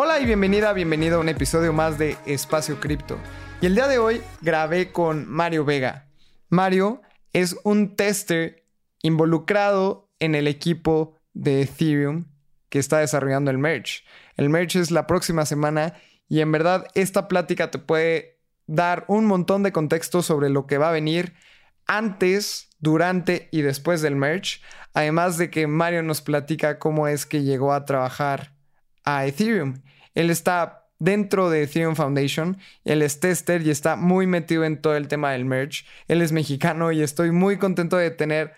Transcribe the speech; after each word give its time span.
Hola 0.00 0.20
y 0.20 0.26
bienvenida, 0.26 0.72
bienvenido 0.74 1.16
a 1.16 1.20
un 1.20 1.28
episodio 1.28 1.72
más 1.72 1.98
de 1.98 2.16
Espacio 2.24 2.78
Cripto. 2.78 3.18
Y 3.60 3.66
el 3.66 3.74
día 3.74 3.88
de 3.88 3.98
hoy 3.98 4.22
grabé 4.40 4.92
con 4.92 5.28
Mario 5.28 5.64
Vega. 5.64 6.06
Mario 6.48 7.02
es 7.32 7.56
un 7.64 7.96
tester 7.96 8.64
involucrado 9.02 10.08
en 10.20 10.36
el 10.36 10.46
equipo 10.46 11.16
de 11.32 11.62
Ethereum 11.62 12.26
que 12.68 12.78
está 12.78 12.98
desarrollando 13.00 13.50
el 13.50 13.58
merge. 13.58 14.04
El 14.36 14.50
merge 14.50 14.78
es 14.78 14.92
la 14.92 15.08
próxima 15.08 15.44
semana 15.44 15.94
y 16.28 16.42
en 16.42 16.52
verdad 16.52 16.86
esta 16.94 17.26
plática 17.26 17.72
te 17.72 17.80
puede 17.80 18.38
dar 18.68 19.04
un 19.08 19.26
montón 19.26 19.64
de 19.64 19.72
contexto 19.72 20.22
sobre 20.22 20.48
lo 20.48 20.68
que 20.68 20.78
va 20.78 20.90
a 20.90 20.92
venir 20.92 21.34
antes, 21.88 22.68
durante 22.78 23.48
y 23.50 23.62
después 23.62 24.00
del 24.00 24.14
merge. 24.14 24.60
Además 24.94 25.38
de 25.38 25.50
que 25.50 25.66
Mario 25.66 26.04
nos 26.04 26.22
platica 26.22 26.78
cómo 26.78 27.08
es 27.08 27.26
que 27.26 27.42
llegó 27.42 27.72
a 27.72 27.84
trabajar 27.84 28.54
a 29.02 29.26
Ethereum. 29.26 29.80
Él 30.18 30.30
está 30.30 30.88
dentro 30.98 31.48
de 31.48 31.62
Ethereum 31.62 31.94
Foundation, 31.94 32.58
él 32.84 33.02
es 33.02 33.20
tester 33.20 33.62
y 33.62 33.70
está 33.70 33.94
muy 33.94 34.26
metido 34.26 34.64
en 34.64 34.82
todo 34.82 34.96
el 34.96 35.06
tema 35.06 35.30
del 35.30 35.44
merge. 35.44 35.84
Él 36.08 36.22
es 36.22 36.32
mexicano 36.32 36.90
y 36.90 37.02
estoy 37.02 37.30
muy 37.30 37.56
contento 37.56 37.96
de 37.96 38.10
tener 38.10 38.52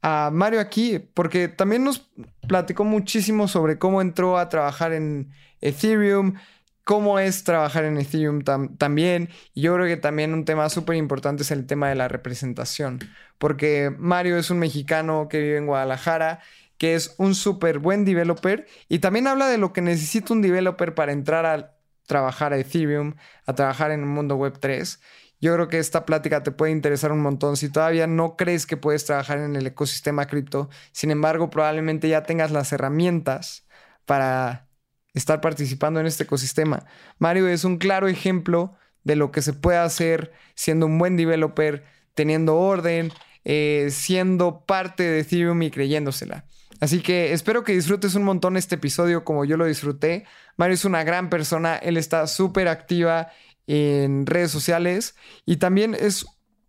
a 0.00 0.30
Mario 0.32 0.58
aquí 0.58 0.98
porque 0.98 1.48
también 1.48 1.84
nos 1.84 2.10
platicó 2.48 2.84
muchísimo 2.84 3.46
sobre 3.46 3.78
cómo 3.78 4.00
entró 4.00 4.38
a 4.38 4.48
trabajar 4.48 4.94
en 4.94 5.32
Ethereum, 5.60 6.36
cómo 6.82 7.18
es 7.18 7.44
trabajar 7.44 7.84
en 7.84 7.98
Ethereum 7.98 8.42
también. 8.78 9.28
Y 9.52 9.60
yo 9.60 9.74
creo 9.74 9.86
que 9.86 9.98
también 9.98 10.32
un 10.32 10.46
tema 10.46 10.70
súper 10.70 10.96
importante 10.96 11.42
es 11.42 11.50
el 11.50 11.66
tema 11.66 11.90
de 11.90 11.94
la 11.94 12.08
representación, 12.08 13.00
porque 13.36 13.94
Mario 13.98 14.38
es 14.38 14.48
un 14.48 14.60
mexicano 14.60 15.28
que 15.28 15.40
vive 15.40 15.58
en 15.58 15.66
Guadalajara 15.66 16.40
que 16.82 16.96
es 16.96 17.14
un 17.16 17.36
súper 17.36 17.78
buen 17.78 18.04
developer 18.04 18.66
y 18.88 18.98
también 18.98 19.28
habla 19.28 19.46
de 19.46 19.56
lo 19.56 19.72
que 19.72 19.80
necesita 19.80 20.32
un 20.32 20.42
developer 20.42 20.96
para 20.96 21.12
entrar 21.12 21.46
a 21.46 21.76
trabajar 22.08 22.52
a 22.52 22.58
Ethereum, 22.58 23.14
a 23.46 23.54
trabajar 23.54 23.92
en 23.92 24.00
el 24.00 24.06
mundo 24.06 24.34
web 24.34 24.58
3. 24.58 25.00
Yo 25.40 25.54
creo 25.54 25.68
que 25.68 25.78
esta 25.78 26.04
plática 26.04 26.42
te 26.42 26.50
puede 26.50 26.72
interesar 26.72 27.12
un 27.12 27.20
montón. 27.20 27.56
Si 27.56 27.68
todavía 27.68 28.08
no 28.08 28.36
crees 28.36 28.66
que 28.66 28.76
puedes 28.76 29.04
trabajar 29.04 29.38
en 29.38 29.54
el 29.54 29.64
ecosistema 29.64 30.26
cripto, 30.26 30.70
sin 30.90 31.12
embargo, 31.12 31.50
probablemente 31.50 32.08
ya 32.08 32.24
tengas 32.24 32.50
las 32.50 32.72
herramientas 32.72 33.64
para 34.04 34.66
estar 35.14 35.40
participando 35.40 36.00
en 36.00 36.06
este 36.06 36.24
ecosistema. 36.24 36.84
Mario 37.20 37.46
es 37.46 37.62
un 37.62 37.78
claro 37.78 38.08
ejemplo 38.08 38.74
de 39.04 39.14
lo 39.14 39.30
que 39.30 39.40
se 39.40 39.52
puede 39.52 39.78
hacer 39.78 40.32
siendo 40.56 40.86
un 40.86 40.98
buen 40.98 41.16
developer, 41.16 41.84
teniendo 42.14 42.56
orden, 42.56 43.12
eh, 43.44 43.86
siendo 43.92 44.66
parte 44.66 45.04
de 45.04 45.20
Ethereum 45.20 45.62
y 45.62 45.70
creyéndosela. 45.70 46.44
Así 46.82 47.00
que 47.00 47.32
espero 47.32 47.62
que 47.62 47.74
disfrutes 47.74 48.16
un 48.16 48.24
montón 48.24 48.56
este 48.56 48.74
episodio 48.74 49.22
como 49.22 49.44
yo 49.44 49.56
lo 49.56 49.66
disfruté. 49.66 50.24
Mario 50.56 50.74
es 50.74 50.84
una 50.84 51.04
gran 51.04 51.30
persona, 51.30 51.76
él 51.76 51.96
está 51.96 52.26
súper 52.26 52.66
activa 52.66 53.28
en 53.68 54.26
redes 54.26 54.50
sociales 54.50 55.14
y 55.46 55.58
también 55.58 55.94
es 55.94 56.26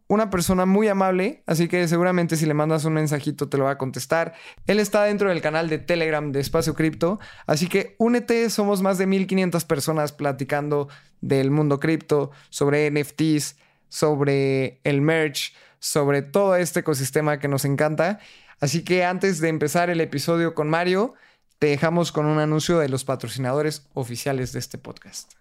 una 0.07 0.29
persona 0.29 0.67
muy 0.67 0.87
amable, 0.87 1.41
así 1.47 1.67
que 1.67 1.87
seguramente 1.87 2.35
si 2.35 2.45
le 2.45 2.53
mandas 2.53 2.85
un 2.85 2.93
mensajito 2.93 3.49
te 3.49 3.57
lo 3.57 3.63
va 3.63 3.71
a 3.71 3.77
contestar. 3.79 4.35
Él 4.67 4.79
está 4.79 5.03
dentro 5.03 5.29
del 5.29 5.41
canal 5.41 5.67
de 5.67 5.79
Telegram 5.79 6.31
de 6.31 6.41
Espacio 6.41 6.75
Cripto, 6.75 7.19
así 7.47 7.67
que 7.67 7.95
únete, 7.97 8.51
somos 8.51 8.83
más 8.83 8.99
de 8.99 9.07
1500 9.07 9.65
personas 9.65 10.11
platicando 10.11 10.89
del 11.21 11.49
mundo 11.49 11.79
cripto, 11.79 12.29
sobre 12.51 12.91
NFTs, 12.91 13.55
sobre 13.89 14.79
el 14.83 15.01
merch, 15.01 15.55
sobre 15.79 16.21
todo 16.21 16.55
este 16.55 16.81
ecosistema 16.81 17.39
que 17.39 17.47
nos 17.47 17.65
encanta. 17.65 18.19
Así 18.63 18.81
que 18.85 19.03
antes 19.03 19.41
de 19.41 19.49
empezar 19.49 19.89
el 19.89 19.99
episodio 19.99 20.53
con 20.55 20.69
Mario, 20.69 21.15
te 21.59 21.67
dejamos 21.67 22.13
con 22.13 22.25
un 22.25 22.39
anuncio 22.39 22.79
de 22.79 22.87
los 22.87 23.03
patrocinadores 23.03 23.89
oficiales 23.93 24.53
de 24.53 24.59
este 24.59 24.77
podcast. 24.77 25.33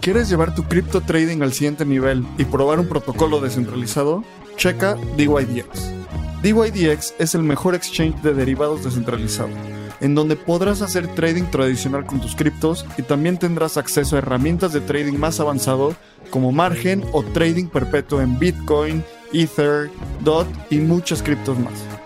¿Quieres 0.00 0.28
llevar 0.28 0.52
tu 0.52 0.64
cripto 0.64 1.00
trading 1.02 1.42
al 1.42 1.52
siguiente 1.52 1.84
nivel 1.84 2.26
y 2.38 2.44
probar 2.44 2.80
un 2.80 2.88
protocolo 2.88 3.40
descentralizado? 3.40 4.24
Checa 4.56 4.96
DYDX. 5.16 5.92
DYDX 6.42 7.14
es 7.20 7.36
el 7.36 7.44
mejor 7.44 7.76
exchange 7.76 8.20
de 8.22 8.34
derivados 8.34 8.82
descentralizado, 8.82 9.50
en 10.00 10.16
donde 10.16 10.34
podrás 10.34 10.82
hacer 10.82 11.06
trading 11.14 11.44
tradicional 11.44 12.06
con 12.06 12.20
tus 12.20 12.34
criptos 12.34 12.84
y 12.98 13.02
también 13.02 13.38
tendrás 13.38 13.76
acceso 13.76 14.16
a 14.16 14.18
herramientas 14.18 14.72
de 14.72 14.80
trading 14.80 15.16
más 15.16 15.38
avanzado 15.38 15.94
como 16.30 16.50
margen 16.50 17.04
o 17.12 17.22
trading 17.22 17.68
perpetuo 17.68 18.20
en 18.20 18.36
Bitcoin, 18.40 19.04
Ether, 19.32 19.92
DOT 20.24 20.48
y 20.70 20.78
muchas 20.78 21.22
criptos 21.22 21.56
más. 21.56 22.01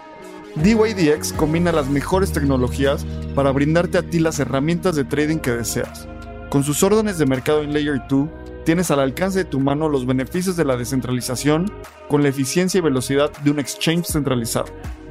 DYDX 0.62 1.34
combina 1.34 1.70
las 1.70 1.88
mejores 1.88 2.32
tecnologías 2.32 3.04
para 3.34 3.52
brindarte 3.52 3.98
a 3.98 4.02
ti 4.02 4.18
las 4.18 4.38
herramientas 4.38 4.96
de 4.96 5.04
trading 5.04 5.38
que 5.38 5.50
deseas. 5.50 6.08
Con 6.48 6.64
sus 6.64 6.82
órdenes 6.82 7.18
de 7.18 7.26
mercado 7.26 7.62
en 7.62 7.74
Layer 7.74 8.00
2, 8.08 8.28
tienes 8.64 8.90
al 8.90 9.00
alcance 9.00 9.40
de 9.40 9.44
tu 9.44 9.60
mano 9.60 9.90
los 9.90 10.06
beneficios 10.06 10.56
de 10.56 10.64
la 10.64 10.76
descentralización 10.76 11.70
con 12.08 12.22
la 12.22 12.30
eficiencia 12.30 12.78
y 12.78 12.80
velocidad 12.80 13.30
de 13.44 13.50
un 13.50 13.58
exchange 13.58 14.06
centralizado. 14.06 14.66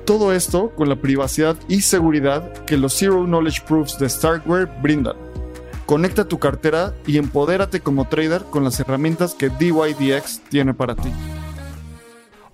Todo 0.06 0.34
esto 0.34 0.72
con 0.76 0.90
la 0.90 0.96
privacidad 0.96 1.56
y 1.68 1.82
seguridad 1.82 2.52
que 2.66 2.78
los 2.78 2.94
Zero 2.94 3.24
Knowledge 3.26 3.62
Proofs 3.68 4.00
de 4.00 4.10
Starkware 4.10 4.68
brindan. 4.82 5.16
Conecta 5.86 6.28
tu 6.28 6.40
cartera 6.40 6.96
y 7.06 7.18
empodérate 7.18 7.82
como 7.82 8.08
trader 8.08 8.44
con 8.46 8.64
las 8.64 8.80
herramientas 8.80 9.36
que 9.36 9.50
DYDX 9.50 10.42
tiene 10.50 10.74
para 10.74 10.96
ti. 10.96 11.12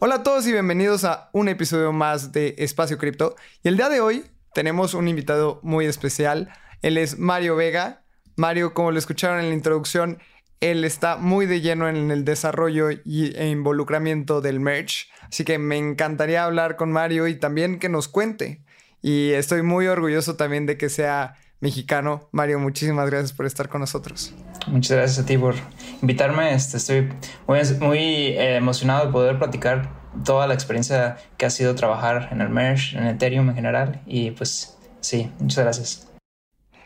Hola 0.04 0.16
a 0.16 0.24
todos 0.24 0.48
y 0.48 0.52
bienvenidos 0.52 1.04
a 1.04 1.30
un 1.32 1.48
episodio 1.48 1.94
más 1.94 2.32
de 2.32 2.56
Espacio 2.58 2.98
Cripto. 2.98 3.36
Y 3.62 3.68
el 3.68 3.78
día 3.78 3.88
de 3.88 4.02
hoy 4.02 4.26
tenemos 4.52 4.96
un 4.96 5.08
invitado 5.08 5.60
muy 5.62 5.86
especial. 5.86 6.50
Él 6.82 6.98
es 6.98 7.20
Mario 7.20 7.56
Vega. 7.56 8.02
Mario, 8.36 8.74
como 8.74 8.90
lo 8.90 8.98
escucharon 8.98 9.40
en 9.40 9.50
la 9.50 9.54
introducción, 9.54 10.18
él 10.60 10.86
está 10.86 11.18
muy 11.18 11.46
de 11.46 11.62
lleno 11.62 11.88
en 11.88 12.10
el 12.10 12.26
desarrollo 12.26 12.90
y, 12.90 13.36
e 13.36 13.50
involucramiento 13.50 14.42
del 14.42 14.60
merch. 14.60 15.08
Así 15.30 15.44
que 15.44 15.60
me 15.60 15.78
encantaría 15.78 16.46
hablar 16.46 16.78
con 16.78 16.92
Mario 16.92 17.28
y 17.28 17.36
también 17.36 17.78
que 17.78 17.88
nos 17.88 18.08
cuente. 18.08 18.64
Y 19.04 19.34
estoy 19.34 19.62
muy 19.62 19.86
orgulloso 19.86 20.36
también 20.36 20.66
de 20.66 20.80
que 20.80 20.90
sea 20.90 21.36
mexicano. 21.60 22.28
Mario, 22.32 22.58
muchísimas 22.58 23.08
gracias 23.08 23.34
por 23.34 23.46
estar 23.46 23.70
con 23.70 23.82
nosotros. 23.82 24.34
Muchas 24.68 24.98
gracias 24.98 25.20
a 25.20 25.26
ti 25.26 25.38
por 25.38 25.56
invitarme. 26.02 26.54
Este, 26.54 26.78
estoy 26.78 27.10
muy, 27.48 27.60
muy 27.80 28.00
eh, 28.00 28.56
emocionado 28.58 29.08
de 29.08 29.12
poder 29.12 29.38
platicar 29.38 29.90
toda 30.24 30.48
la 30.48 30.54
experiencia 30.54 31.18
que 31.38 31.46
ha 31.46 31.50
sido 31.50 31.76
trabajar 31.76 32.30
en 32.32 32.42
el 32.42 32.50
Merge, 32.50 32.98
en 32.98 33.08
Ethereum 33.08 33.50
en 33.50 33.56
general. 33.56 34.02
Y 34.06 34.32
pues 34.32 34.78
sí, 35.00 35.32
muchas 35.40 35.64
gracias. 35.64 36.11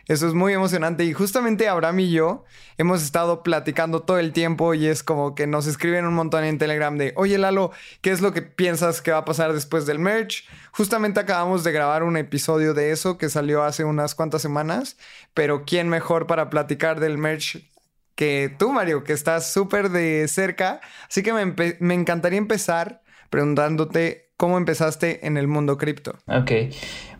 Eso 0.07 0.27
es 0.27 0.35
muy 0.35 0.53
emocionante 0.53 1.03
y 1.03 1.13
justamente 1.13 1.67
Abraham 1.67 2.01
y 2.01 2.11
yo 2.11 2.43
hemos 2.77 3.01
estado 3.01 3.41
platicando 3.41 4.03
todo 4.03 4.19
el 4.19 4.33
tiempo 4.33 4.75
y 4.75 4.85
es 4.85 5.01
como 5.01 5.33
que 5.33 5.47
nos 5.47 5.65
escriben 5.65 6.05
un 6.05 6.13
montón 6.13 6.43
en 6.43 6.59
Telegram 6.59 6.95
de, 6.95 7.13
oye 7.15 7.39
Lalo, 7.39 7.71
¿qué 8.01 8.11
es 8.11 8.21
lo 8.21 8.31
que 8.31 8.43
piensas 8.43 9.01
que 9.01 9.11
va 9.11 9.19
a 9.19 9.25
pasar 9.25 9.53
después 9.53 9.87
del 9.87 9.97
merge? 9.97 10.43
Justamente 10.71 11.19
acabamos 11.19 11.63
de 11.63 11.71
grabar 11.71 12.03
un 12.03 12.17
episodio 12.17 12.75
de 12.75 12.91
eso 12.91 13.17
que 13.17 13.29
salió 13.29 13.63
hace 13.63 13.83
unas 13.83 14.13
cuantas 14.13 14.43
semanas, 14.43 14.97
pero 15.33 15.65
¿quién 15.65 15.89
mejor 15.89 16.27
para 16.27 16.51
platicar 16.51 16.99
del 16.99 17.17
merge 17.17 17.67
que 18.13 18.53
tú, 18.59 18.71
Mario, 18.71 19.03
que 19.03 19.13
estás 19.13 19.51
súper 19.51 19.89
de 19.89 20.27
cerca? 20.27 20.81
Así 21.09 21.23
que 21.23 21.33
me, 21.33 21.45
me 21.79 21.93
encantaría 21.95 22.37
empezar 22.37 23.01
preguntándote 23.31 24.24
cómo 24.37 24.57
empezaste 24.57 25.25
en 25.25 25.37
el 25.37 25.47
mundo 25.47 25.77
cripto. 25.77 26.15
Ok, 26.27 26.51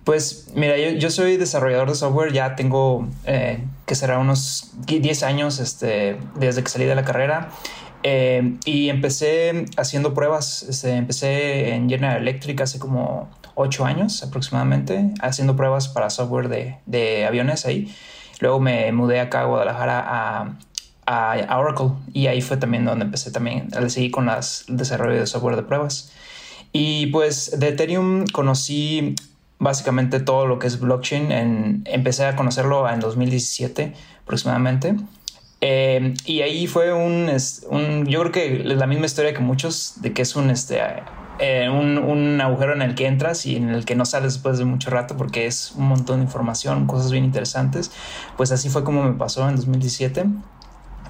pues 0.03 0.51
mira, 0.53 0.77
yo, 0.77 1.09
soy 1.09 1.38
desarrollador 1.38 1.89
de 1.89 1.95
software, 1.95 2.31
ya 2.31 2.56
tengo 2.56 3.07
eh, 3.25 3.63
que 3.85 3.95
será 3.95 4.19
unos 4.19 4.73
10 4.85 5.23
años 5.23 5.59
este, 5.59 6.17
desde 6.35 6.63
que 6.63 6.69
salí 6.69 6.85
de 6.85 6.95
la 6.95 7.03
carrera. 7.03 7.50
Eh, 8.03 8.57
y 8.65 8.89
empecé 8.89 9.65
haciendo 9.77 10.13
pruebas, 10.13 10.62
este, 10.69 10.91
empecé 10.91 11.73
en 11.73 11.89
General 11.89 12.21
Electric 12.21 12.62
hace 12.62 12.77
como 12.77 13.31
8 13.56 13.83
años 13.83 14.21
aproximadamente, 14.21 15.11
haciendo 15.21 15.56
pruebas 15.56 15.88
para 15.88 16.11
software 16.11 16.50
de, 16.50 16.77
de 16.85 17.25
aviones 17.25 17.65
ahí. 17.65 17.91
Luego 18.41 18.59
me 18.59 18.91
mudé 18.91 19.19
acá 19.21 19.41
a 19.41 19.45
Guadalajara 19.45 20.03
a, 20.06 20.57
a, 21.06 21.57
Oracle 21.57 21.91
y 22.13 22.27
ahí 22.27 22.41
fue 22.41 22.57
también 22.57 22.85
donde 22.85 23.06
empecé 23.06 23.31
también 23.31 23.69
a 23.75 23.89
seguir 23.89 24.11
con 24.11 24.27
las, 24.27 24.65
desarrollo 24.68 25.19
de 25.19 25.25
software 25.25 25.56
de 25.56 25.63
pruebas. 25.63 26.11
Y 26.77 27.06
pues 27.06 27.57
de 27.57 27.69
Ethereum 27.69 28.25
conocí 28.33 29.16
básicamente 29.60 30.19
todo 30.19 30.45
lo 30.45 30.60
que 30.60 30.68
es 30.68 30.81
blockchain. 30.81 31.31
En, 31.31 31.83
empecé 31.86 32.25
a 32.25 32.36
conocerlo 32.36 32.89
en 32.89 33.00
2017 33.00 33.94
aproximadamente. 34.24 34.98
Eh, 35.62 36.13
y 36.25 36.42
ahí 36.42 36.68
fue 36.68 36.92
un, 36.92 37.31
un, 37.69 38.06
yo 38.07 38.19
creo 38.19 38.31
que 38.33 38.63
la 38.66 38.88
misma 38.88 39.06
historia 39.06 39.33
que 39.33 39.39
muchos, 39.39 40.01
de 40.01 40.12
que 40.12 40.24
es 40.24 40.36
un, 40.36 40.50
este, 40.50 40.81
eh, 41.39 41.69
un, 41.69 41.98
un, 41.98 42.42
agujero 42.42 42.74
en 42.74 42.81
el 42.81 42.94
que 42.94 43.07
entras 43.07 43.45
y 43.45 43.56
en 43.56 43.69
el 43.69 43.86
que 43.86 43.95
no 43.95 44.04
sales 44.04 44.33
después 44.33 44.57
de 44.57 44.66
mucho 44.66 44.89
rato 44.89 45.16
porque 45.16 45.48
es 45.48 45.71
un 45.78 45.88
montón 45.88 46.18
de 46.18 46.25
información, 46.25 46.88
cosas 46.88 47.10
bien 47.10 47.24
interesantes. 47.24 47.89
Pues 48.36 48.51
así 48.51 48.68
fue 48.68 48.83
como 48.83 49.01
me 49.01 49.18
pasó 49.18 49.48
en 49.48 49.56
2017. 49.56 50.25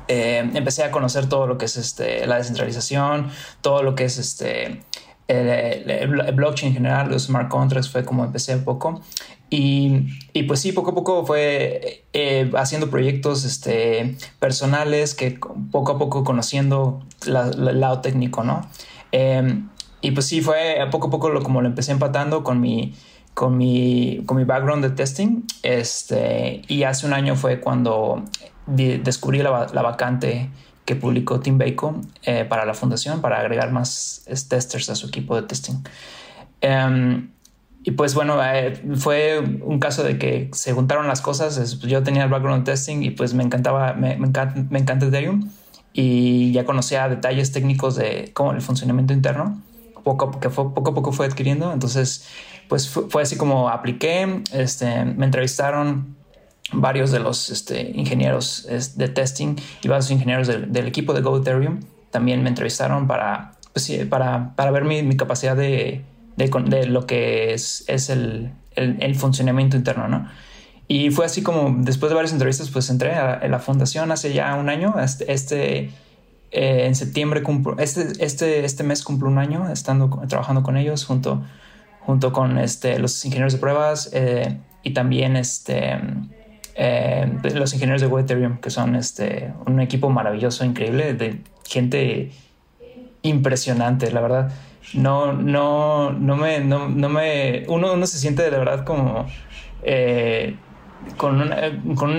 Eh, 0.09 0.47
empecé 0.53 0.83
a 0.83 0.91
conocer 0.91 1.27
todo 1.27 1.47
lo 1.47 1.57
que 1.57 1.65
es 1.65 1.75
este, 1.75 2.27
la 2.27 2.37
descentralización, 2.37 3.31
todo 3.61 3.81
lo 3.81 3.95
que 3.95 4.05
es 4.05 4.19
este, 4.19 4.83
el, 5.27 6.33
blockchain 6.33 6.69
en 6.69 6.73
general, 6.75 7.09
los 7.09 7.23
smart 7.23 7.49
contracts, 7.49 7.89
fue 7.89 8.03
como 8.03 8.23
empecé 8.23 8.55
un 8.55 8.63
poco. 8.63 9.01
Y, 9.49 10.07
y, 10.33 10.43
pues 10.43 10.59
sí, 10.59 10.71
poco 10.71 10.91
a 10.91 10.95
poco 10.95 11.25
fue 11.25 12.05
eh, 12.13 12.51
haciendo 12.55 12.89
proyectos 12.89 13.45
este, 13.45 14.15
personales 14.39 15.13
que 15.13 15.39
poco 15.71 15.93
a 15.93 15.97
poco 15.97 16.23
conociendo 16.23 17.03
el 17.25 17.79
lado 17.79 18.01
técnico, 18.01 18.43
¿no? 18.43 18.67
Em, 19.11 19.69
y 20.01 20.11
pues 20.11 20.25
sí, 20.25 20.41
fue 20.41 20.77
poco 20.91 21.07
a 21.07 21.11
poco 21.11 21.29
lo, 21.29 21.41
como 21.41 21.61
lo 21.61 21.67
empecé 21.67 21.91
empatando 21.91 22.43
con 22.43 22.59
mi, 22.59 22.95
con 23.33 23.57
mi, 23.57 24.23
con 24.25 24.37
mi 24.37 24.43
background 24.43 24.83
de 24.83 24.89
testing. 24.91 25.43
Este, 25.63 26.61
y 26.67 26.83
hace 26.83 27.05
un 27.05 27.13
año 27.13 27.35
fue 27.35 27.59
cuando 27.59 28.23
descubrí 28.67 29.39
la, 29.39 29.67
la 29.73 29.81
vacante 29.81 30.49
que 30.85 30.95
publicó 30.95 31.39
Tim 31.39 31.57
Bacon 31.57 32.07
eh, 32.23 32.45
para 32.45 32.65
la 32.65 32.73
fundación 32.73 33.21
para 33.21 33.39
agregar 33.39 33.71
más 33.71 34.25
testers 34.47 34.89
a 34.89 34.95
su 34.95 35.07
equipo 35.07 35.35
de 35.35 35.47
testing. 35.47 35.83
Em, 36.61 37.31
y 37.83 37.91
pues 37.91 38.15
bueno, 38.15 38.37
eh, 38.43 38.81
fue 38.95 39.39
un 39.39 39.79
caso 39.79 40.03
de 40.03 40.17
que 40.17 40.49
se 40.53 40.73
juntaron 40.73 41.07
las 41.07 41.21
cosas. 41.21 41.79
yo 41.79 42.03
tenía 42.03 42.23
el 42.23 42.29
background 42.29 42.63
testing 42.63 43.03
y 43.03 43.11
pues 43.11 43.33
me 43.33 43.43
encantaba, 43.43 43.93
me, 43.93 44.15
me, 44.17 44.27
encanta, 44.27 44.55
me 44.69 44.79
encanta 44.79 45.05
Ethereum 45.05 45.49
y 45.93 46.51
ya 46.51 46.65
conocía 46.65 47.07
detalles 47.07 47.51
técnicos 47.51 47.95
de 47.95 48.31
cómo 48.33 48.51
el 48.51 48.61
funcionamiento 48.61 49.13
interno. 49.13 49.61
Poco, 50.03 50.39
que 50.39 50.49
fue, 50.49 50.73
poco 50.73 50.91
a 50.91 50.93
poco 50.93 51.11
fue 51.11 51.25
adquiriendo. 51.25 51.71
Entonces, 51.71 52.27
pues 52.67 52.89
fue, 52.89 53.21
así 53.21 53.37
como 53.37 53.69
apliqué, 53.69 54.43
este, 54.51 55.05
me 55.05 55.25
entrevistaron 55.25 56.14
varios 56.71 57.11
de 57.11 57.19
los 57.19 57.49
este, 57.49 57.91
ingenieros 57.93 58.67
de 58.95 59.07
testing 59.09 59.55
y 59.83 59.87
varios 59.87 60.09
ingenieros 60.11 60.47
del, 60.47 60.87
equipo 60.87 61.13
de 61.13 61.21
Go 61.21 61.37
Ethereum. 61.37 61.79
También 62.11 62.43
me 62.43 62.49
entrevistaron 62.49 63.07
para, 63.07 63.53
pues, 63.73 63.91
para, 64.09 64.55
para 64.55 64.71
ver 64.71 64.85
mi, 64.85 65.03
mi 65.03 65.17
capacidad 65.17 65.55
de, 65.55 66.03
de, 66.37 66.85
lo 66.87 67.05
que 67.05 67.53
es, 67.53 67.83
es 67.87 68.09
el, 68.09 68.51
el, 68.75 69.15
funcionamiento 69.15 69.77
interno, 69.77 70.07
¿no? 70.07 70.27
Y 70.87 71.09
fue 71.09 71.25
así 71.25 71.41
como 71.41 71.75
después 71.83 72.09
de 72.09 72.15
varias 72.15 72.31
entrevistas, 72.33 72.69
pues 72.69 72.89
entré 72.89 73.13
a, 73.13 73.47
la 73.47 73.59
fundación 73.59 74.11
hace 74.11 74.33
ya 74.33 74.53
un 74.55 74.69
año. 74.69 74.95
Este, 74.99 75.31
este 75.31 75.89
eh, 76.51 76.85
en 76.85 76.95
septiembre, 76.95 77.41
cumplo, 77.41 77.75
este, 77.79 78.23
este, 78.23 78.63
este 78.63 78.83
mes 78.83 79.03
cumplo 79.03 79.27
un 79.27 79.39
año 79.39 79.71
estando 79.71 80.09
trabajando 80.27 80.61
con 80.61 80.77
ellos 80.77 81.03
junto, 81.03 81.43
junto 82.01 82.31
con 82.31 82.57
este, 82.59 82.99
los 82.99 83.25
ingenieros 83.25 83.53
de 83.53 83.59
pruebas 83.59 84.09
eh, 84.13 84.59
y 84.83 84.93
también 84.93 85.35
este, 85.35 85.99
eh, 86.75 87.31
los 87.53 87.73
ingenieros 87.73 88.01
de 88.01 88.07
Ethereum, 88.07 88.57
que 88.57 88.69
son 88.69 88.95
este, 88.95 89.53
un 89.65 89.79
equipo 89.79 90.09
maravilloso, 90.09 90.65
increíble, 90.65 91.13
de 91.13 91.41
gente 91.67 92.31
impresionante, 93.21 94.11
la 94.11 94.21
verdad. 94.21 94.51
No, 94.93 95.33
no, 95.33 96.11
no 96.11 96.35
me, 96.35 96.59
no, 96.59 96.89
no 96.89 97.09
me, 97.09 97.63
uno, 97.67 97.93
uno 97.93 98.05
se 98.05 98.19
siente 98.19 98.43
de 98.43 98.51
verdad 98.51 98.85
como 98.85 99.25
eh, 99.83 100.55
con, 101.17 101.49
con 101.95 102.11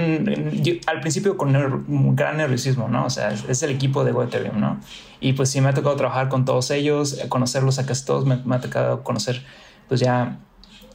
al 0.87 1.01
principio 1.01 1.37
con 1.37 1.55
un 1.55 2.17
gran 2.17 2.39
nerviosismo, 2.39 2.89
¿no? 2.89 3.07
O 3.07 3.11
sea, 3.11 3.31
es, 3.31 3.63
el 3.63 3.71
equipo 3.71 4.05
de 4.05 4.11
Ethereum, 4.11 4.59
¿no? 4.59 4.81
Y 5.21 5.35
pues 5.35 5.51
sí 5.51 5.61
me 5.61 5.69
ha 5.69 5.75
tocado 5.75 5.97
trabajar 5.97 6.29
con 6.29 6.45
todos 6.45 6.71
ellos, 6.71 7.21
conocerlos 7.29 7.79
a 7.79 7.87
casi 7.87 8.05
todos, 8.05 8.25
me, 8.25 8.37
me 8.37 8.57
ha 8.57 8.61
tocado 8.61 9.05
conocer 9.05 9.43
pues 9.89 10.01
ya 10.01 10.39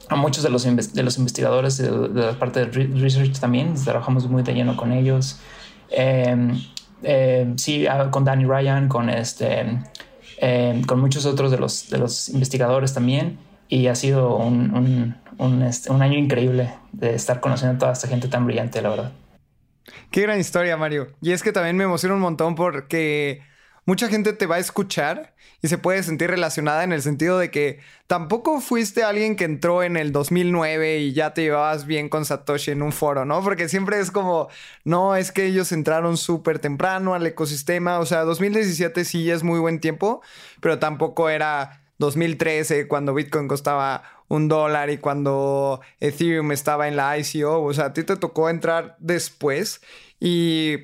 a 0.08 0.16
muchos 0.16 0.42
de 0.42 0.50
los, 0.50 0.64
de 0.64 1.02
los 1.02 1.18
investigadores 1.18 1.78
de, 1.78 1.90
la 2.08 2.38
parte 2.38 2.66
de 2.66 2.86
research 3.00 3.38
también, 3.38 3.74
trabajamos 3.74 4.28
muy 4.28 4.42
de 4.42 4.54
lleno 4.54 4.76
con 4.76 4.92
ellos. 4.92 5.40
Em, 5.90 6.60
em, 7.02 7.56
sí, 7.58 7.86
ah, 7.86 8.10
con 8.10 8.24
Danny 8.24 8.44
Ryan, 8.44 8.88
con, 8.88 9.08
este, 9.08 9.78
em, 10.38 10.82
con 10.84 11.00
muchos 11.00 11.26
otros 11.26 11.50
de 11.50 11.58
los, 11.58 11.90
de 11.90 11.98
los 11.98 12.28
investigadores 12.28 12.94
también. 12.94 13.38
Y 13.68 13.86
ha 13.86 13.94
sido 13.94 14.36
un, 14.36 14.74
un, 14.74 15.16
un, 15.38 15.62
este, 15.62 15.90
un 15.90 16.02
año 16.02 16.18
increíble 16.18 16.74
de 16.92 17.14
estar 17.14 17.40
conociendo 17.40 17.76
a 17.76 17.78
toda 17.78 17.92
esta 17.92 18.08
gente 18.08 18.28
tan 18.28 18.44
brillante, 18.44 18.82
la 18.82 18.90
verdad. 18.90 19.12
Qué 20.10 20.22
gran 20.22 20.38
historia, 20.38 20.76
Mario. 20.76 21.08
Y 21.20 21.32
es 21.32 21.42
que 21.42 21.52
también 21.52 21.76
me 21.76 21.84
emociona 21.84 22.14
un 22.14 22.20
montón 22.20 22.54
porque 22.54 23.40
mucha 23.84 24.08
gente 24.08 24.32
te 24.32 24.46
va 24.46 24.56
a 24.56 24.60
escuchar 24.60 25.34
y 25.60 25.68
se 25.68 25.78
puede 25.78 26.02
sentir 26.02 26.28
relacionada 26.28 26.82
en 26.82 26.92
el 26.92 27.02
sentido 27.02 27.38
de 27.38 27.50
que 27.50 27.80
tampoco 28.08 28.60
fuiste 28.60 29.04
alguien 29.04 29.36
que 29.36 29.44
entró 29.44 29.82
en 29.82 29.96
el 29.96 30.12
2009 30.12 30.98
y 30.98 31.12
ya 31.12 31.34
te 31.34 31.42
llevabas 31.42 31.86
bien 31.86 32.08
con 32.08 32.24
Satoshi 32.24 32.72
en 32.72 32.82
un 32.82 32.92
foro, 32.92 33.24
¿no? 33.24 33.42
Porque 33.42 33.68
siempre 33.68 34.00
es 34.00 34.10
como, 34.10 34.48
no, 34.84 35.14
es 35.14 35.30
que 35.30 35.46
ellos 35.46 35.70
entraron 35.70 36.16
súper 36.16 36.58
temprano 36.58 37.14
al 37.14 37.26
ecosistema, 37.26 38.00
o 38.00 38.06
sea, 38.06 38.22
2017 38.22 39.04
sí 39.04 39.30
es 39.30 39.44
muy 39.44 39.60
buen 39.60 39.80
tiempo, 39.80 40.20
pero 40.60 40.80
tampoco 40.80 41.28
era 41.28 41.82
2013 41.98 42.88
cuando 42.88 43.14
Bitcoin 43.14 43.46
costaba 43.46 44.02
un 44.26 44.48
dólar 44.48 44.90
y 44.90 44.98
cuando 44.98 45.80
Ethereum 46.00 46.52
estaba 46.52 46.88
en 46.88 46.96
la 46.96 47.16
ICO, 47.18 47.62
o 47.62 47.72
sea, 47.72 47.86
a 47.86 47.92
ti 47.92 48.02
te 48.02 48.16
tocó 48.16 48.48
entrar 48.50 48.96
después 48.98 49.80
y 50.18 50.78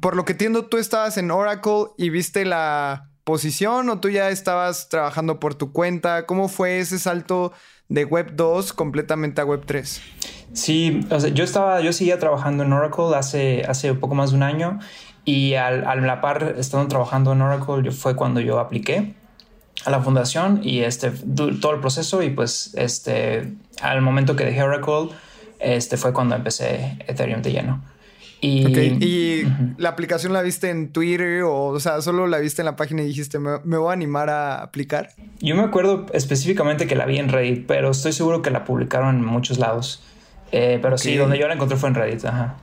por 0.00 0.16
lo 0.16 0.24
que 0.24 0.32
entiendo, 0.32 0.66
tú 0.66 0.78
estabas 0.78 1.16
en 1.16 1.30
Oracle 1.30 1.86
y 1.96 2.10
viste 2.10 2.44
la 2.44 3.08
posición 3.24 3.88
o 3.88 3.98
tú 3.98 4.08
ya 4.08 4.30
estabas 4.30 4.88
trabajando 4.88 5.40
por 5.40 5.54
tu 5.54 5.72
cuenta. 5.72 6.26
¿Cómo 6.26 6.48
fue 6.48 6.78
ese 6.78 6.98
salto 6.98 7.52
de 7.88 8.04
Web 8.04 8.32
2 8.34 8.72
completamente 8.72 9.40
a 9.40 9.44
Web 9.44 9.64
3? 9.66 10.00
Sí, 10.52 11.00
yo 11.34 11.44
estaba, 11.44 11.80
yo 11.80 11.92
seguía 11.92 12.18
trabajando 12.18 12.64
en 12.64 12.72
Oracle 12.72 13.16
hace, 13.16 13.64
hace 13.68 13.94
poco 13.94 14.14
más 14.14 14.30
de 14.30 14.36
un 14.36 14.42
año 14.42 14.78
y 15.24 15.54
al, 15.54 15.84
a 15.84 15.96
la 15.96 16.20
par 16.20 16.54
estando 16.56 16.86
trabajando 16.88 17.32
en 17.32 17.42
Oracle 17.42 17.90
fue 17.90 18.14
cuando 18.14 18.40
yo 18.40 18.60
apliqué 18.60 19.14
a 19.84 19.90
la 19.90 20.00
fundación 20.00 20.60
y 20.62 20.80
este 20.80 21.10
todo 21.10 21.72
el 21.72 21.80
proceso 21.80 22.22
y 22.22 22.30
pues 22.30 22.72
este 22.74 23.52
al 23.82 24.00
momento 24.02 24.36
que 24.36 24.44
dejé 24.44 24.62
Oracle 24.62 25.10
este 25.58 25.96
fue 25.96 26.12
cuando 26.12 26.34
empecé 26.36 26.96
Ethereum 27.06 27.42
de 27.42 27.52
lleno. 27.52 27.95
Y, 28.40 29.44
la 29.78 29.88
aplicación 29.88 30.32
la 30.32 30.42
viste 30.42 30.70
en 30.70 30.92
Twitter 30.92 31.42
o, 31.42 31.66
o 31.66 31.80
sea, 31.80 32.00
solo 32.02 32.26
la 32.26 32.38
viste 32.38 32.62
en 32.62 32.66
la 32.66 32.76
página 32.76 33.02
y 33.02 33.06
dijiste, 33.06 33.38
me, 33.38 33.58
voy 33.58 33.90
a 33.90 33.92
animar 33.92 34.28
a 34.30 34.62
aplicar. 34.62 35.10
Yo 35.40 35.56
me 35.56 35.62
acuerdo 35.62 36.06
específicamente 36.12 36.86
que 36.86 36.96
la 36.96 37.06
vi 37.06 37.18
en 37.18 37.28
Reddit, 37.28 37.66
pero 37.66 37.90
estoy 37.90 38.12
seguro 38.12 38.42
que 38.42 38.50
la 38.50 38.64
publicaron 38.64 39.16
en 39.16 39.24
muchos 39.24 39.58
lados. 39.58 40.02
Eh, 40.52 40.78
pero 40.80 40.98
sí, 40.98 41.16
donde 41.16 41.38
yo 41.38 41.48
la 41.48 41.54
encontré 41.54 41.76
fue 41.76 41.88
en 41.88 41.94
Reddit. 41.94 42.24
Ajá. 42.24 42.56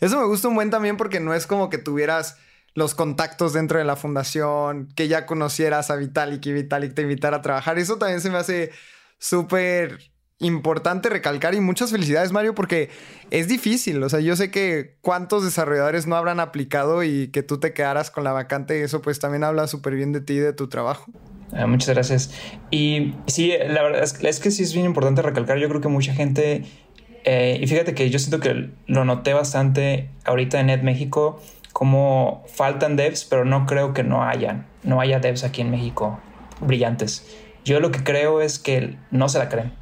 Eso 0.00 0.18
me 0.18 0.26
gusta 0.26 0.48
un 0.48 0.54
buen 0.54 0.70
también 0.70 0.96
porque 0.96 1.20
no 1.20 1.34
es 1.34 1.46
como 1.46 1.70
que 1.70 1.78
tuvieras 1.78 2.36
los 2.74 2.94
contactos 2.94 3.52
dentro 3.52 3.78
de 3.78 3.84
la 3.84 3.96
fundación, 3.96 4.88
que 4.96 5.08
ya 5.08 5.26
conocieras 5.26 5.90
a 5.90 5.96
Vitalik 5.96 6.44
y 6.46 6.52
Vitalik 6.52 6.94
te 6.94 7.02
invitara 7.02 7.38
a 7.38 7.42
trabajar. 7.42 7.78
Eso 7.78 7.98
también 7.98 8.20
se 8.20 8.30
me 8.30 8.38
hace 8.38 8.70
súper 9.18 10.11
importante 10.42 11.08
recalcar 11.08 11.54
y 11.54 11.60
muchas 11.60 11.90
felicidades 11.90 12.32
Mario 12.32 12.54
porque 12.54 12.90
es 13.30 13.48
difícil, 13.48 14.02
o 14.02 14.08
sea, 14.08 14.20
yo 14.20 14.36
sé 14.36 14.50
que 14.50 14.96
cuántos 15.00 15.44
desarrolladores 15.44 16.06
no 16.06 16.16
habrán 16.16 16.40
aplicado 16.40 17.02
y 17.04 17.28
que 17.28 17.42
tú 17.42 17.58
te 17.58 17.72
quedaras 17.72 18.10
con 18.10 18.24
la 18.24 18.32
vacante, 18.32 18.82
eso 18.82 19.00
pues 19.00 19.18
también 19.20 19.44
habla 19.44 19.66
súper 19.68 19.94
bien 19.94 20.12
de 20.12 20.20
ti 20.20 20.34
y 20.34 20.38
de 20.38 20.52
tu 20.52 20.68
trabajo. 20.68 21.10
Ah, 21.52 21.66
muchas 21.66 21.90
gracias. 21.90 22.30
Y 22.70 23.14
sí, 23.26 23.52
la 23.68 23.82
verdad 23.82 24.02
es, 24.02 24.40
que 24.40 24.50
sí 24.50 24.62
es 24.62 24.74
bien 24.74 24.86
importante 24.86 25.22
recalcar, 25.22 25.58
yo 25.58 25.68
creo 25.68 25.80
que 25.80 25.88
mucha 25.88 26.12
gente, 26.12 26.64
eh, 27.24 27.58
y 27.60 27.66
fíjate 27.66 27.94
que 27.94 28.10
yo 28.10 28.18
siento 28.18 28.40
que 28.40 28.70
lo 28.86 29.04
noté 29.04 29.34
bastante 29.34 30.10
ahorita 30.24 30.60
en 30.60 30.66
Net 30.66 30.82
México, 30.82 31.40
como 31.72 32.44
faltan 32.48 32.96
devs, 32.96 33.24
pero 33.24 33.44
no 33.44 33.64
creo 33.66 33.94
que 33.94 34.02
no 34.02 34.24
hayan, 34.24 34.66
no 34.82 35.00
haya 35.00 35.20
devs 35.20 35.44
aquí 35.44 35.60
en 35.60 35.70
México 35.70 36.18
brillantes. 36.60 37.26
Yo 37.64 37.80
lo 37.80 37.92
que 37.92 38.02
creo 38.02 38.40
es 38.40 38.58
que 38.58 38.96
no 39.10 39.28
se 39.28 39.38
la 39.38 39.48
creen 39.48 39.81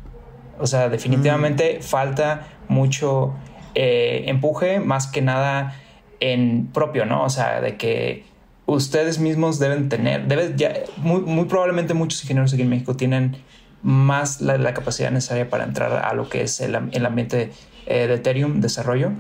o 0.61 0.67
sea, 0.67 0.89
definitivamente 0.89 1.79
mm. 1.79 1.83
falta 1.83 2.47
mucho 2.69 3.35
eh, 3.75 4.25
empuje, 4.27 4.81
más 4.81 5.07
que 5.07 5.23
nada 5.23 5.77
en 6.21 6.69
propio, 6.69 7.07
¿no? 7.07 7.25
O 7.25 7.31
sea, 7.31 7.61
de 7.61 7.77
que 7.77 8.25
ustedes 8.67 9.19
mismos 9.19 9.59
deben 9.59 9.89
tener, 9.89 10.27
deben 10.27 10.57
ya, 10.57 10.75
muy, 10.99 11.45
probablemente 11.47 11.95
muchos 11.95 12.23
ingenieros 12.23 12.53
aquí 12.53 12.63
en 12.63 12.69
México 12.69 12.97
tienen 12.97 13.37
más 13.83 14.41
la, 14.41 14.75
capacidad 14.75 15.11
necesaria 15.11 15.49
para 15.49 15.65
entrar 15.65 16.05
a 16.05 16.13
lo 16.15 16.29
que 16.29 16.43
es 16.43 16.61
el, 16.61 16.75
ambiente 16.75 17.51
eh, 17.87 18.07
de 18.07 18.15
Ethereum, 18.15 18.61
desarrollo. 18.61 19.13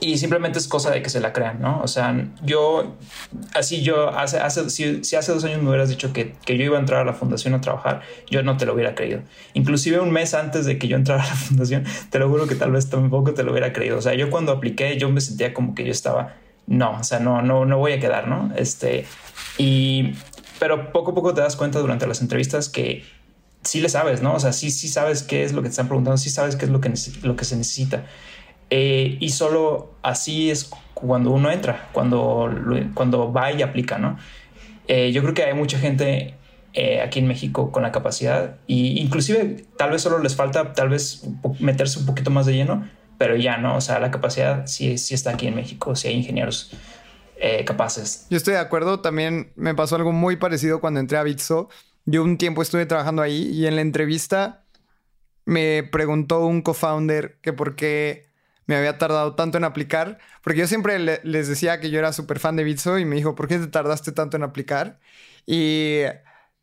Y 0.00 0.18
simplemente 0.18 0.58
es 0.58 0.68
cosa 0.68 0.90
de 0.90 1.02
que 1.02 1.08
se 1.08 1.20
la 1.20 1.32
crean, 1.32 1.60
¿no? 1.60 1.80
O 1.80 1.88
sea, 1.88 2.28
yo, 2.42 2.96
así 3.54 3.82
yo, 3.82 4.10
hace, 4.10 4.38
hace, 4.38 4.68
si, 4.70 5.16
hace 5.16 5.32
dos 5.32 5.44
años 5.44 5.62
me 5.62 5.68
hubieras 5.70 5.88
dicho 5.88 6.12
que, 6.12 6.34
que, 6.44 6.58
yo 6.58 6.64
iba 6.64 6.76
a 6.76 6.80
entrar 6.80 7.00
a 7.00 7.04
la 7.04 7.14
fundación 7.14 7.54
a 7.54 7.60
trabajar, 7.60 8.02
yo 8.30 8.42
no 8.42 8.56
te 8.56 8.66
lo 8.66 8.74
hubiera 8.74 8.94
creído. 8.94 9.22
Inclusive 9.54 10.00
un 10.00 10.10
mes 10.10 10.34
antes 10.34 10.66
de 10.66 10.78
que 10.78 10.88
yo 10.88 10.96
entrara 10.96 11.22
a 11.22 11.26
la 11.26 11.34
fundación, 11.34 11.84
te 12.10 12.18
lo 12.18 12.28
juro 12.28 12.46
que 12.46 12.54
tal 12.54 12.72
vez 12.72 12.90
tampoco 12.90 13.32
te 13.32 13.42
lo 13.42 13.52
hubiera 13.52 13.72
creído. 13.72 13.96
O 13.96 14.02
sea, 14.02 14.14
yo 14.14 14.28
cuando 14.28 14.52
apliqué, 14.52 14.98
yo 14.98 15.08
me 15.08 15.20
sentía 15.20 15.54
como 15.54 15.74
que 15.74 15.84
yo 15.84 15.92
estaba, 15.92 16.34
no, 16.66 16.98
o 16.98 17.04
sea, 17.04 17.18
no, 17.18 17.40
no, 17.40 17.64
no 17.64 17.78
voy 17.78 17.92
a 17.92 18.00
quedar, 18.00 18.28
¿no? 18.28 18.52
Este, 18.56 19.06
y, 19.56 20.12
pero 20.58 20.92
poco 20.92 21.12
a 21.12 21.14
poco 21.14 21.32
te 21.32 21.40
das 21.40 21.56
cuenta 21.56 21.78
durante 21.78 22.06
las 22.06 22.20
entrevistas 22.20 22.68
que 22.68 23.02
sí 23.62 23.80
le 23.80 23.88
sabes, 23.88 24.22
¿no? 24.22 24.34
O 24.34 24.40
sea, 24.40 24.52
sí, 24.52 24.70
sí 24.70 24.88
sabes 24.88 25.22
qué 25.22 25.42
es 25.42 25.52
lo 25.52 25.62
que 25.62 25.68
te 25.68 25.70
están 25.70 25.88
preguntando, 25.88 26.18
sí 26.18 26.30
sabes 26.30 26.56
qué 26.56 26.66
es 26.66 26.70
lo 26.70 26.80
que, 26.80 26.92
lo 27.22 27.36
que 27.36 27.44
se 27.44 27.56
necesita. 27.56 28.04
Eh, 28.70 29.16
y 29.20 29.28
solo 29.30 29.94
así 30.02 30.50
es 30.50 30.70
cuando 30.94 31.30
uno 31.30 31.50
entra, 31.50 31.88
cuando, 31.92 32.50
cuando 32.94 33.32
va 33.32 33.52
y 33.52 33.62
aplica, 33.62 33.98
¿no? 33.98 34.18
Eh, 34.88 35.12
yo 35.12 35.22
creo 35.22 35.34
que 35.34 35.44
hay 35.44 35.54
mucha 35.54 35.78
gente 35.78 36.34
eh, 36.72 37.00
aquí 37.00 37.20
en 37.20 37.28
México 37.28 37.70
con 37.70 37.82
la 37.82 37.92
capacidad 37.92 38.56
y 38.66 39.00
inclusive 39.00 39.64
tal 39.76 39.90
vez 39.90 40.02
solo 40.02 40.18
les 40.18 40.36
falta 40.36 40.74
tal 40.74 40.88
vez 40.88 41.24
meterse 41.60 41.98
un 41.98 42.06
poquito 42.06 42.30
más 42.30 42.46
de 42.46 42.54
lleno, 42.54 42.88
pero 43.18 43.36
ya 43.36 43.56
no, 43.56 43.76
o 43.76 43.80
sea, 43.80 43.98
la 43.98 44.10
capacidad 44.10 44.66
sí, 44.66 44.98
sí 44.98 45.14
está 45.14 45.30
aquí 45.30 45.46
en 45.46 45.54
México, 45.54 45.94
sí 45.94 46.08
hay 46.08 46.14
ingenieros 46.14 46.72
capaces. 47.66 48.26
Yo 48.30 48.38
estoy 48.38 48.54
de 48.54 48.60
acuerdo, 48.60 49.00
también 49.00 49.52
me 49.56 49.74
pasó 49.74 49.96
algo 49.96 50.10
muy 50.10 50.36
parecido 50.36 50.80
cuando 50.80 51.00
entré 51.00 51.18
a 51.18 51.22
Bitso. 51.22 51.68
Yo 52.06 52.24
un 52.24 52.38
tiempo 52.38 52.62
estuve 52.62 52.86
trabajando 52.86 53.20
ahí 53.20 53.50
y 53.52 53.66
en 53.66 53.76
la 53.76 53.82
entrevista 53.82 54.64
me 55.44 55.82
preguntó 55.84 56.46
un 56.46 56.62
co-founder 56.62 57.38
que 57.42 57.52
por 57.52 57.76
qué 57.76 58.25
me 58.66 58.76
había 58.76 58.98
tardado 58.98 59.34
tanto 59.34 59.58
en 59.58 59.64
aplicar, 59.64 60.18
porque 60.42 60.60
yo 60.60 60.66
siempre 60.66 60.98
les 60.98 61.48
decía 61.48 61.80
que 61.80 61.90
yo 61.90 61.98
era 61.98 62.12
súper 62.12 62.38
fan 62.40 62.56
de 62.56 62.64
Bitso 62.64 62.98
y 62.98 63.04
me 63.04 63.16
dijo, 63.16 63.34
¿por 63.34 63.48
qué 63.48 63.58
te 63.58 63.68
tardaste 63.68 64.12
tanto 64.12 64.36
en 64.36 64.42
aplicar? 64.42 64.98
Y 65.46 66.02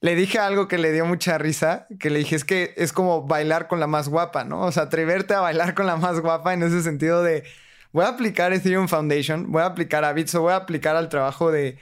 le 0.01 0.15
dije 0.15 0.37
algo 0.37 0.67
que 0.67 0.77
le 0.77 0.91
dio 0.91 1.05
mucha 1.05 1.37
risa, 1.37 1.87
que 1.99 2.09
le 2.09 2.19
dije 2.19 2.35
es 2.35 2.43
que 2.43 2.73
es 2.75 2.91
como 2.91 3.25
bailar 3.25 3.69
con 3.69 3.79
la 3.79 3.87
más 3.87 4.09
guapa, 4.09 4.43
¿no? 4.43 4.61
O 4.61 4.71
sea, 4.71 4.83
atreverte 4.83 5.33
a 5.33 5.39
bailar 5.39 5.73
con 5.75 5.87
la 5.87 5.95
más 5.95 6.19
guapa 6.19 6.53
en 6.53 6.63
ese 6.63 6.83
sentido 6.83 7.23
de, 7.23 7.45
voy 7.93 8.03
a 8.03 8.09
aplicar 8.09 8.51
Ethereum 8.51 8.89
Foundation, 8.89 9.49
voy 9.51 9.61
a 9.61 9.67
aplicar 9.67 10.03
a 10.03 10.11
Bitso, 10.11 10.41
voy 10.41 10.51
a 10.53 10.57
aplicar 10.57 10.95
al 10.95 11.09
trabajo 11.09 11.51
de... 11.51 11.79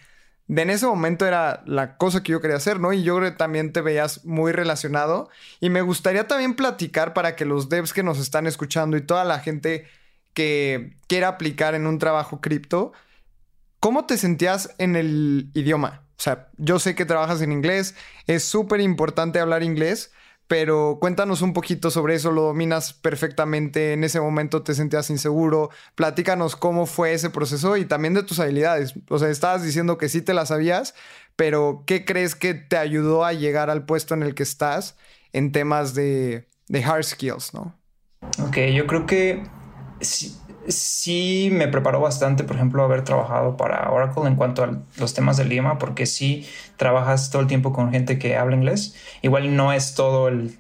De 0.47 0.63
en 0.63 0.69
ese 0.69 0.85
momento 0.85 1.25
era 1.25 1.63
la 1.65 1.95
cosa 1.95 2.23
que 2.23 2.33
yo 2.33 2.41
quería 2.41 2.57
hacer, 2.57 2.77
¿no? 2.77 2.91
Y 2.91 3.03
yo 3.03 3.37
también 3.37 3.71
te 3.71 3.79
veías 3.79 4.25
muy 4.25 4.51
relacionado. 4.51 5.29
Y 5.61 5.69
me 5.69 5.81
gustaría 5.81 6.27
también 6.27 6.55
platicar 6.55 7.13
para 7.13 7.37
que 7.37 7.45
los 7.45 7.69
devs 7.69 7.93
que 7.93 8.03
nos 8.03 8.19
están 8.19 8.47
escuchando 8.47 8.97
y 8.97 9.01
toda 9.01 9.23
la 9.23 9.39
gente 9.39 9.87
que 10.33 10.95
quiera 11.07 11.27
aplicar 11.29 11.75
en 11.75 11.87
un 11.87 11.99
trabajo 11.99 12.41
cripto, 12.41 12.93
¿cómo 13.79 14.05
te 14.05 14.17
sentías 14.17 14.73
en 14.77 14.95
el 14.95 15.51
idioma? 15.53 16.03
O 16.17 16.23
sea, 16.23 16.49
yo 16.57 16.79
sé 16.79 16.93
que 16.95 17.05
trabajas 17.05 17.41
en 17.41 17.51
inglés, 17.51 17.95
es 18.27 18.43
súper 18.43 18.79
importante 18.79 19.39
hablar 19.39 19.63
inglés, 19.63 20.11
pero 20.51 20.97
cuéntanos 20.99 21.41
un 21.41 21.53
poquito 21.53 21.89
sobre 21.91 22.15
eso, 22.15 22.29
lo 22.29 22.41
dominas 22.41 22.91
perfectamente, 22.91 23.93
en 23.93 24.03
ese 24.03 24.19
momento 24.19 24.63
te 24.63 24.75
sentías 24.75 25.09
inseguro, 25.09 25.69
platícanos 25.95 26.57
cómo 26.57 26.85
fue 26.85 27.13
ese 27.13 27.29
proceso 27.29 27.77
y 27.77 27.85
también 27.85 28.13
de 28.13 28.23
tus 28.23 28.39
habilidades. 28.39 28.93
O 29.09 29.17
sea, 29.17 29.29
estabas 29.29 29.63
diciendo 29.63 29.97
que 29.97 30.09
sí 30.09 30.21
te 30.21 30.33
las 30.33 30.49
sabías, 30.49 30.93
pero 31.37 31.85
¿qué 31.87 32.03
crees 32.03 32.35
que 32.35 32.53
te 32.53 32.75
ayudó 32.75 33.23
a 33.23 33.31
llegar 33.31 33.69
al 33.69 33.85
puesto 33.85 34.13
en 34.13 34.23
el 34.23 34.35
que 34.35 34.43
estás 34.43 34.97
en 35.31 35.53
temas 35.53 35.93
de, 35.93 36.47
hard 36.85 37.03
skills, 37.03 37.53
no? 37.53 37.73
Ok, 38.39 38.57
yo 38.75 38.85
creo 38.87 39.05
que 39.05 39.43
sí, 40.01 41.49
me 41.51 41.67
preparó 41.67 41.99
bastante, 41.99 42.43
por 42.43 42.55
ejemplo, 42.55 42.83
haber 42.83 43.03
trabajado 43.03 43.57
para 43.57 43.89
Oracle 43.91 44.27
en 44.27 44.35
cuanto 44.35 44.63
a 44.63 44.79
los 44.97 45.13
temas 45.13 45.37
del 45.37 45.51
idioma, 45.51 45.77
porque 45.77 46.05
sí 46.05 46.47
trabajas 46.77 47.29
todo 47.31 47.41
el 47.41 47.47
tiempo 47.47 47.73
con 47.73 47.91
gente 47.91 48.19
que 48.19 48.37
habla 48.37 48.55
inglés. 48.55 48.95
Igual 49.21 49.55
no 49.55 49.73
es 49.73 49.95
todo 49.95 50.27
el, 50.27 50.57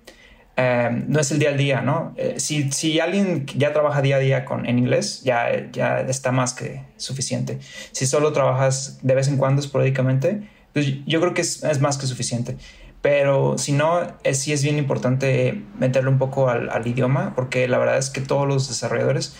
em, 0.55 1.05
no 1.07 1.19
es 1.19 1.31
el 1.31 1.39
día 1.39 1.49
al 1.49 1.57
día, 1.57 1.81
¿no? 1.81 2.13
Eh, 2.17 2.35
si, 2.37 2.71
si, 2.71 2.99
alguien 2.99 3.45
ya 3.55 3.73
trabaja 3.73 4.01
día 4.01 4.17
a 4.17 4.19
día 4.19 4.45
con, 4.45 4.65
en 4.65 4.79
inglés, 4.79 5.21
ya, 5.23 5.69
ya 5.71 6.01
está 6.01 6.31
más 6.31 6.53
que 6.53 6.83
suficiente. 6.97 7.59
Si 7.91 8.05
solo 8.05 8.33
trabajas 8.33 8.99
de 9.01 9.15
vez 9.15 9.27
en 9.27 9.37
cuando, 9.37 9.61
esporádicamente, 9.61 10.49
pues 10.73 10.87
yo 11.05 11.19
creo 11.19 11.33
que 11.33 11.41
es, 11.41 11.63
es 11.63 11.79
más 11.81 11.97
que 11.97 12.07
suficiente. 12.07 12.57
Pero 13.01 13.57
si 13.57 13.71
no, 13.71 14.01
es, 14.23 14.39
sí 14.39 14.53
es 14.53 14.63
bien 14.63 14.77
importante 14.77 15.63
meterle 15.79 16.09
un 16.09 16.19
poco 16.19 16.49
al, 16.49 16.69
al, 16.69 16.85
idioma, 16.85 17.33
porque 17.35 17.67
la 17.67 17.79
verdad 17.79 17.97
es 17.97 18.09
que 18.11 18.21
todos 18.21 18.47
los 18.47 18.67
desarrolladores 18.67 19.35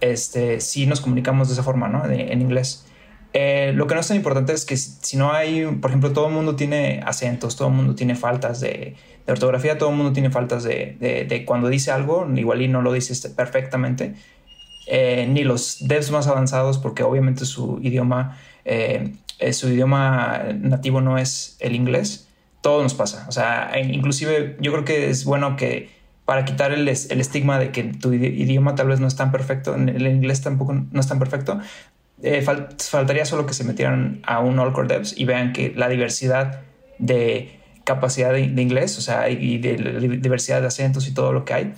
este, 0.00 0.60
sí 0.60 0.86
nos 0.86 1.00
comunicamos 1.00 1.48
de 1.48 1.54
esa 1.54 1.62
forma, 1.62 1.88
¿no? 1.88 2.04
en 2.04 2.40
inglés. 2.40 2.86
Eh, 3.32 3.72
lo 3.74 3.86
que 3.86 3.94
no 3.94 4.00
es 4.00 4.08
tan 4.08 4.16
importante 4.16 4.52
es 4.52 4.64
que 4.64 4.76
si, 4.76 5.16
no 5.16 5.32
hay, 5.32 5.66
por 5.66 5.90
ejemplo, 5.90 6.12
todo 6.12 6.28
el 6.28 6.32
mundo 6.32 6.56
tiene 6.56 7.02
acentos, 7.04 7.56
todo 7.56 7.68
el 7.68 7.74
mundo 7.74 7.94
tiene 7.94 8.14
faltas 8.14 8.60
de, 8.60 8.96
de 9.26 9.32
ortografía, 9.32 9.76
todo 9.76 9.90
el 9.90 9.96
mundo 9.96 10.12
tiene 10.12 10.30
faltas 10.30 10.62
de, 10.64 10.96
de, 11.00 11.24
de, 11.24 11.44
cuando 11.44 11.68
dice 11.68 11.90
algo, 11.90 12.26
igual 12.34 12.62
y 12.62 12.68
no 12.68 12.80
lo 12.80 12.92
dice 12.92 13.28
perfectamente, 13.30 14.14
eh, 14.86 15.26
ni 15.28 15.44
los 15.44 15.86
devs 15.86 16.10
más 16.10 16.28
avanzados, 16.28 16.78
porque 16.78 17.02
obviamente 17.02 17.44
su 17.44 17.78
idioma, 17.82 18.38
eh, 18.64 19.12
su 19.52 19.68
idioma 19.68 20.44
nativo 20.58 21.02
no 21.02 21.18
es 21.18 21.56
el 21.60 21.74
inglés 21.74 22.25
todo 22.66 22.82
nos 22.82 22.94
pasa. 22.94 23.24
O 23.28 23.32
sea, 23.32 23.70
inclusive 23.80 24.56
yo 24.58 24.72
creo 24.72 24.84
que 24.84 25.08
es 25.08 25.24
bueno 25.24 25.54
que 25.54 25.88
para 26.24 26.44
quitar 26.44 26.72
el, 26.72 26.88
estigma 26.88 27.60
de 27.60 27.70
que 27.70 27.84
tu 27.84 28.12
idioma 28.12 28.74
tal 28.74 28.88
vez 28.88 28.98
no 28.98 29.06
es 29.06 29.14
tan 29.14 29.30
perfecto, 29.30 29.76
el 29.76 30.04
inglés 30.04 30.42
tampoco 30.42 30.74
no 30.74 30.98
es 30.98 31.06
tan 31.06 31.20
perfecto, 31.20 31.60
eh, 32.24 32.42
faltaría 32.42 33.24
solo 33.24 33.46
que 33.46 33.54
se 33.54 33.62
metieran 33.62 34.20
a 34.24 34.40
un 34.40 34.58
All 34.58 34.72
Core 34.72 34.88
Devs 34.88 35.16
y 35.16 35.24
vean 35.26 35.52
que 35.52 35.74
la 35.76 35.88
diversidad 35.88 36.62
de 36.98 37.60
capacidad 37.84 38.32
de, 38.32 38.40
inglés, 38.40 38.98
o 38.98 39.00
sea, 39.00 39.30
y 39.30 39.58
de, 39.58 40.18
diversidad 40.20 40.60
de 40.60 40.66
acentos 40.66 41.06
y 41.06 41.14
todo 41.14 41.32
lo 41.32 41.44
que 41.44 41.54
hay, 41.54 41.72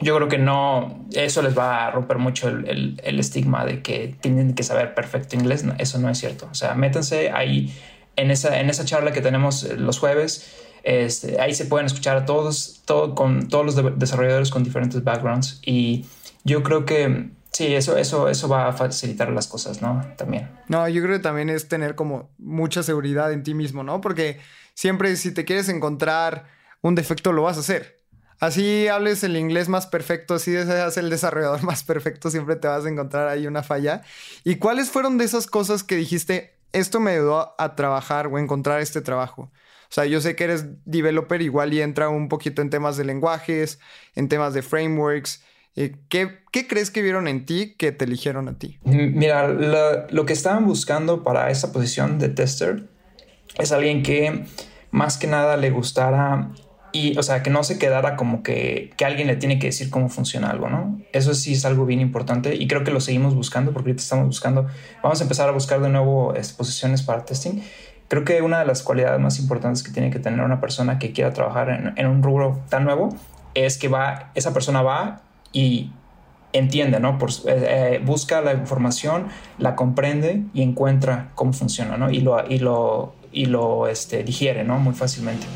yo 0.00 0.16
creo 0.16 0.28
que 0.28 0.38
no, 0.38 1.04
eso 1.12 1.42
les 1.42 1.58
va 1.58 1.86
a 1.86 1.90
romper 1.90 2.16
mucho 2.16 2.48
el 2.48 3.18
estigma 3.20 3.66
de 3.66 3.82
que 3.82 4.16
tienen 4.22 4.54
que 4.54 4.62
saber 4.62 4.94
perfecto 4.94 5.36
inglés. 5.36 5.66
eso 5.76 5.98
no 5.98 6.08
es 6.08 6.16
cierto. 6.16 6.48
O 6.50 6.54
sea, 6.54 6.74
métanse 6.74 7.30
ahí 7.30 7.74
en 8.18 8.30
esa, 8.30 8.60
en 8.60 8.68
esa 8.68 8.84
charla 8.84 9.12
que 9.12 9.22
tenemos 9.22 9.64
eh, 9.64 9.76
los 9.76 9.98
jueves. 9.98 10.50
Este, 10.82 11.40
ahí 11.40 11.54
se 11.54 11.66
pueden 11.66 11.86
escuchar 11.86 12.16
a 12.16 12.24
todos, 12.24 12.82
todo, 12.84 13.14
con 13.14 13.48
todos 13.48 13.64
los 13.64 13.98
desarrolladores 13.98 14.50
con 14.50 14.64
diferentes 14.64 15.02
backgrounds. 15.02 15.60
Y 15.64 16.06
yo 16.44 16.62
creo 16.62 16.84
que 16.84 17.30
sí, 17.52 17.74
eso, 17.74 17.96
eso, 17.96 18.28
eso 18.28 18.48
va 18.48 18.68
a 18.68 18.72
facilitar 18.72 19.30
las 19.30 19.46
cosas, 19.46 19.82
¿no? 19.82 20.04
También. 20.16 20.50
No, 20.68 20.88
yo 20.88 21.02
creo 21.02 21.16
que 21.16 21.22
también 21.22 21.48
es 21.48 21.68
tener 21.68 21.94
como 21.94 22.30
mucha 22.38 22.82
seguridad 22.82 23.32
en 23.32 23.42
ti 23.42 23.54
mismo, 23.54 23.82
¿no? 23.82 24.00
Porque 24.00 24.38
siempre 24.74 25.14
si 25.16 25.32
te 25.32 25.44
quieres 25.44 25.68
encontrar 25.68 26.46
un 26.82 26.94
defecto, 26.94 27.32
lo 27.32 27.42
vas 27.42 27.56
a 27.56 27.60
hacer. 27.60 27.98
Así 28.40 28.86
hables 28.86 29.24
el 29.24 29.36
inglés 29.36 29.68
más 29.68 29.88
perfecto, 29.88 30.34
así 30.34 30.52
seas 30.52 30.96
el 30.96 31.10
desarrollador 31.10 31.62
más 31.64 31.82
perfecto, 31.82 32.30
siempre 32.30 32.56
te 32.56 32.68
vas 32.68 32.84
a 32.84 32.88
encontrar 32.88 33.28
ahí 33.28 33.46
una 33.46 33.62
falla. 33.62 34.02
¿Y 34.44 34.56
cuáles 34.56 34.90
fueron 34.90 35.18
de 35.18 35.24
esas 35.24 35.46
cosas 35.46 35.82
que 35.82 35.96
dijiste, 35.96 36.57
esto 36.72 37.00
me 37.00 37.12
ayudó 37.12 37.54
a 37.58 37.74
trabajar 37.76 38.26
o 38.26 38.38
encontrar 38.38 38.80
este 38.80 39.00
trabajo. 39.00 39.50
O 39.90 39.92
sea, 39.92 40.04
yo 40.04 40.20
sé 40.20 40.36
que 40.36 40.44
eres 40.44 40.66
developer 40.84 41.40
igual 41.40 41.72
y 41.72 41.80
entra 41.80 42.10
un 42.10 42.28
poquito 42.28 42.60
en 42.60 42.68
temas 42.68 42.96
de 42.98 43.04
lenguajes, 43.04 43.80
en 44.14 44.28
temas 44.28 44.52
de 44.52 44.60
frameworks. 44.62 45.42
Eh, 45.76 45.96
¿Qué, 46.10 46.40
¿Qué, 46.52 46.66
crees 46.66 46.90
que 46.90 47.00
vieron 47.00 47.26
en 47.26 47.46
ti 47.46 47.74
que 47.78 47.92
te 47.92 48.04
eligieron 48.04 48.48
a 48.48 48.58
ti? 48.58 48.78
Mira, 48.82 49.48
lo, 49.48 50.26
que 50.26 50.32
estaban 50.34 50.66
buscando 50.66 51.22
para 51.22 51.50
esa 51.50 51.72
posición 51.72 52.18
de 52.18 52.28
tester 52.28 52.88
es 53.58 53.72
alguien 53.72 54.02
que 54.02 54.44
más 54.90 55.16
que 55.16 55.26
nada 55.26 55.56
le 55.56 55.70
gustara 55.70 56.50
y, 56.98 57.18
o 57.18 57.22
sea, 57.22 57.42
que 57.42 57.50
no 57.50 57.62
se 57.62 57.78
quedara 57.78 58.16
como 58.16 58.42
que, 58.42 58.90
que, 58.96 59.04
alguien 59.04 59.28
le 59.28 59.36
tiene 59.36 59.58
que 59.58 59.68
decir 59.68 59.90
cómo 59.90 60.08
funciona 60.08 60.50
algo, 60.50 60.68
¿no? 60.68 61.00
Eso 61.12 61.34
sí 61.34 61.52
es 61.52 61.64
algo 61.64 61.86
bien 61.86 62.00
importante 62.00 62.56
y 62.56 62.66
creo 62.66 62.82
que 62.82 62.90
lo 62.90 63.00
seguimos 63.00 63.34
buscando 63.34 63.72
porque 63.72 63.90
ahorita 63.90 64.02
estamos 64.02 64.26
buscando, 64.26 64.66
vamos 65.02 65.20
a 65.20 65.22
empezar 65.22 65.48
a 65.48 65.52
buscar 65.52 65.80
de 65.80 65.88
nuevo 65.88 66.34
exposiciones 66.34 67.02
para 67.02 67.24
testing. 67.24 67.62
Creo 68.08 68.24
que 68.24 68.42
una 68.42 68.58
de 68.58 68.66
las 68.66 68.82
cualidades 68.82 69.20
más 69.20 69.38
importantes 69.38 69.82
que 69.82 69.92
tiene 69.92 70.10
que 70.10 70.18
tener 70.18 70.40
una 70.40 70.60
persona 70.60 70.98
que 70.98 71.12
quiera 71.12 71.32
trabajar 71.32 71.68
en, 71.68 71.92
en 71.96 72.06
un 72.06 72.22
rubro 72.22 72.60
tan 72.68 72.84
nuevo 72.84 73.14
es 73.54 73.78
que 73.78 73.88
va, 73.88 74.32
esa 74.34 74.52
persona 74.52 74.82
va 74.82 75.22
y 75.52 75.92
entiende, 76.52 77.00
¿no? 77.00 77.18
Por, 77.18 77.30
eh, 77.30 77.34
eh, 77.46 78.02
busca 78.04 78.40
la 78.40 78.54
información, 78.54 79.28
la 79.58 79.76
comprende 79.76 80.42
y 80.54 80.62
encuentra 80.62 81.30
cómo 81.34 81.52
funciona, 81.52 81.96
¿no? 81.96 82.10
Y 82.10 82.20
lo, 82.20 82.44
y 82.48 82.58
lo, 82.58 83.14
y 83.32 83.46
lo 83.46 83.86
este, 83.86 84.22
digiere, 84.24 84.64
¿no? 84.64 84.78
Muy 84.78 84.94
fácilmente. 84.94 85.46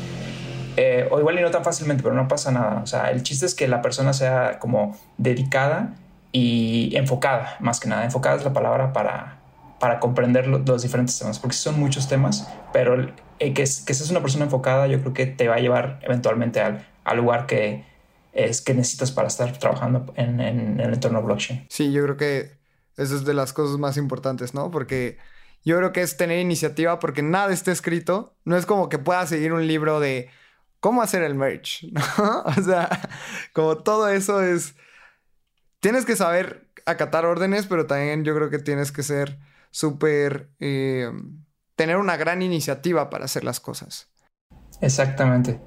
Eh, 0.77 1.07
o 1.11 1.19
igual 1.19 1.37
y 1.39 1.41
no 1.41 1.51
tan 1.51 1.63
fácilmente, 1.63 2.03
pero 2.03 2.15
no 2.15 2.27
pasa 2.27 2.51
nada. 2.51 2.81
O 2.83 2.87
sea, 2.87 3.11
el 3.11 3.23
chiste 3.23 3.45
es 3.45 3.55
que 3.55 3.67
la 3.67 3.81
persona 3.81 4.13
sea 4.13 4.59
como 4.59 4.97
dedicada 5.17 5.95
y 6.31 6.95
enfocada, 6.95 7.57
más 7.59 7.79
que 7.79 7.87
nada. 7.87 8.05
Enfocada 8.05 8.37
es 8.37 8.43
la 8.43 8.53
palabra 8.53 8.93
para, 8.93 9.39
para 9.79 9.99
comprender 9.99 10.47
los 10.47 10.81
diferentes 10.81 11.17
temas, 11.17 11.39
porque 11.39 11.55
son 11.55 11.79
muchos 11.79 12.07
temas, 12.07 12.47
pero 12.71 12.99
eh, 13.39 13.53
que, 13.53 13.63
que 13.63 13.65
seas 13.65 14.09
una 14.09 14.21
persona 14.21 14.45
enfocada 14.45 14.87
yo 14.87 14.99
creo 15.01 15.13
que 15.13 15.25
te 15.25 15.47
va 15.47 15.55
a 15.55 15.59
llevar 15.59 15.99
eventualmente 16.01 16.61
al, 16.61 16.87
al 17.03 17.17
lugar 17.17 17.45
que, 17.45 17.85
es 18.33 18.61
que 18.61 18.73
necesitas 18.73 19.11
para 19.11 19.27
estar 19.27 19.57
trabajando 19.59 20.11
en, 20.15 20.39
en, 20.39 20.79
el 20.79 20.93
entorno 20.93 21.21
blockchain. 21.21 21.65
Sí, 21.69 21.91
yo 21.91 22.03
creo 22.03 22.17
que 22.17 22.51
Eso 22.97 23.15
es 23.15 23.25
de 23.25 23.33
las 23.33 23.53
cosas 23.53 23.77
más 23.77 23.97
importantes, 23.97 24.53
¿no? 24.53 24.71
Porque 24.71 25.17
yo 25.63 25.77
creo 25.77 25.93
que 25.93 26.01
es 26.01 26.17
tener 26.17 26.39
iniciativa 26.39 26.99
porque 26.99 27.21
nada 27.21 27.53
está 27.53 27.71
escrito. 27.71 28.35
No 28.43 28.57
es 28.57 28.65
como 28.65 28.89
que 28.89 28.97
puedas 28.97 29.29
seguir 29.29 29.53
un 29.53 29.67
libro 29.67 29.99
de 29.99 30.29
cómo 30.83 31.01
hacer 31.01 31.23
el 31.23 31.33
merch, 31.33 31.83
¿no? 31.93 32.43
O 32.43 32.61
sea, 32.61 32.89
como 33.53 33.77
todo 33.77 34.09
eso 34.09 34.41
es... 34.41 34.75
Tienes 35.79 36.05
que 36.05 36.17
saber 36.17 36.67
acatar 36.85 37.25
órdenes, 37.25 37.67
pero 37.67 37.87
también 37.87 38.25
yo 38.25 38.35
creo 38.35 38.49
que 38.49 38.59
tienes 38.59 38.91
que 38.91 39.01
ser 39.01 39.39
súper... 39.71 40.49
Eh, 40.59 41.09
tener 41.77 41.95
una 41.95 42.17
gran 42.17 42.41
iniciativa 42.41 43.09
para 43.09 43.25
hacer 43.25 43.45
las 43.45 43.61
cosas. 43.61 44.11
Exactamente. 44.81 45.61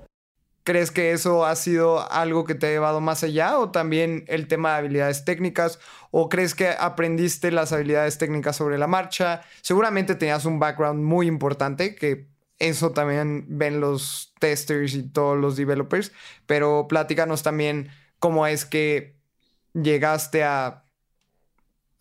¿Crees 0.64 0.90
que 0.90 1.12
eso 1.12 1.46
ha 1.46 1.56
sido 1.56 2.10
algo 2.12 2.44
que 2.44 2.54
te 2.54 2.66
ha 2.66 2.70
llevado 2.70 3.00
más 3.00 3.24
allá 3.24 3.58
o 3.58 3.70
también 3.70 4.24
el 4.28 4.48
tema 4.48 4.72
de 4.72 4.78
habilidades 4.78 5.24
técnicas? 5.24 5.78
¿O 6.10 6.28
crees 6.28 6.54
que 6.54 6.68
aprendiste 6.68 7.50
las 7.52 7.72
habilidades 7.72 8.18
técnicas 8.18 8.56
sobre 8.56 8.76
la 8.76 8.86
marcha? 8.86 9.40
Seguramente 9.62 10.14
tenías 10.14 10.44
un 10.44 10.58
background 10.58 11.02
muy 11.02 11.26
importante 11.26 11.94
que 11.94 12.35
eso 12.58 12.92
también 12.92 13.46
ven 13.48 13.80
los 13.80 14.32
testers 14.38 14.94
y 14.94 15.02
todos 15.02 15.38
los 15.38 15.56
developers, 15.56 16.12
pero 16.46 16.88
platícanos 16.88 17.42
también 17.42 17.90
cómo 18.18 18.46
es 18.46 18.64
que 18.64 19.16
llegaste 19.74 20.44
a 20.44 20.86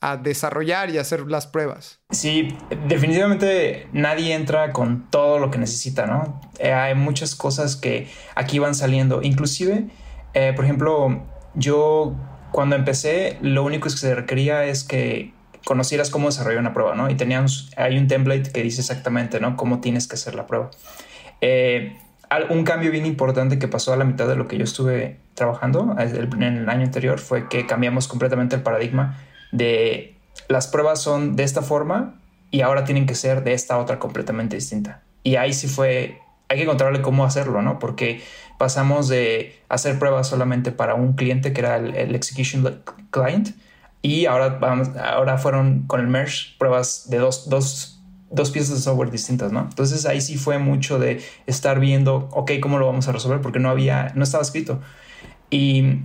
a 0.06 0.18
desarrollar 0.18 0.92
y 0.92 1.00
hacer 1.00 1.22
las 1.22 1.48
pruebas. 1.48 2.00
Sí, 2.12 2.56
definitivamente 2.88 3.88
nadie 3.92 4.36
entra 4.36 4.72
con 4.72 5.10
todo 5.10 5.40
lo 5.40 5.50
que 5.50 5.58
necesita, 5.58 6.06
¿no? 6.06 6.42
Eh, 6.60 6.72
hay 6.72 6.94
muchas 6.94 7.34
cosas 7.34 7.76
que 7.76 8.08
aquí 8.36 8.60
van 8.60 8.76
saliendo. 8.76 9.24
Inclusive, 9.24 9.88
eh, 10.36 10.54
por 10.56 10.66
ejemplo, 10.66 11.24
yo 11.56 12.16
cuando 12.52 12.76
empecé, 12.76 13.40
lo 13.42 13.64
único 13.64 13.86
que 13.86 13.98
se 13.98 14.14
requería 14.14 14.66
es 14.66 14.84
que 14.84 15.34
conocieras 15.66 16.10
cómo 16.10 16.28
desarrollar 16.28 16.62
una 16.62 16.74
prueba, 16.74 16.96
¿no? 16.96 17.10
Y 17.10 17.16
teníamos, 17.16 17.70
hay 17.76 17.98
un 17.98 18.08
template 18.08 18.52
que 18.52 18.64
dice 18.64 18.80
exactamente, 18.80 19.42
¿no? 19.42 19.58
Cómo 19.58 19.82
tienes 19.82 20.08
que 20.08 20.16
hacer 20.16 20.36
la 20.36 20.48
prueba. 20.48 20.72
Eh, 21.42 21.98
un 22.50 22.64
cambio 22.64 22.92
bien 22.92 23.06
importante 23.06 23.60
que 23.60 23.68
pasó 23.68 23.92
a 23.92 23.98
la 23.98 24.06
mitad 24.06 24.28
de 24.28 24.36
lo 24.36 24.48
que 24.48 24.58
yo 24.58 24.64
estuve 24.64 25.18
trabajando 25.34 25.96
en 26.00 26.42
el 26.42 26.70
año 26.70 26.84
anterior 26.84 27.20
fue 27.20 27.50
que 27.50 27.66
cambiamos 27.66 28.08
completamente 28.08 28.56
el 28.56 28.62
paradigma 28.62 29.20
de 29.52 30.16
las 30.48 30.68
pruebas 30.68 31.02
son 31.02 31.36
de 31.36 31.44
esta 31.44 31.62
forma 31.62 32.16
y 32.52 32.62
ahora 32.62 32.84
tienen 32.84 33.06
que 33.06 33.16
ser 33.16 33.44
de 33.44 33.54
esta 33.54 33.78
otra 33.78 34.00
completamente 34.00 34.56
distinta. 34.56 35.02
Y 35.24 35.38
ahí 35.38 35.54
sí 35.54 35.68
fue, 35.68 36.20
hay 36.50 36.58
que 36.58 36.64
encontrarle 36.64 37.02
cómo 37.02 37.26
hacerlo, 37.26 37.62
¿no? 37.62 37.80
Porque 37.80 38.22
pasamos 38.58 39.08
de 39.08 39.60
hacer 39.70 39.98
pruebas 40.00 40.28
solamente 40.28 40.72
para 40.72 40.94
un 40.94 41.14
cliente 41.14 41.54
que 41.54 41.62
era 41.62 41.78
el, 41.78 42.16
execution 42.16 42.82
client 43.12 43.50
y 44.06 44.28
ahora, 44.28 44.50
vamos, 44.60 44.90
ahora 44.98 45.40
fueron 45.40 45.88
con 45.88 46.00
el 46.00 46.08
merge 46.08 46.54
pruebas 46.60 47.10
de 47.10 47.18
dos, 47.18 47.50
dos, 47.50 48.04
dos 48.30 48.52
piezas 48.52 48.76
de 48.76 48.82
software 48.82 49.10
distintas, 49.10 49.52
¿no? 49.52 49.62
Entonces 49.62 50.06
ahí 50.06 50.22
sí 50.22 50.38
fue 50.38 50.60
mucho 50.60 51.00
de 51.00 51.24
estar 51.48 51.80
viendo, 51.80 52.30
ok, 52.32 52.52
¿cómo 52.62 52.78
lo 52.78 52.86
vamos 52.86 53.08
a 53.08 53.14
resolver? 53.14 53.42
Porque 53.42 53.58
no 53.58 53.70
había, 53.70 54.12
no 54.14 54.24
estaba 54.24 54.44
escrito. 54.44 54.80
Y 55.50 56.02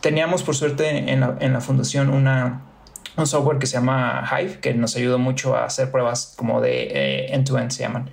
teníamos 0.00 0.44
por 0.44 0.54
suerte 0.54 1.10
en 1.10 1.18
la, 1.18 1.36
en 1.40 1.52
la 1.52 1.60
fundación 1.60 2.10
una, 2.10 2.62
un 3.16 3.26
software 3.26 3.58
que 3.58 3.66
se 3.66 3.72
llama 3.72 4.24
Hive, 4.30 4.60
que 4.60 4.74
nos 4.74 4.94
ayudó 4.94 5.18
mucho 5.18 5.56
a 5.56 5.64
hacer 5.64 5.90
pruebas 5.90 6.34
como 6.36 6.60
de 6.60 6.82
eh, 6.92 7.34
end-to-end 7.34 7.72
se 7.72 7.82
llaman. 7.82 8.08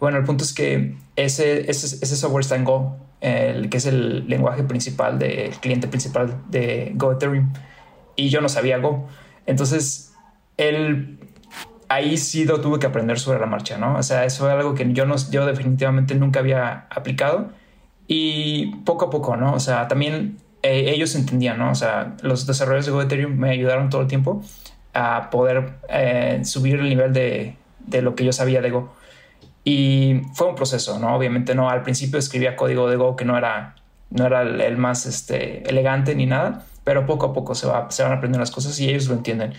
Bueno, 0.00 0.18
el 0.18 0.24
punto 0.24 0.42
es 0.42 0.52
que 0.52 0.96
ese, 1.14 1.70
ese, 1.70 2.16
software 2.16 2.40
está 2.40 2.56
en 2.56 2.64
Go, 2.64 2.96
el, 3.20 3.68
que 3.68 3.76
es 3.76 3.86
el 3.86 4.28
lenguaje 4.28 4.64
principal 4.64 5.20
del 5.20 5.52
cliente 5.60 5.86
principal 5.86 6.42
de 6.50 6.90
Go 6.96 7.12
Ethereum. 7.12 7.52
Y 8.16 8.28
yo 8.28 8.40
no 8.40 8.48
sabía 8.48 8.78
Go. 8.78 9.08
Entonces, 9.46 10.14
él 10.56 11.18
ahí 11.88 12.16
sí 12.16 12.44
lo 12.44 12.60
tuve 12.60 12.78
que 12.78 12.86
aprender 12.86 13.18
sobre 13.18 13.38
la 13.38 13.46
marcha, 13.46 13.78
¿no? 13.78 13.96
O 13.96 14.02
sea, 14.02 14.24
eso 14.24 14.48
es 14.48 14.54
algo 14.54 14.74
que 14.74 14.92
yo, 14.92 15.06
no, 15.06 15.16
yo 15.30 15.46
definitivamente 15.46 16.14
nunca 16.14 16.40
había 16.40 16.86
aplicado. 16.90 17.50
Y 18.06 18.76
poco 18.84 19.06
a 19.06 19.10
poco, 19.10 19.36
¿no? 19.36 19.54
O 19.54 19.60
sea, 19.60 19.88
también 19.88 20.38
eh, 20.62 20.92
ellos 20.94 21.14
entendían, 21.14 21.58
¿no? 21.58 21.70
O 21.70 21.74
sea, 21.74 22.16
los 22.22 22.46
desarrolladores 22.46 22.86
de 22.86 22.92
Go 22.92 23.02
Ethereum 23.02 23.36
me 23.36 23.50
ayudaron 23.50 23.90
todo 23.90 24.02
el 24.02 24.08
tiempo 24.08 24.42
a 24.92 25.30
poder 25.30 25.74
eh, 25.88 26.40
subir 26.44 26.76
el 26.76 26.88
nivel 26.88 27.12
de, 27.12 27.56
de, 27.80 28.02
lo 28.02 28.14
que 28.14 28.24
yo 28.24 28.32
sabía 28.32 28.60
de 28.60 28.70
Go. 28.70 28.94
Y 29.64 30.22
fue 30.34 30.48
un 30.48 30.54
proceso, 30.54 30.98
¿no? 30.98 31.16
Obviamente 31.16 31.54
no, 31.54 31.70
al 31.70 31.82
principio 31.82 32.18
escribía 32.18 32.56
código 32.56 32.88
de 32.88 32.96
Go 32.96 33.16
que 33.16 33.24
no 33.24 33.36
era, 33.36 33.76
no 34.10 34.26
era 34.26 34.42
el, 34.42 34.76
más 34.76 35.06
este, 35.06 35.68
elegante 35.68 36.14
ni 36.14 36.26
nada, 36.26 36.66
pero 36.84 37.06
poco 37.06 37.26
a 37.26 37.32
poco 37.32 37.54
se, 37.54 37.66
va, 37.66 37.90
se 37.90 38.02
van 38.02 38.12
aprendiendo 38.12 38.40
las 38.40 38.50
cosas 38.50 38.78
y 38.80 38.88
ellos 38.88 39.08
lo 39.08 39.14
entienden. 39.14 39.54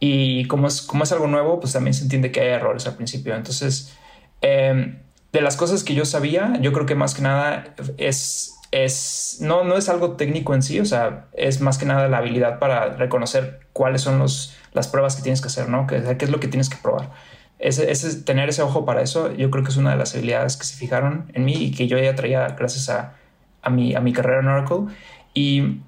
Y 0.00 0.46
como 0.46 0.68
es, 0.68 0.80
como 0.82 1.04
es 1.04 1.12
algo 1.12 1.26
nuevo, 1.26 1.60
pues 1.60 1.72
también 1.72 1.94
se 1.94 2.04
entiende 2.04 2.30
que 2.30 2.40
hay 2.40 2.48
errores 2.48 2.86
al 2.86 2.94
principio. 2.94 3.34
Entonces, 3.34 3.96
em, 4.40 5.00
de 5.32 5.40
las 5.40 5.56
cosas 5.56 5.84
que 5.84 5.94
yo 5.94 6.04
sabía, 6.04 6.58
yo 6.60 6.72
creo 6.72 6.86
que 6.86 6.94
más 6.94 7.14
que 7.14 7.22
nada 7.22 7.74
es 7.96 8.58
es, 8.70 9.38
no, 9.40 9.64
no 9.64 9.76
es 9.76 9.88
algo 9.88 10.12
técnico 10.12 10.54
en 10.54 10.62
sí, 10.62 10.78
o 10.80 10.84
sea, 10.84 11.26
es 11.32 11.60
más 11.60 11.78
que 11.78 11.86
nada 11.86 12.08
la 12.08 12.18
habilidad 12.18 12.58
para 12.58 12.90
reconocer 12.96 13.60
cuáles 13.72 14.02
son 14.02 14.18
los, 14.18 14.54
las 14.72 14.88
pruebas 14.88 15.16
que 15.16 15.22
tienes 15.22 15.40
que 15.40 15.48
hacer, 15.48 15.68
¿no? 15.68 15.86
¿Qué, 15.86 16.16
qué 16.18 16.24
es 16.24 16.30
lo 16.30 16.40
que 16.40 16.48
tienes 16.48 16.68
que 16.68 16.76
probar? 16.76 17.10
Ese, 17.58 17.90
ese, 17.90 18.22
tener 18.22 18.48
ese 18.48 18.62
ojo 18.62 18.84
para 18.84 19.02
eso, 19.02 19.32
yo 19.34 19.50
creo 19.50 19.64
que 19.64 19.70
es 19.70 19.76
una 19.76 19.90
de 19.92 19.96
las 19.96 20.14
habilidades 20.14 20.56
que 20.56 20.64
se 20.64 20.76
fijaron 20.76 21.30
en 21.34 21.44
mí 21.44 21.54
y 21.54 21.70
que 21.72 21.88
yo 21.88 21.98
ya 21.98 22.14
traía 22.14 22.46
gracias 22.48 22.88
a, 22.90 23.14
a, 23.62 23.70
mi, 23.70 23.94
a 23.94 24.00
mi 24.00 24.12
carrera 24.12 24.40
en 24.40 24.48
Oracle. 24.48 24.94
Y 25.34 25.80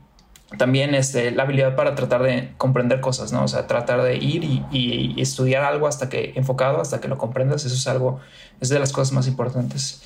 también 0.59 0.95
este, 0.95 1.31
la 1.31 1.45
habilidad 1.45 1.77
para 1.77 1.95
tratar 1.95 2.23
de 2.23 2.51
comprender 2.57 3.01
cosas, 3.01 3.33
¿no? 3.33 3.45
O 3.45 3.49
sea, 3.49 3.67
tratar 3.67 4.03
de 4.03 4.17
ir 4.17 4.45
y, 4.45 4.65
y, 4.73 5.21
estudiar 5.21 5.63
algo 5.63 5.87
hasta 5.87 6.09
que, 6.09 6.33
enfocado, 6.35 6.81
hasta 6.81 7.01
que 7.01 7.09
lo 7.09 7.19
comprendas, 7.19 7.65
eso 7.65 7.75
es 7.75 7.87
algo, 7.87 8.21
es 8.61 8.69
de 8.69 8.79
las 8.79 8.93
cosas 8.93 9.13
más 9.13 9.29
importantes. 9.29 10.03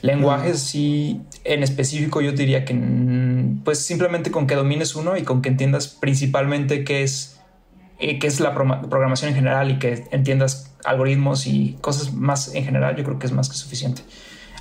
Lenguajes, 0.00 0.60
sí, 0.60 1.20
en 1.44 1.62
específico 1.62 2.22
yo 2.22 2.32
diría 2.32 2.64
que 2.64 2.74
mm, 2.74 3.60
pues 3.64 3.84
simplemente 3.84 4.30
con 4.30 4.46
que 4.46 4.56
domines 4.56 4.96
uno 4.96 5.16
y 5.16 5.22
con 5.22 5.42
que 5.42 5.48
entiendas 5.48 5.86
principalmente 5.86 6.82
qué 6.84 7.04
es, 7.04 7.38
eh, 8.00 8.18
qué 8.18 8.26
es 8.26 8.40
la 8.40 8.54
programación 8.54 9.28
en 9.28 9.36
general 9.36 9.70
y 9.70 9.78
que 9.78 10.04
entiendas 10.10 10.72
algoritmos 10.84 11.46
y 11.46 11.78
cosas 11.80 12.14
más 12.14 12.52
en 12.54 12.64
general, 12.64 12.96
yo 12.96 13.04
creo 13.04 13.18
que 13.18 13.26
es 13.26 13.32
más 13.32 13.48
que 13.48 13.54
suficiente. 13.54 14.02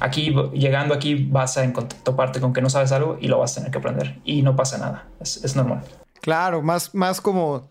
Aquí, 0.02 0.36
llegando 0.54 0.96
aquí, 0.96 1.28
vas 1.30 1.58
a 1.58 1.74
toparte 2.04 2.42
con 2.42 2.54
que 2.54 2.62
no 2.62 2.70
sabes 2.70 2.92
algo 2.92 3.18
y 3.22 3.28
lo 3.28 3.38
vas 3.38 3.52
a 3.52 3.56
tener 3.56 3.72
que 3.72 3.78
aprender 3.78 4.20
y 4.26 4.42
no 4.42 4.56
pasa 4.56 4.80
nada, 4.80 5.08
es, 5.20 5.44
es 5.44 5.56
normal. 5.56 5.84
Claro, 6.22 6.62
más, 6.62 6.94
más 6.96 7.22
como 7.22 7.70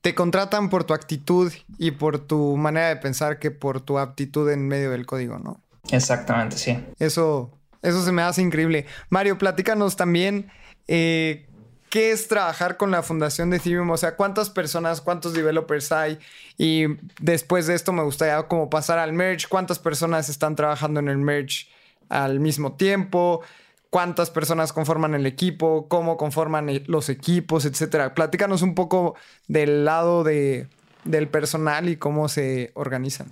te 0.00 0.14
contratan 0.14 0.68
por 0.68 0.84
tu 0.84 0.94
actitud 0.94 1.52
y 1.78 1.92
por 1.92 2.18
tu 2.18 2.56
manera 2.56 2.88
de 2.88 2.96
pensar 2.96 3.38
que 3.38 3.50
por 3.50 3.80
tu 3.80 3.98
aptitud 3.98 4.50
en 4.50 4.68
medio 4.68 4.90
del 4.90 5.06
código, 5.06 5.38
¿no? 5.38 5.60
Exactamente, 5.90 6.56
sí. 6.56 6.78
Eso, 6.98 7.50
eso 7.82 8.04
se 8.04 8.12
me 8.12 8.22
hace 8.22 8.42
increíble. 8.42 8.86
Mario, 9.08 9.38
platícanos 9.38 9.96
también 9.96 10.50
eh, 10.88 11.46
qué 11.94 12.10
es 12.10 12.26
trabajar 12.26 12.76
con 12.76 12.90
la 12.90 13.04
fundación 13.04 13.50
de 13.50 13.58
Ethereum, 13.58 13.88
o 13.88 13.96
sea, 13.96 14.16
cuántas 14.16 14.50
personas, 14.50 15.00
cuántos 15.00 15.32
developers 15.32 15.92
hay 15.92 16.18
y 16.58 16.86
después 17.20 17.68
de 17.68 17.76
esto 17.76 17.92
me 17.92 18.02
gustaría 18.02 18.42
como 18.48 18.68
pasar 18.68 18.98
al 18.98 19.12
merge, 19.12 19.46
cuántas 19.48 19.78
personas 19.78 20.28
están 20.28 20.56
trabajando 20.56 20.98
en 20.98 21.08
el 21.08 21.18
merge 21.18 21.68
al 22.08 22.40
mismo 22.40 22.72
tiempo, 22.72 23.42
cuántas 23.90 24.30
personas 24.30 24.72
conforman 24.72 25.14
el 25.14 25.24
equipo, 25.24 25.86
cómo 25.86 26.16
conforman 26.16 26.82
los 26.88 27.08
equipos, 27.10 27.64
etcétera. 27.64 28.12
Platícanos 28.12 28.62
un 28.62 28.74
poco 28.74 29.14
del 29.46 29.84
lado 29.84 30.24
de, 30.24 30.66
del 31.04 31.28
personal 31.28 31.88
y 31.88 31.94
cómo 31.94 32.28
se 32.28 32.72
organizan. 32.74 33.28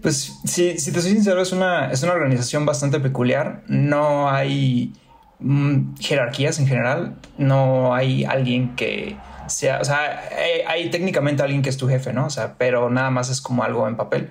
Pues 0.00 0.32
si, 0.44 0.74
te 0.74 1.00
soy 1.02 1.10
sincero, 1.10 1.42
es 1.42 1.50
una, 1.50 1.90
es 1.90 2.00
una 2.04 2.12
organización 2.12 2.64
bastante 2.64 3.00
peculiar. 3.00 3.64
No 3.66 4.30
hay 4.30 4.92
mm, 5.42 5.96
jerarquías 5.98 6.58
en 6.58 6.66
general. 6.66 7.16
No 7.38 7.94
hay 7.94 8.24
alguien 8.24 8.74
que 8.76 9.16
sea, 9.48 9.80
o 9.80 9.84
sea, 9.84 10.22
hay, 10.36 10.60
hay, 10.66 10.90
técnicamente 10.90 11.42
alguien 11.42 11.62
que 11.62 11.68
es 11.68 11.76
tu 11.76 11.88
jefe, 11.88 12.12
¿no? 12.12 12.26
O 12.26 12.30
sea, 12.30 12.54
pero 12.58 12.90
nada 12.90 13.10
más 13.10 13.28
es 13.28 13.40
como 13.40 13.64
algo 13.64 13.86
en 13.88 13.96
papel 13.96 14.30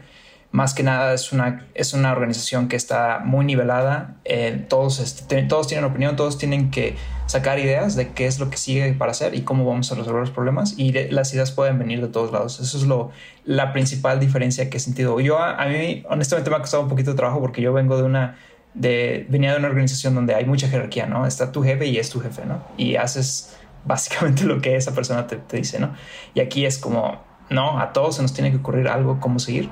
más 0.51 0.73
que 0.73 0.83
nada 0.83 1.13
es 1.13 1.31
una, 1.31 1.65
es 1.73 1.93
una 1.93 2.11
organización 2.11 2.67
que 2.67 2.75
está 2.75 3.21
muy 3.23 3.45
nivelada, 3.45 4.17
eh, 4.25 4.65
todos, 4.67 5.25
todos 5.47 5.67
tienen 5.67 5.85
opinión, 5.85 6.17
todos 6.17 6.37
tienen 6.37 6.71
que 6.71 6.95
sacar 7.25 7.57
ideas 7.59 7.95
de 7.95 8.09
qué 8.09 8.25
es 8.25 8.37
lo 8.39 8.49
que 8.49 8.57
sigue 8.57 8.91
para 8.93 9.11
hacer 9.11 9.33
y 9.33 9.43
cómo 9.43 9.63
vamos 9.65 9.89
a 9.91 9.95
resolver 9.95 10.19
los 10.19 10.31
problemas 10.31 10.77
y 10.77 10.91
las 10.91 11.33
ideas 11.33 11.51
pueden 11.51 11.79
venir 11.79 12.01
de 12.01 12.09
todos 12.09 12.33
lados. 12.33 12.59
Eso 12.59 12.77
es 12.77 12.83
lo, 12.83 13.11
la 13.45 13.71
principal 13.71 14.19
diferencia 14.19 14.69
que 14.69 14.75
he 14.77 14.79
sentido. 14.81 15.17
Yo 15.21 15.39
a, 15.39 15.65
mí 15.67 16.03
honestamente 16.09 16.49
me 16.49 16.57
ha 16.57 16.59
costado 16.59 16.83
un 16.83 16.89
poquito 16.89 17.11
de 17.11 17.17
trabajo 17.17 17.39
porque 17.39 17.61
yo 17.61 17.71
vengo 17.71 17.95
de 17.95 18.03
una, 18.03 18.37
de, 18.73 19.25
venía 19.29 19.51
de 19.51 19.59
una 19.59 19.67
organización 19.67 20.15
donde 20.15 20.35
hay 20.35 20.45
mucha 20.45 20.67
jerarquía, 20.67 21.05
¿no? 21.05 21.25
Está 21.25 21.51
tu 21.51 21.63
jefe 21.63 21.87
y 21.87 21.97
es 21.97 22.09
tu 22.09 22.19
jefe, 22.19 22.45
¿no? 22.45 22.63
Y 22.77 22.95
haces 22.95 23.55
básicamente 23.85 24.43
lo 24.45 24.61
que 24.61 24.75
esa 24.75 24.93
persona 24.93 25.27
te, 25.27 25.37
te 25.37 25.57
dice, 25.57 25.79
¿no? 25.79 25.93
Y 26.33 26.39
aquí 26.39 26.65
es 26.65 26.77
como, 26.77 27.21
no, 27.49 27.79
a 27.79 27.93
todos 27.93 28.15
se 28.15 28.21
nos 28.21 28.33
tiene 28.33 28.51
que 28.51 28.57
ocurrir 28.57 28.87
algo, 28.87 29.19
cómo 29.19 29.39
seguir 29.39 29.69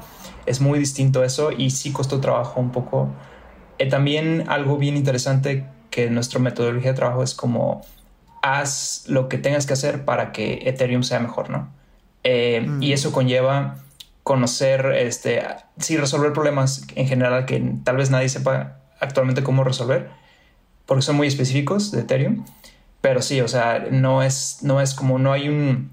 es 0.49 0.61
muy 0.61 0.79
distinto 0.79 1.23
eso 1.23 1.51
y 1.51 1.69
sí 1.69 1.91
costó 1.91 2.19
trabajo 2.19 2.59
un 2.59 2.71
poco. 2.71 3.09
Eh, 3.77 3.87
también 3.87 4.45
algo 4.47 4.77
bien 4.77 4.97
interesante 4.97 5.65
que 5.91 6.09
nuestra 6.09 6.39
metodología 6.39 6.91
de 6.91 6.97
trabajo 6.97 7.21
es 7.21 7.35
como 7.35 7.81
haz 8.41 9.03
lo 9.07 9.29
que 9.29 9.37
tengas 9.37 9.67
que 9.67 9.73
hacer 9.73 10.05
para 10.05 10.31
que 10.31 10.61
Ethereum 10.65 11.03
sea 11.03 11.19
mejor, 11.19 11.51
¿no? 11.51 11.71
Eh, 12.23 12.63
y 12.81 12.89
mm. 12.89 12.93
eso 12.93 13.11
conlleva 13.11 13.77
conocer, 14.23 14.87
este, 14.95 15.43
sí, 15.77 15.97
resolver 15.97 16.33
problemas 16.33 16.83
en 16.95 17.07
general 17.07 17.45
que 17.45 17.75
tal 17.83 17.97
vez 17.97 18.09
nadie 18.09 18.29
sepa 18.29 18.78
actualmente 18.99 19.43
cómo 19.43 19.63
resolver, 19.63 20.09
porque 20.85 21.01
son 21.01 21.15
muy 21.15 21.27
específicos 21.27 21.91
de 21.91 22.01
Ethereum. 22.01 22.45
Pero 23.01 23.21
sí, 23.21 23.39
o 23.41 23.47
sea, 23.47 23.87
no 23.91 24.23
es, 24.23 24.59
no 24.61 24.81
es 24.81 24.93
como, 24.93 25.19
no 25.19 25.31
hay 25.31 25.47
un, 25.47 25.91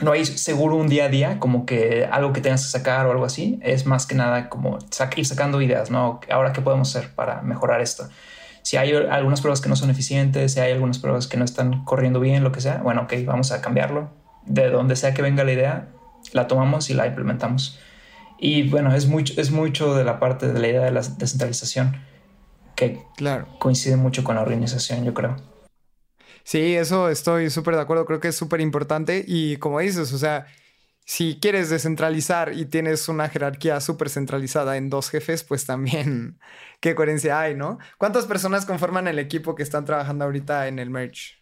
no 0.00 0.12
hay 0.12 0.24
seguro 0.24 0.76
un 0.76 0.88
día 0.88 1.04
a 1.04 1.08
día 1.08 1.38
como 1.38 1.66
que 1.66 2.08
algo 2.10 2.32
que 2.32 2.40
tengas 2.40 2.64
que 2.64 2.70
sacar 2.70 3.06
o 3.06 3.12
algo 3.12 3.24
así. 3.24 3.60
Es 3.62 3.86
más 3.86 4.06
que 4.06 4.14
nada 4.14 4.48
como 4.48 4.78
ir 5.16 5.26
sacando 5.26 5.60
ideas, 5.60 5.90
¿no? 5.90 6.20
Ahora, 6.30 6.52
¿qué 6.52 6.60
podemos 6.60 6.94
hacer 6.94 7.14
para 7.14 7.42
mejorar 7.42 7.80
esto? 7.80 8.08
Si 8.62 8.76
hay 8.76 8.92
algunas 8.94 9.40
pruebas 9.40 9.60
que 9.60 9.68
no 9.68 9.76
son 9.76 9.90
eficientes, 9.90 10.52
si 10.52 10.60
hay 10.60 10.72
algunas 10.72 10.98
pruebas 10.98 11.26
que 11.26 11.36
no 11.36 11.44
están 11.44 11.84
corriendo 11.84 12.20
bien, 12.20 12.44
lo 12.44 12.52
que 12.52 12.60
sea, 12.60 12.78
bueno, 12.82 13.02
ok, 13.02 13.14
vamos 13.24 13.52
a 13.52 13.60
cambiarlo. 13.60 14.10
De 14.44 14.70
donde 14.70 14.96
sea 14.96 15.14
que 15.14 15.22
venga 15.22 15.44
la 15.44 15.52
idea, 15.52 15.88
la 16.32 16.46
tomamos 16.46 16.90
y 16.90 16.94
la 16.94 17.06
implementamos. 17.06 17.78
Y 18.38 18.68
bueno, 18.68 18.94
es 18.94 19.06
mucho, 19.06 19.34
es 19.36 19.50
mucho 19.50 19.94
de 19.94 20.04
la 20.04 20.18
parte 20.18 20.50
de 20.52 20.58
la 20.58 20.68
idea 20.68 20.82
de 20.82 20.90
la 20.90 21.00
descentralización 21.00 22.09
que 22.80 23.02
claro. 23.16 23.46
coincide 23.58 23.96
mucho 23.96 24.24
con 24.24 24.36
la 24.36 24.42
organización, 24.42 25.04
yo 25.04 25.12
creo. 25.12 25.36
Sí, 26.44 26.74
eso 26.74 27.10
estoy 27.10 27.50
súper 27.50 27.76
de 27.76 27.82
acuerdo, 27.82 28.06
creo 28.06 28.20
que 28.20 28.28
es 28.28 28.36
súper 28.36 28.60
importante 28.60 29.24
y 29.26 29.58
como 29.58 29.80
dices, 29.80 30.12
o 30.12 30.18
sea, 30.18 30.46
si 31.04 31.38
quieres 31.40 31.68
descentralizar 31.68 32.54
y 32.54 32.64
tienes 32.64 33.08
una 33.08 33.28
jerarquía 33.28 33.80
súper 33.80 34.08
centralizada 34.08 34.76
en 34.76 34.88
dos 34.88 35.10
jefes, 35.10 35.44
pues 35.44 35.66
también 35.66 36.38
qué 36.80 36.94
coherencia 36.94 37.40
hay, 37.40 37.54
¿no? 37.54 37.78
¿Cuántas 37.98 38.24
personas 38.24 38.64
conforman 38.64 39.06
el 39.06 39.18
equipo 39.18 39.54
que 39.54 39.62
están 39.62 39.84
trabajando 39.84 40.24
ahorita 40.24 40.66
en 40.66 40.78
el 40.78 40.90
merch? 40.90 41.38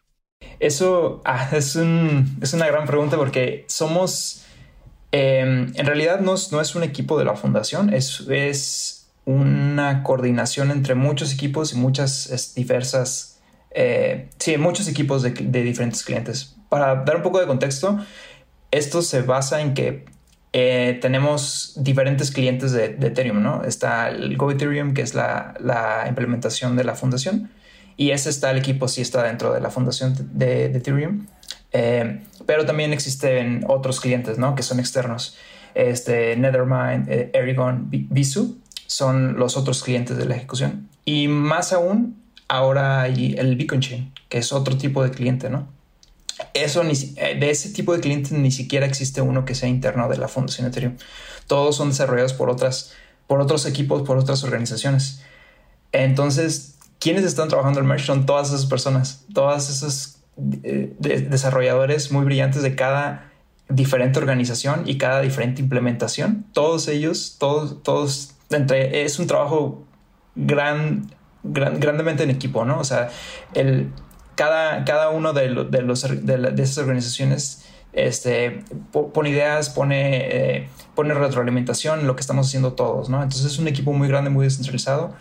Eso 0.59 1.23
ah, 1.25 1.49
es, 1.53 1.77
es 1.77 2.53
una 2.53 2.67
gran 2.67 2.87
pregunta 2.87 3.17
porque 3.17 3.65
somos 3.69 4.45
Em, 5.11 5.73
en 5.75 5.87
realidad 5.87 6.21
no, 6.21 6.35
es 6.35 6.75
un 6.75 6.83
equipo 6.83 7.19
de 7.19 7.25
la 7.25 7.35
fundación, 7.35 7.93
es, 7.95 8.21
es 8.29 8.98
una 9.29 10.03
coordinación 10.05 10.71
entre 10.71 10.95
muchos 10.95 11.35
equipos 11.35 11.75
y 11.75 11.77
muchas 11.77 12.55
diversas, 12.55 13.41
eh, 13.73 14.31
sí, 14.39 14.57
muchos 14.57 14.89
equipos 14.89 15.23
de, 15.23 15.31
diferentes 15.33 16.03
clientes. 16.03 16.57
Para 16.71 17.05
dar 17.05 17.17
un 17.17 17.23
poco 17.23 17.39
de 17.39 17.47
contexto, 17.47 17.99
esto 18.71 19.03
se 19.03 19.21
basa 19.21 19.61
en 19.61 19.75
que 19.75 20.07
eh, 20.55 20.99
tenemos 21.03 21.75
diferentes 21.77 22.31
clientes 22.31 22.73
de, 22.73 22.87
Ethereum, 22.87 23.43
¿no? 23.43 23.65
Está 23.65 24.09
el 24.09 24.35
Go 24.39 24.51
Ethereum, 24.51 24.95
que 24.95 25.03
es 25.03 25.15
la, 25.15 25.53
la, 25.61 26.07
implementación 26.09 26.75
de 26.75 26.85
la 26.85 26.95
fundación, 26.95 27.51
y 27.99 28.13
ese 28.13 28.31
está 28.31 28.51
el 28.51 28.57
equipo, 28.57 28.89
sí 28.89 29.03
está 29.03 29.25
dentro 29.25 29.53
de 29.53 29.61
la 29.61 29.69
fundación 29.69 30.15
de 30.33 30.67
Ethereum. 30.75 31.27
Eh, 31.73 32.23
pero 32.47 32.65
también 32.65 32.95
existen 32.95 33.63
otros 33.69 34.01
clientes, 34.01 34.39
¿no? 34.39 34.55
Que 34.55 34.63
son 34.63 34.81
externos. 34.81 35.37
Este, 35.75 36.35
Nethermind, 36.35 37.11
Erigon, 37.35 37.91
Bisu 37.91 38.59
son 38.89 39.39
los 39.39 39.57
otros 39.57 39.85
clientes 39.85 40.17
de 40.17 40.25
la 40.25 40.35
ejecución. 40.35 40.89
Y 41.05 41.29
más 41.29 41.73
aún, 41.73 42.21
ahora 42.49 43.03
hay 43.03 43.37
el 43.39 43.55
Beacon 43.55 43.81
Chain, 43.81 44.13
que 44.29 44.39
es 44.39 44.53
otro 44.53 44.77
tipo 44.77 45.05
de 45.05 45.13
cliente, 45.13 45.49
¿no? 45.51 45.69
Eso 46.55 46.83
eh, 46.83 47.37
de 47.39 47.51
ese 47.51 47.71
tipo 47.71 47.95
de 47.95 48.01
clientes 48.01 48.33
ni 48.33 48.51
siquiera 48.51 48.87
existe 48.87 49.21
uno 49.21 49.45
que 49.45 49.55
sea 49.55 49.69
interno 49.69 50.09
de 50.09 50.17
la 50.19 50.27
Fundación 50.27 50.67
Ethereum. 50.67 50.97
Todos 51.47 51.77
son 51.77 51.91
desarrollados 51.91 52.33
por 52.33 52.51
otras, 52.51 52.93
por 53.27 53.41
otros 53.41 53.67
equipos, 53.67 54.03
por 54.03 54.19
otras 54.19 54.43
organizaciones. 54.43 55.23
Entonces, 55.93 56.77
quienes 56.99 57.25
están 57.25 57.49
trabajando 57.49 57.81
el 57.81 57.87
merge 57.87 58.07
son 58.07 58.27
todas 58.27 58.49
esas 58.49 58.67
personas, 58.67 59.25
todas 59.33 59.71
esas 59.71 60.21
de, 60.37 60.95
desarrolladores 61.29 62.11
muy 62.13 62.25
brillantes 62.25 62.63
de 62.63 62.75
cada 62.75 63.33
diferente 63.69 64.19
organización 64.19 64.85
y 64.87 64.99
cada 64.99 65.21
diferente 65.21 65.61
implementación. 65.61 66.47
Todos 66.53 66.89
ellos, 66.89 67.37
todos, 67.39 67.83
todos, 67.83 68.35
entre, 68.51 69.05
es 69.05 69.19
un 69.19 69.27
trabajo 69.27 69.85
gran, 70.35 71.11
grandemente 71.43 72.23
en 72.23 72.31
equipo, 72.31 72.65
¿no? 72.65 72.79
O 72.79 72.85
sea, 72.85 73.11
el, 73.55 73.93
cada, 74.35 74.85
cada 74.85 75.11
uno 75.11 75.33
de, 75.33 75.49
de, 75.71 75.83
los, 75.83 76.03
de, 76.03 76.63
esas 76.63 76.79
organizaciones 76.79 77.65
este, 77.93 78.63
pone 78.93 79.31
ideas, 79.31 79.71
pone, 79.71 80.57
eh, 80.57 80.69
pone 80.95 81.15
retroalimentación, 81.15 82.07
lo 82.07 82.15
que 82.15 82.21
estamos 82.21 82.47
haciendo 82.47 82.75
todos, 82.75 83.09
¿no? 83.09 83.23
Entonces 83.23 83.53
es 83.53 83.59
un 83.59 83.69
equipo 83.69 83.93
muy 83.93 84.09
grande, 84.09 84.31
muy 84.31 84.45
descentralizado. 84.45 85.15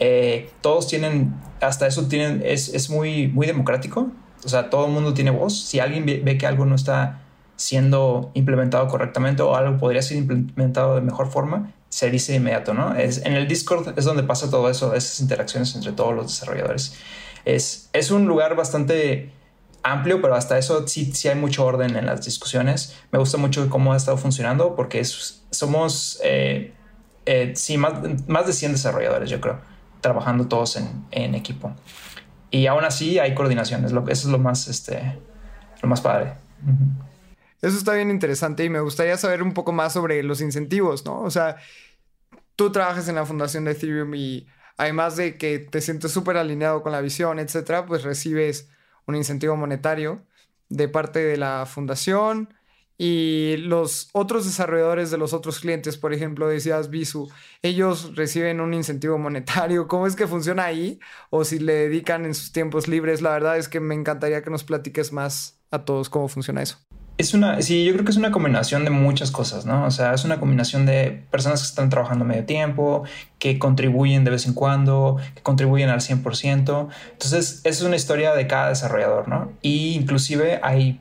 Eh, 0.00 0.50
todos 0.60 0.88
tienen, 0.88 1.34
hasta 1.60 1.86
eso 1.86 2.08
tienen, 2.08 2.42
es, 2.44 2.68
es 2.68 2.90
muy, 2.90 3.28
muy 3.28 3.46
democrático. 3.46 4.10
O 4.44 4.48
sea, 4.48 4.70
todo 4.70 4.86
el 4.86 4.92
mundo 4.92 5.14
tiene 5.14 5.30
voz. 5.30 5.58
Si 5.58 5.80
alguien 5.80 6.04
ve, 6.04 6.38
que 6.38 6.46
algo 6.46 6.66
no 6.66 6.74
está 6.74 7.20
siendo 7.56 8.30
implementado 8.34 8.88
correctamente 8.88 9.42
o 9.42 9.54
algo 9.54 9.78
podría 9.78 10.02
ser 10.02 10.16
implementado 10.16 10.96
de 10.96 11.00
mejor 11.00 11.30
forma, 11.30 11.72
se 11.94 12.10
dice 12.10 12.34
inmediato, 12.34 12.74
¿no? 12.74 12.96
Es, 12.96 13.18
en 13.18 13.34
el 13.34 13.46
Discord 13.46 13.96
es 13.96 14.04
donde 14.04 14.24
pasa 14.24 14.50
todo 14.50 14.68
eso, 14.68 14.94
esas 14.96 15.20
interacciones 15.20 15.76
entre 15.76 15.92
todos 15.92 16.12
los 16.12 16.26
desarrolladores. 16.26 16.96
Es, 17.44 17.88
es 17.92 18.10
un 18.10 18.26
lugar 18.26 18.56
bastante 18.56 19.30
amplio, 19.84 20.20
pero 20.20 20.34
hasta 20.34 20.58
eso 20.58 20.88
sí, 20.88 21.12
sí 21.14 21.28
hay 21.28 21.36
mucho 21.36 21.64
orden 21.64 21.94
en 21.94 22.06
las 22.06 22.24
discusiones. 22.24 22.96
Me 23.12 23.20
gusta 23.20 23.38
mucho 23.38 23.70
cómo 23.70 23.92
ha 23.92 23.96
estado 23.96 24.16
funcionando 24.16 24.74
porque 24.74 25.04
somos, 25.04 26.18
eh, 26.24 26.74
eh, 27.26 27.52
sí, 27.54 27.78
más, 27.78 27.92
más 28.26 28.48
de 28.48 28.54
100 28.54 28.72
desarrolladores, 28.72 29.30
yo 29.30 29.40
creo, 29.40 29.60
trabajando 30.00 30.48
todos 30.48 30.74
en, 30.74 31.06
en 31.12 31.36
equipo. 31.36 31.76
Y 32.50 32.66
aún 32.66 32.82
así 32.82 33.20
hay 33.20 33.36
coordinación, 33.36 33.84
eso 33.84 34.08
es 34.10 34.24
lo 34.24 34.38
más, 34.38 34.66
este, 34.66 35.16
lo 35.80 35.88
más 35.88 36.00
padre. 36.00 36.32
Eso 37.64 37.78
está 37.78 37.94
bien 37.94 38.10
interesante 38.10 38.62
y 38.62 38.68
me 38.68 38.80
gustaría 38.80 39.16
saber 39.16 39.42
un 39.42 39.54
poco 39.54 39.72
más 39.72 39.94
sobre 39.94 40.22
los 40.22 40.42
incentivos, 40.42 41.06
¿no? 41.06 41.20
O 41.22 41.30
sea, 41.30 41.56
tú 42.56 42.70
trabajas 42.72 43.08
en 43.08 43.14
la 43.14 43.24
fundación 43.24 43.64
de 43.64 43.72
Ethereum 43.72 44.14
y 44.14 44.46
además 44.76 45.16
de 45.16 45.38
que 45.38 45.60
te 45.60 45.80
sientes 45.80 46.12
súper 46.12 46.36
alineado 46.36 46.82
con 46.82 46.92
la 46.92 47.00
visión, 47.00 47.38
etcétera, 47.38 47.86
pues 47.86 48.02
recibes 48.02 48.68
un 49.06 49.16
incentivo 49.16 49.56
monetario 49.56 50.22
de 50.68 50.88
parte 50.88 51.20
de 51.20 51.38
la 51.38 51.64
fundación 51.66 52.52
y 52.98 53.56
los 53.56 54.10
otros 54.12 54.44
desarrolladores 54.44 55.10
de 55.10 55.16
los 55.18 55.32
otros 55.32 55.58
clientes, 55.58 55.96
por 55.96 56.12
ejemplo, 56.12 56.46
decías 56.46 56.90
Bisu, 56.90 57.30
ellos 57.62 58.14
reciben 58.14 58.60
un 58.60 58.74
incentivo 58.74 59.16
monetario. 59.16 59.88
¿Cómo 59.88 60.06
es 60.06 60.16
que 60.16 60.26
funciona 60.26 60.64
ahí? 60.64 61.00
O 61.30 61.44
si 61.44 61.58
le 61.58 61.72
dedican 61.72 62.26
en 62.26 62.34
sus 62.34 62.52
tiempos 62.52 62.88
libres. 62.88 63.22
La 63.22 63.30
verdad 63.30 63.56
es 63.56 63.68
que 63.68 63.80
me 63.80 63.94
encantaría 63.94 64.42
que 64.42 64.50
nos 64.50 64.64
platiques 64.64 65.12
más 65.12 65.58
a 65.70 65.84
todos 65.84 66.10
cómo 66.10 66.28
funciona 66.28 66.62
eso. 66.62 66.78
Es 67.16 67.32
una, 67.32 67.62
sí, 67.62 67.84
yo 67.84 67.92
creo 67.92 68.04
que 68.04 68.10
es 68.10 68.16
una 68.16 68.32
combinación 68.32 68.84
de 68.84 68.90
muchas 68.90 69.30
cosas, 69.30 69.66
¿no? 69.66 69.84
O 69.84 69.90
sea, 69.92 70.14
es 70.14 70.24
una 70.24 70.40
combinación 70.40 70.84
de 70.84 71.22
personas 71.30 71.60
que 71.60 71.66
están 71.66 71.88
trabajando 71.88 72.24
medio 72.24 72.44
tiempo, 72.44 73.04
que 73.38 73.60
contribuyen 73.60 74.24
de 74.24 74.32
vez 74.32 74.46
en 74.46 74.54
cuando, 74.54 75.18
que 75.36 75.42
contribuyen 75.42 75.90
al 75.90 76.00
100%. 76.00 76.88
Entonces, 77.12 77.60
es 77.62 77.82
una 77.82 77.94
historia 77.94 78.34
de 78.34 78.48
cada 78.48 78.70
desarrollador, 78.70 79.28
¿no? 79.28 79.52
Y 79.62 79.94
inclusive 79.94 80.58
hay 80.64 81.00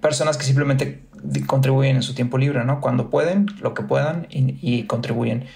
personas 0.00 0.36
que 0.36 0.44
simplemente 0.44 1.02
contribuyen 1.46 1.96
en 1.96 2.02
su 2.02 2.14
tiempo 2.14 2.38
libre, 2.38 2.64
¿no? 2.64 2.80
Cuando 2.80 3.10
pueden, 3.10 3.46
lo 3.60 3.74
que 3.74 3.82
puedan 3.82 4.28
y, 4.30 4.84
contribuyen. 4.84 5.46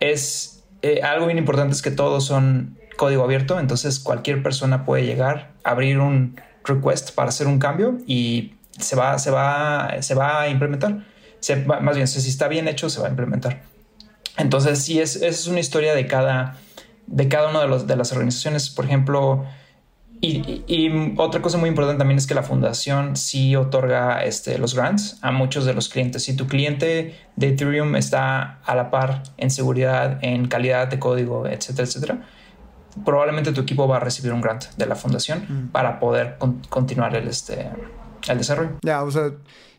Es 0.00 0.62
eh, 0.82 1.00
algo 1.02 1.26
bien 1.26 1.38
importante 1.38 1.74
es 1.74 1.82
que 1.82 1.90
todos 1.90 2.24
son 2.24 2.76
código 2.96 3.24
abierto, 3.24 3.58
entonces 3.58 3.98
cualquier 4.00 4.42
persona 4.42 4.84
puede 4.84 5.06
llegar, 5.06 5.52
abrir 5.64 5.98
un 5.98 6.40
request 6.64 7.14
para 7.14 7.30
hacer 7.30 7.46
un 7.46 7.58
cambio 7.58 7.98
y 8.06 8.54
se 8.78 8.96
va, 8.96 9.18
se 9.18 9.30
va, 9.30 9.90
se 10.00 10.14
va 10.14 10.42
a 10.42 10.48
implementar. 10.48 11.04
más 11.80 11.96
bien, 11.96 12.08
si 12.08 12.28
está 12.28 12.48
bien 12.48 12.68
hecho, 12.68 12.90
se 12.90 13.00
va 13.00 13.06
a 13.06 13.10
implementar. 13.10 13.62
Entonces, 14.36 14.82
sí, 14.82 15.00
es, 15.00 15.16
es 15.16 15.46
una 15.46 15.60
historia 15.60 15.94
de 15.94 16.06
cada, 16.06 16.56
de 17.06 17.28
cada 17.28 17.50
una 17.50 17.60
de, 17.60 17.68
los, 17.68 17.86
de 17.86 17.96
las 17.96 18.12
organizaciones. 18.12 18.70
Por 18.70 18.84
ejemplo, 18.84 19.44
y, 20.20 21.14
otra 21.16 21.40
cosa 21.42 21.58
muy 21.58 21.68
importante 21.68 21.98
también 21.98 22.18
es 22.18 22.26
que 22.26 22.34
la 22.34 22.42
fundación 22.42 23.16
sí 23.16 23.54
otorga 23.54 24.24
este, 24.24 24.58
los 24.58 24.74
grants 24.74 25.18
a 25.22 25.30
muchos 25.30 25.64
de 25.64 25.74
los 25.74 25.88
clientes. 25.88 26.24
Si 26.24 26.34
tu 26.34 26.46
cliente 26.46 27.14
de 27.36 27.48
Ethereum 27.48 27.94
está 27.94 28.58
a 28.64 28.74
la 28.74 28.90
par 28.90 29.22
en 29.36 29.50
seguridad, 29.50 30.18
en 30.22 30.48
calidad 30.48 30.88
de 30.88 30.98
código, 30.98 31.46
etcétera, 31.46 31.86
etcétera, 31.86 32.18
probablemente 33.04 33.52
tu 33.52 33.60
equipo 33.60 33.86
va 33.86 33.98
a 33.98 34.00
recibir 34.00 34.32
un 34.32 34.40
grant 34.40 34.64
de 34.76 34.86
la 34.86 34.96
fundación 34.96 35.46
mm. 35.48 35.68
para 35.68 36.00
poder 36.00 36.36
continuar 36.68 37.14
el, 37.14 37.28
este, 37.28 37.70
el 38.28 38.38
desarrollo. 38.38 38.78
Ya, 38.82 39.02
o 39.02 39.10
sea, 39.10 39.32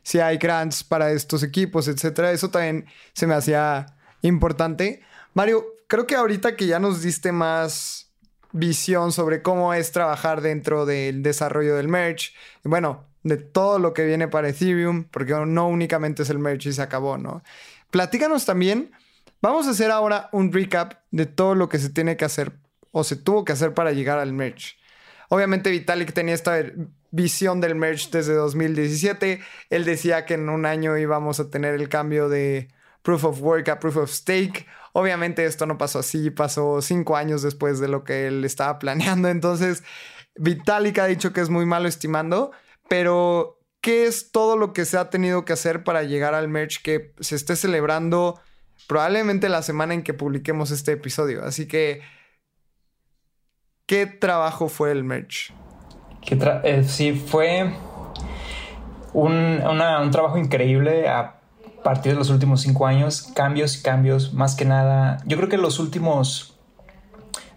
si 0.03 0.19
hay 0.19 0.37
grants 0.37 0.83
para 0.83 1.11
estos 1.11 1.43
equipos, 1.43 1.87
etcétera, 1.87 2.31
eso 2.31 2.49
también 2.49 2.85
se 3.13 3.27
me 3.27 3.35
hacía 3.35 3.85
importante. 4.21 5.01
Mario, 5.33 5.65
creo 5.87 6.07
que 6.07 6.15
ahorita 6.15 6.55
que 6.55 6.67
ya 6.67 6.79
nos 6.79 7.01
diste 7.01 7.31
más 7.31 8.11
visión 8.51 9.11
sobre 9.11 9.41
cómo 9.41 9.73
es 9.73 9.91
trabajar 9.91 10.41
dentro 10.41 10.85
del 10.85 11.21
desarrollo 11.21 11.75
del 11.75 11.87
merch. 11.87 12.33
Bueno, 12.63 13.05
de 13.23 13.37
todo 13.37 13.79
lo 13.79 13.93
que 13.93 14.05
viene 14.05 14.27
para 14.27 14.49
Ethereum, 14.49 15.05
porque 15.05 15.33
no 15.33 15.67
únicamente 15.67 16.23
es 16.23 16.29
el 16.29 16.39
merch 16.39 16.67
y 16.67 16.73
se 16.73 16.81
acabó, 16.81 17.17
¿no? 17.17 17.43
Platícanos 17.91 18.45
también. 18.45 18.91
Vamos 19.41 19.67
a 19.67 19.71
hacer 19.71 19.91
ahora 19.91 20.29
un 20.31 20.51
recap 20.51 20.95
de 21.11 21.25
todo 21.25 21.55
lo 21.55 21.69
que 21.69 21.79
se 21.79 21.89
tiene 21.89 22.17
que 22.17 22.25
hacer 22.25 22.53
o 22.91 23.03
se 23.03 23.15
tuvo 23.15 23.45
que 23.45 23.53
hacer 23.53 23.73
para 23.73 23.91
llegar 23.91 24.19
al 24.19 24.33
merch. 24.33 24.77
Obviamente 25.29 25.69
Vitalik 25.69 26.11
tenía 26.13 26.33
esta 26.33 26.59
visión 27.11 27.61
del 27.61 27.75
merge 27.75 28.09
desde 28.11 28.33
2017. 28.33 29.41
Él 29.69 29.85
decía 29.85 30.25
que 30.25 30.35
en 30.35 30.49
un 30.49 30.65
año 30.65 30.97
íbamos 30.97 31.39
a 31.39 31.49
tener 31.49 31.75
el 31.75 31.89
cambio 31.89 32.29
de 32.29 32.69
proof 33.01 33.23
of 33.25 33.41
work 33.41 33.69
a 33.69 33.79
proof 33.79 33.97
of 33.97 34.11
stake. 34.11 34.67
Obviamente 34.93 35.45
esto 35.45 35.65
no 35.65 35.77
pasó 35.77 35.99
así, 35.99 36.29
pasó 36.31 36.81
cinco 36.81 37.15
años 37.15 37.41
después 37.41 37.79
de 37.79 37.87
lo 37.87 38.03
que 38.03 38.27
él 38.27 38.43
estaba 38.45 38.79
planeando. 38.79 39.29
Entonces, 39.29 39.83
Vitalik 40.35 40.97
ha 40.99 41.05
dicho 41.05 41.33
que 41.33 41.41
es 41.41 41.49
muy 41.49 41.65
malo 41.65 41.87
estimando, 41.87 42.51
pero 42.87 43.59
¿qué 43.81 44.05
es 44.05 44.31
todo 44.31 44.57
lo 44.57 44.73
que 44.73 44.85
se 44.85 44.97
ha 44.97 45.09
tenido 45.09 45.45
que 45.45 45.53
hacer 45.53 45.83
para 45.83 46.03
llegar 46.03 46.33
al 46.33 46.47
merge 46.47 46.79
que 46.83 47.13
se 47.19 47.35
esté 47.35 47.55
celebrando 47.55 48.39
probablemente 48.87 49.49
la 49.49 49.61
semana 49.61 49.93
en 49.93 50.03
que 50.03 50.13
publiquemos 50.13 50.71
este 50.71 50.93
episodio? 50.93 51.43
Así 51.43 51.67
que, 51.67 52.01
¿qué 53.85 54.05
trabajo 54.05 54.69
fue 54.69 54.91
el 54.91 55.03
merge? 56.21 56.59
Eh, 56.63 56.83
sí, 56.83 57.13
fue 57.13 57.73
un, 59.13 59.61
un 59.63 60.11
trabajo 60.11 60.37
increíble 60.37 61.07
a 61.07 61.39
partir 61.83 62.13
de 62.13 62.17
los 62.17 62.29
últimos 62.29 62.61
cinco 62.61 62.85
años, 62.85 63.31
cambios 63.35 63.77
y 63.77 63.81
cambios, 63.81 64.33
más 64.33 64.55
que 64.55 64.65
nada. 64.65 65.17
Yo 65.25 65.37
creo 65.37 65.49
que 65.49 65.57
los 65.57 65.79
últimos, 65.79 66.55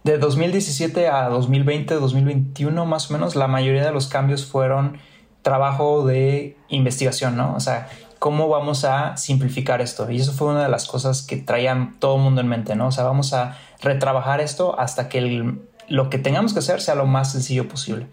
de 0.05 0.19
2017 0.19 1.09
a 1.09 1.29
2020, 1.29 1.95
2021 1.95 2.87
más 2.87 3.11
o 3.11 3.15
menos, 3.15 3.37
la 3.37 3.49
mayoría 3.49 3.85
de 3.85 3.93
los 3.93 4.09
cambios 4.09 4.47
fueron 4.47 4.99
trabajo 5.43 6.07
de 6.07 6.57
investigación, 6.69 7.37
¿no? 7.37 7.55
O 7.55 7.61
sea, 7.61 7.89
¿cómo 8.19 8.49
vamos 8.49 8.85
a 8.85 9.17
simplificar 9.17 9.81
esto? 9.81 10.09
Y 10.11 10.21
eso 10.21 10.33
fue 10.33 10.49
una 10.49 10.63
de 10.63 10.69
las 10.69 10.87
cosas 10.87 11.23
que 11.23 11.37
traían 11.37 11.99
todo 11.99 12.17
el 12.17 12.23
mundo 12.23 12.41
en 12.41 12.49
mente, 12.49 12.77
¿no? 12.77 12.87
O 12.87 12.93
sea, 12.93 13.05
vamos 13.05 13.33
a 13.33 13.59
retrabajar 13.81 14.41
esto 14.41 14.79
hasta 14.79 15.09
que 15.09 15.57
lo 15.89 16.11
que 16.11 16.19
tengamos 16.19 16.53
que 16.53 16.61
hacer 16.61 16.81
sea 16.81 16.95
lo 16.95 17.07
más 17.07 17.33
sencillo 17.33 17.69
posible. 17.69 18.07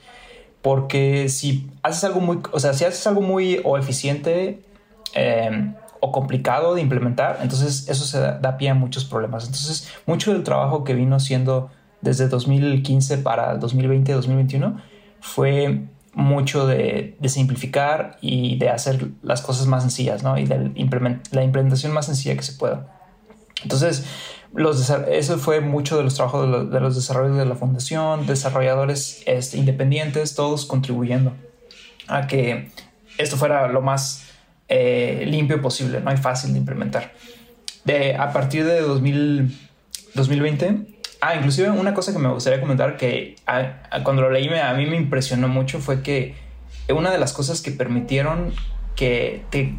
Porque 0.62 1.30
si 1.30 1.70
haces 1.84 2.04
algo 2.04 2.20
muy, 2.20 2.40
o 2.52 2.60
sea, 2.60 2.74
si 2.74 2.86
haces 2.86 3.06
algo 3.08 3.22
muy 3.22 3.62
o 3.64 3.78
eficiente, 3.78 4.62
eh, 5.14 5.74
o 6.02 6.12
complicado 6.12 6.76
de 6.76 6.82
implementar, 6.82 7.40
entonces 7.42 7.90
eso 7.90 8.06
se 8.06 8.20
da, 8.20 8.58
pie 8.58 8.70
a 8.70 8.74
muchos 8.74 9.06
problemas. 9.06 9.46
Entonces, 9.46 9.92
mucho 10.06 10.32
del 10.32 10.44
trabajo 10.44 10.84
que 10.84 10.94
vino 10.94 11.20
siendo 11.20 11.70
desde 12.02 12.28
2015 12.30 13.18
para 13.18 13.60
2020-2021 13.60 14.82
fue 15.20 15.84
mucho 16.14 16.66
de, 16.66 17.18
simplificar 17.26 18.18
y 18.22 18.58
de 18.58 18.70
hacer 18.70 19.10
las 19.22 19.42
cosas 19.42 19.68
más 19.68 19.84
sencillas, 19.84 20.24
¿no? 20.24 20.38
Y 20.38 20.46
de 20.46 20.72
la 21.32 21.44
implementación 21.44 21.92
más 21.92 22.06
sencilla 22.06 22.36
que 22.36 22.44
se 22.44 22.54
pueda. 22.54 22.88
Entonces, 23.64 24.06
los 24.54 24.90
eso 24.90 25.38
fue 25.38 25.62
mucho 25.62 25.98
de 25.98 26.04
los 26.04 26.16
trabajos 26.16 26.72
de, 26.72 26.80
los 26.80 26.96
desarrolladores 26.96 27.44
de 27.44 27.46
la 27.46 27.56
fundación, 27.56 28.26
desarrolladores 28.26 29.22
este, 29.26 29.58
independientes, 29.58 30.36
todos 30.36 30.66
contribuyendo 30.66 31.34
a 32.08 32.28
que 32.28 32.72
esto 33.18 33.38
fuera 33.38 33.68
lo 33.68 33.82
más 33.82 34.26
eh, 34.68 35.24
limpio 35.28 35.62
posible, 35.62 36.02
no 36.02 36.10
hay 36.10 36.18
fácil 36.18 36.54
de 36.54 36.60
implementar. 36.60 37.14
De, 37.86 38.16
a 38.16 38.34
partir 38.34 38.66
de 38.66 38.82
2020, 38.82 40.98
ah, 41.22 41.36
inclusive 41.36 41.70
una 41.70 41.94
cosa 41.94 42.12
que 42.12 42.20
me 42.20 42.30
gustaría 42.30 42.60
comentar 42.60 42.98
que 42.98 43.36
cuando 44.04 44.24
lo 44.24 44.32
leí 44.32 44.50
a 44.58 44.74
mí 44.74 44.86
me 44.86 44.98
impresionó 44.98 45.48
mucho 45.48 45.80
fue 45.80 46.02
que 46.02 46.36
una 46.90 47.12
de 47.12 47.20
las 47.20 47.34
cosas 47.34 47.62
que 47.62 47.72
permitieron 47.72 48.54
que, 48.96 49.44
que, 49.52 49.76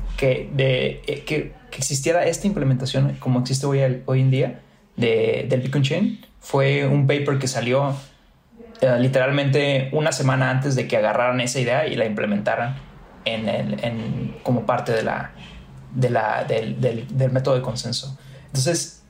eh, 0.58 1.52
que, 1.70 1.78
existiera 1.78 2.26
esta 2.26 2.46
implementación 2.46 3.16
como 3.20 3.40
existe 3.40 3.66
hoy, 3.66 4.02
hoy 4.06 4.20
en 4.20 4.30
día 4.30 4.60
de, 4.96 5.46
del 5.48 5.60
Beacon 5.60 5.82
Chain 5.82 6.26
fue 6.40 6.86
un 6.86 7.06
paper 7.06 7.38
que 7.38 7.48
salió 7.48 7.94
eh, 8.80 8.96
literalmente 8.98 9.90
una 9.92 10.12
semana 10.12 10.50
antes 10.50 10.74
de 10.74 10.88
que 10.88 10.96
agarraran 10.96 11.40
esa 11.40 11.60
idea 11.60 11.86
y 11.86 11.96
la 11.96 12.06
implementaran 12.06 12.76
en 13.24 13.48
en, 13.48 14.36
como 14.42 14.64
parte 14.64 14.92
de 14.92 15.02
la, 15.02 15.32
de 15.94 16.10
la, 16.10 16.44
del, 16.44 16.80
del, 16.80 17.32
método 17.32 17.54
de 17.54 17.62
consenso. 17.62 18.18
Entonces, 18.46 19.02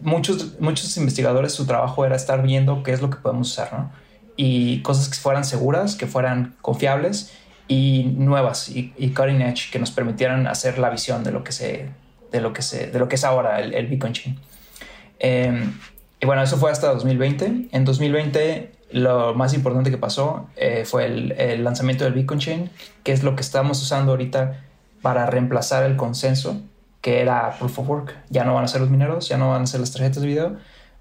muchos, 0.00 0.58
muchos 0.60 0.96
investigadores, 0.96 1.52
su 1.52 1.66
trabajo 1.66 2.04
era 2.04 2.16
estar 2.16 2.42
viendo 2.42 2.82
qué 2.82 2.92
es 2.92 3.00
lo 3.00 3.10
que 3.10 3.16
podemos 3.16 3.50
usar, 3.52 3.72
¿no? 3.72 3.90
Y 4.36 4.82
cosas 4.82 5.08
que 5.08 5.16
fueran 5.16 5.44
seguras, 5.44 5.96
que 5.96 6.06
fueran 6.06 6.56
confiables 6.60 7.32
y 7.68 8.14
nuevas 8.16 8.70
y, 8.70 8.92
cutting 9.14 9.42
edge 9.42 9.70
que 9.70 9.78
nos 9.78 9.90
permitieran 9.90 10.46
hacer 10.46 10.78
la 10.78 10.90
visión 10.90 11.22
de 11.22 11.30
lo 11.30 11.44
que 11.44 11.52
se 11.52 11.90
de 12.32 12.40
lo 12.40 12.52
que 12.52 12.62
se 12.62 12.88
de 12.88 12.98
lo 12.98 13.08
que 13.08 13.14
es 13.16 13.24
ahora 13.24 13.60
el, 13.60 13.74
el 13.74 13.86
Bitcoin 13.86 14.12
Chain. 14.14 14.38
Em, 15.18 15.72
y 16.20 16.26
bueno, 16.26 16.42
eso 16.42 16.56
fue 16.56 16.70
hasta 16.70 16.88
2020. 16.92 17.68
En 17.70 17.84
2020 17.84 18.72
lo 18.90 19.34
más 19.34 19.54
importante 19.54 19.90
que 19.90 19.98
pasó 19.98 20.48
eh, 20.56 20.84
fue 20.84 21.06
el, 21.06 21.64
lanzamiento 21.64 22.04
del 22.04 22.14
Bitcoin 22.14 22.40
Chain, 22.40 22.70
que 23.04 23.12
es 23.12 23.22
lo 23.22 23.36
que 23.36 23.42
estamos 23.42 23.82
usando 23.82 24.12
ahorita 24.12 24.60
para 25.02 25.26
reemplazar 25.26 25.84
el 25.84 25.96
consenso, 25.96 26.60
que 27.02 27.20
era 27.20 27.56
Proof 27.58 27.78
of 27.80 27.88
Work. 27.88 28.16
Ya 28.30 28.44
no 28.44 28.54
van 28.54 28.64
a 28.64 28.68
ser 28.68 28.80
los 28.80 28.90
mineros, 28.90 29.28
ya 29.28 29.36
no 29.36 29.50
van 29.50 29.62
a 29.62 29.66
ser 29.66 29.80
las 29.80 29.92
tarjetas 29.92 30.22
de 30.22 30.28
video, 30.28 30.56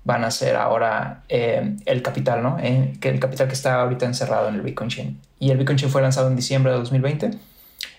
van 0.08 0.24
a 0.24 0.32
ser 0.32 0.56
ahora 0.56 1.24
eh, 1.30 1.76
el 1.86 2.02
capital, 2.02 2.42
¿no? 2.42 2.58
Eh, 2.60 2.94
que 3.00 3.10
el 3.10 3.20
capital 3.20 3.48
que 3.48 3.54
está 3.54 3.82
ahorita 3.82 4.06
encerrado 4.06 4.48
en 4.48 4.56
el 4.56 4.62
Bitcoin 4.62 4.90
Chain. 4.90 5.22
Y 5.38 5.52
el 5.52 5.58
Bitcoin 5.58 5.78
Chain 5.78 5.92
fue 5.92 6.02
lanzado 6.02 6.30
en 6.30 6.36
diciembre 6.36 6.72
de 6.72 6.78
2020 6.80 7.32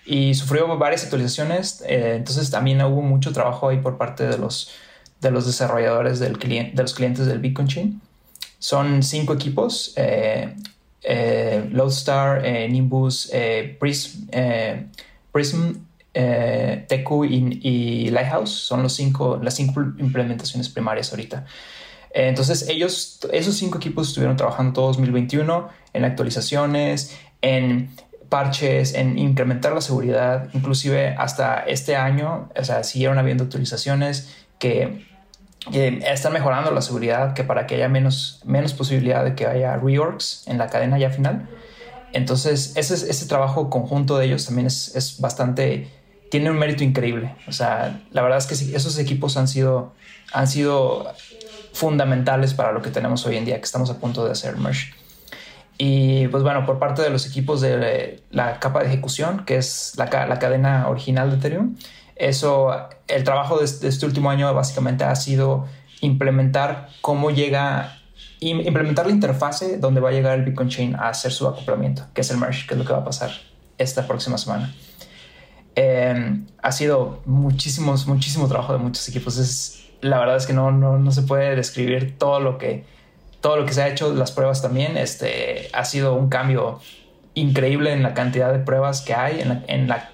y 0.05 0.33
sufrió 0.33 0.77
varias 0.77 1.03
actualizaciones, 1.03 1.83
entonces 1.85 2.49
también 2.49 2.81
hubo 2.81 3.01
mucho 3.01 3.31
trabajo 3.31 3.69
ahí 3.69 3.77
por 3.77 3.97
parte 3.97 4.27
de 4.27 4.37
los, 4.37 4.71
de 5.21 5.29
los 5.29 5.45
desarrolladores 5.45 6.19
del 6.19 6.37
cliente, 6.39 6.75
de 6.75 6.81
los 6.81 6.93
clientes 6.95 7.27
del 7.27 7.39
Bitcoin 7.39 7.67
Chain. 7.67 8.01
Son 8.59 9.03
cinco 9.03 9.33
equipos, 9.33 9.93
eh, 9.95 10.53
eh, 11.03 11.69
Lodestar, 11.71 12.45
eh, 12.45 12.67
Nimbus, 12.67 13.31
Prism, 13.79 14.27
Prism 15.31 15.71
TQ 16.11 17.25
y, 17.29 18.09
Lighthouse. 18.09 18.51
Son 18.51 18.83
los 18.83 18.93
cinco, 18.93 19.39
las 19.41 19.55
cinco 19.55 19.81
implementaciones 19.99 20.67
primarias 20.67 21.11
ahorita. 21.11 21.45
Entonces 22.13 22.67
ellos, 22.67 23.19
esos 23.31 23.55
cinco 23.55 23.77
equipos 23.77 24.09
estuvieron 24.09 24.35
trabajando 24.35 24.73
todo 24.73 24.87
2021 24.87 25.69
en 25.93 26.05
actualizaciones, 26.05 27.17
en 27.41 27.89
parches, 28.29 28.93
en 28.93 29.17
incrementar 29.17 29.73
la 29.73 29.81
seguridad, 29.81 30.49
inclusive 30.53 31.15
hasta 31.17 31.61
este 31.61 31.95
año, 31.95 32.49
o 32.55 32.63
sea, 32.63 32.83
siguieron 32.83 33.17
habiendo 33.17 33.43
actualizaciones 33.43 34.35
que 34.59 35.07
que 35.71 36.01
están 36.07 36.33
mejorando 36.33 36.71
la 36.71 36.81
seguridad, 36.81 37.33
que 37.33 37.43
para 37.43 37.67
que 37.67 37.75
haya 37.75 37.89
menos, 37.89 38.41
menos 38.45 38.73
posibilidad 38.73 39.23
de 39.23 39.35
que 39.35 39.45
haya 39.45 39.75
reorgs 39.75 40.47
en 40.47 40.57
la 40.57 40.67
cadena 40.67 40.97
ya 40.97 41.09
final. 41.09 41.47
Entonces, 42.13 42.73
ese, 42.75 42.93
ese 42.93 43.25
trabajo 43.27 43.69
conjunto 43.69 44.17
de 44.17 44.25
ellos 44.25 44.45
también 44.45 44.67
es, 44.67 44.95
es, 44.95 45.19
bastante, 45.19 45.89
tiene 46.31 46.49
un 46.49 46.57
mérito 46.57 46.83
increíble. 46.83 47.35
O 47.47 47.51
sea, 47.51 48.01
la 48.11 48.21
verdad 48.21 48.39
es 48.39 48.47
que 48.47 48.75
esos 48.75 48.97
equipos 48.97 49.37
han 49.37 49.47
sido, 49.47 49.93
han 50.33 50.47
sido 50.47 51.13
fundamentales 51.79 52.53
para 52.53 52.73
lo 52.73 52.81
que 52.81 52.89
tenemos 52.89 53.25
hoy 53.25 53.37
en 53.37 53.45
día, 53.45 53.55
que 53.55 53.63
estamos 53.63 53.89
a 53.89 53.97
punto 53.97 54.25
de 54.25 54.31
hacer 54.31 54.57
merge. 54.57 54.93
Y 55.77 56.27
pues 56.27 56.43
bueno, 56.43 56.65
por 56.65 56.77
parte 56.77 57.01
de 57.01 57.09
los 57.09 57.25
equipos 57.25 57.61
de 57.61 58.21
la 58.31 58.59
capa 58.59 58.81
de 58.81 58.87
ejecución, 58.87 59.45
que 59.45 59.55
es 59.55 59.93
la, 59.95 60.05
la 60.27 60.37
cadena 60.37 60.89
original 60.89 61.29
de 61.31 61.37
Ethereum, 61.37 61.77
eso, 62.17 62.75
el 63.07 63.23
trabajo 63.23 63.57
de 63.57 63.63
este, 63.63 64.05
último 64.05 64.29
año 64.29 64.53
básicamente 64.53 65.05
ha 65.05 65.15
sido 65.15 65.67
implementar 66.01 66.89
cómo 66.99 67.31
llega, 67.31 67.97
implementar 68.41 69.05
la 69.05 69.13
interfase 69.13 69.77
donde 69.77 70.01
va 70.01 70.09
a 70.09 70.11
llegar 70.11 70.37
el 70.37 70.43
Bitcoin 70.43 70.67
Chain 70.67 70.95
a 70.95 71.07
hacer 71.07 71.31
su 71.31 71.47
acoplamiento, 71.47 72.07
que 72.13 72.21
es 72.21 72.29
el 72.29 72.37
merge, 72.37 72.67
que 72.67 72.73
es 72.73 72.77
lo 72.77 72.85
que 72.85 72.91
va 72.91 72.99
a 72.99 73.05
pasar 73.05 73.31
esta 73.77 74.05
próxima 74.05 74.37
semana. 74.37 74.75
Em, 75.75 76.45
ha 76.61 76.73
sido 76.73 77.21
muchísimos, 77.25 78.05
muchísimo 78.05 78.49
trabajo 78.49 78.73
de 78.73 78.79
muchos 78.79 79.07
equipos. 79.07 79.37
Es, 79.37 79.78
la 80.01 80.19
verdad 80.19 80.37
es 80.37 80.45
que 80.45 80.53
no, 80.53 80.71
no, 80.71 80.97
no, 80.97 81.11
se 81.11 81.23
puede 81.23 81.55
describir 81.55 82.17
todo 82.17 82.39
lo 82.39 82.57
que, 82.57 82.85
todo 83.41 83.57
lo 83.57 83.65
que 83.65 83.73
se 83.73 83.83
ha 83.83 83.87
hecho, 83.87 84.13
las 84.13 84.31
pruebas 84.31 84.61
también. 84.61 84.97
Este, 84.97 85.69
ha 85.73 85.85
sido 85.85 86.15
un 86.15 86.29
cambio 86.29 86.79
increíble 87.33 87.93
en 87.93 88.03
la 88.03 88.13
cantidad 88.13 88.51
de 88.51 88.59
pruebas 88.59 89.01
que 89.01 89.13
hay, 89.13 89.41
en 89.41 89.63
en 89.67 89.87
la 89.87 90.09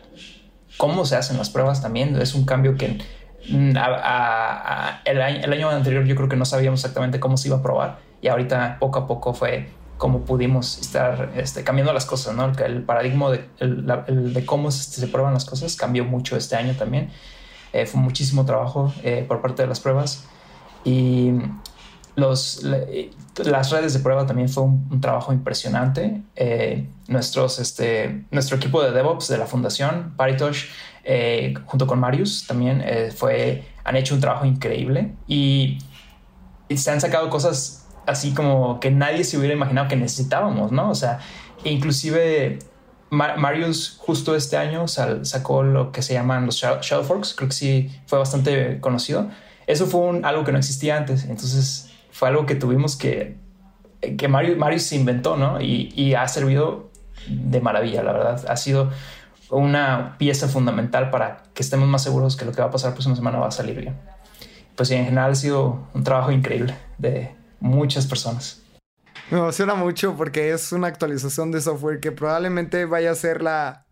cómo 0.77 1.05
se 1.05 1.15
hacen 1.15 1.37
las 1.37 1.49
pruebas 1.49 1.81
también. 1.81 2.19
Es 2.21 2.35
un 2.35 2.45
cambio 2.45 2.77
que 2.77 2.99
mm, 3.49 3.77
el, 5.05 5.21
año, 5.21 5.69
anterior 5.69 6.05
yo 6.05 6.15
creo 6.15 6.29
que 6.29 6.35
no 6.35 6.45
sabíamos 6.45 6.81
exactamente 6.81 7.19
cómo 7.19 7.37
se 7.37 7.47
iba 7.49 7.57
a 7.57 7.61
probar 7.61 7.99
y 8.21 8.27
ahorita 8.27 8.77
poco 8.79 8.99
a 8.99 9.07
poco 9.07 9.33
fue 9.33 9.69
como 9.97 10.25
pudimos 10.25 10.77
estar 10.79 11.31
este, 11.37 11.63
cambiando 11.63 11.93
las 11.93 12.05
cosas, 12.05 12.35
¿no? 12.35 12.51
El, 12.51 12.83
paradigma 12.83 13.31
de, 13.31 13.47
de 13.59 14.45
cómo 14.45 14.69
se, 14.71 15.07
prueban 15.07 15.33
las 15.33 15.45
cosas 15.45 15.75
cambió 15.75 16.03
mucho 16.03 16.35
este 16.35 16.55
año 16.55 16.73
también. 16.77 17.11
Eh, 17.75 17.85
fue 17.85 17.99
muchísimo 17.99 18.45
trabajo 18.45 18.93
eh, 19.03 19.25
por 19.27 19.41
parte 19.41 19.63
de 19.63 19.67
las 19.67 19.81
pruebas 19.81 20.23
y 20.85 21.33
los, 22.15 22.63
las 22.63 23.69
redes 23.69 23.93
de 23.93 23.99
prueba 23.99 24.25
también 24.25 24.47
fue 24.47 24.63
un, 24.63 25.01
trabajo 25.01 25.33
impresionante. 25.33 26.21
Eh, 26.37 26.87
nuestros, 27.09 27.59
este, 27.59 28.23
nuestro 28.31 28.55
equipo 28.55 28.81
de 28.81 28.93
DevOps 28.93 29.27
de 29.27 29.37
la 29.37 29.45
fundación, 29.45 30.13
Paritosh, 30.15 30.67
junto 31.65 31.85
con 31.85 31.99
Marius, 31.99 32.47
también 32.47 32.81
fue, 33.13 33.65
han 33.83 33.97
hecho 33.97 34.15
un 34.15 34.21
trabajo 34.21 34.45
increíble 34.45 35.11
y, 35.27 35.77
se 36.73 36.89
han 36.91 37.01
sacado 37.01 37.29
cosas 37.29 37.87
así 38.07 38.33
como 38.33 38.79
que 38.79 38.89
nadie 38.89 39.23
se 39.25 39.37
hubiera 39.37 39.53
imaginado 39.53 39.89
que 39.89 39.97
necesitábamos, 39.97 40.71
¿no? 40.71 40.89
O 40.89 40.95
sea, 40.95 41.19
inclusive 41.65 42.59
Marius 43.15 43.97
justo 43.99 44.35
este 44.35 44.57
año 44.57 44.87
sacó 44.87 45.63
lo 45.63 45.91
que 45.91 46.01
se 46.01 46.13
llaman 46.13 46.45
los 46.45 46.57
Shadow 46.57 47.03
Forks, 47.03 47.33
creo 47.33 47.49
que 47.49 47.55
sí 47.55 47.91
fue 48.05 48.19
bastante 48.19 48.79
conocido. 48.79 49.29
Eso 49.67 49.87
fue 49.87 50.21
algo 50.23 50.43
que 50.43 50.51
no 50.51 50.59
existía 50.59 50.97
antes, 50.97 51.23
entonces 51.23 51.91
fue 52.11 52.29
algo 52.29 52.45
que 52.45 52.55
tuvimos 52.55 52.95
que, 52.95 53.37
que 54.17 54.27
Marius, 54.27 54.83
se 54.83 54.95
inventó, 54.95 55.37
¿no? 55.37 55.59
Y, 55.59 55.91
y 55.95 56.13
ha 56.13 56.27
servido 56.27 56.91
de 57.27 57.61
maravilla, 57.61 58.03
la 58.03 58.13
verdad. 58.13 58.45
Ha 58.47 58.57
sido 58.57 58.91
una 59.49 60.15
pieza 60.17 60.47
fundamental 60.47 61.09
para 61.09 61.43
que 61.53 61.63
estemos 61.63 61.87
más 61.87 62.03
seguros 62.03 62.35
que 62.35 62.45
lo 62.45 62.51
que 62.51 62.61
va 62.61 62.67
a 62.67 62.71
pasar 62.71 62.91
la 62.91 62.95
próxima 62.95 63.15
semana 63.15 63.39
va 63.39 63.47
a 63.47 63.51
salir 63.51 63.79
bien. 63.79 63.95
Pues 64.75 64.91
en 64.91 65.05
general 65.05 65.31
ha 65.31 65.35
sido 65.35 65.87
un 65.93 66.03
trabajo 66.03 66.31
increíble 66.31 66.75
de 66.97 67.33
muchas 67.59 68.05
personas. 68.05 68.61
Me 69.31 69.39
emociona 69.39 69.75
mucho 69.75 70.15
porque 70.15 70.51
es 70.51 70.71
una 70.71 70.87
actualización 70.87 71.51
de 71.51 71.61
software 71.61 71.99
que 71.99 72.11
probablemente 72.11 72.85
vaya 72.85 73.11
a 73.11 73.15
ser 73.15 73.41
la, 73.41 73.85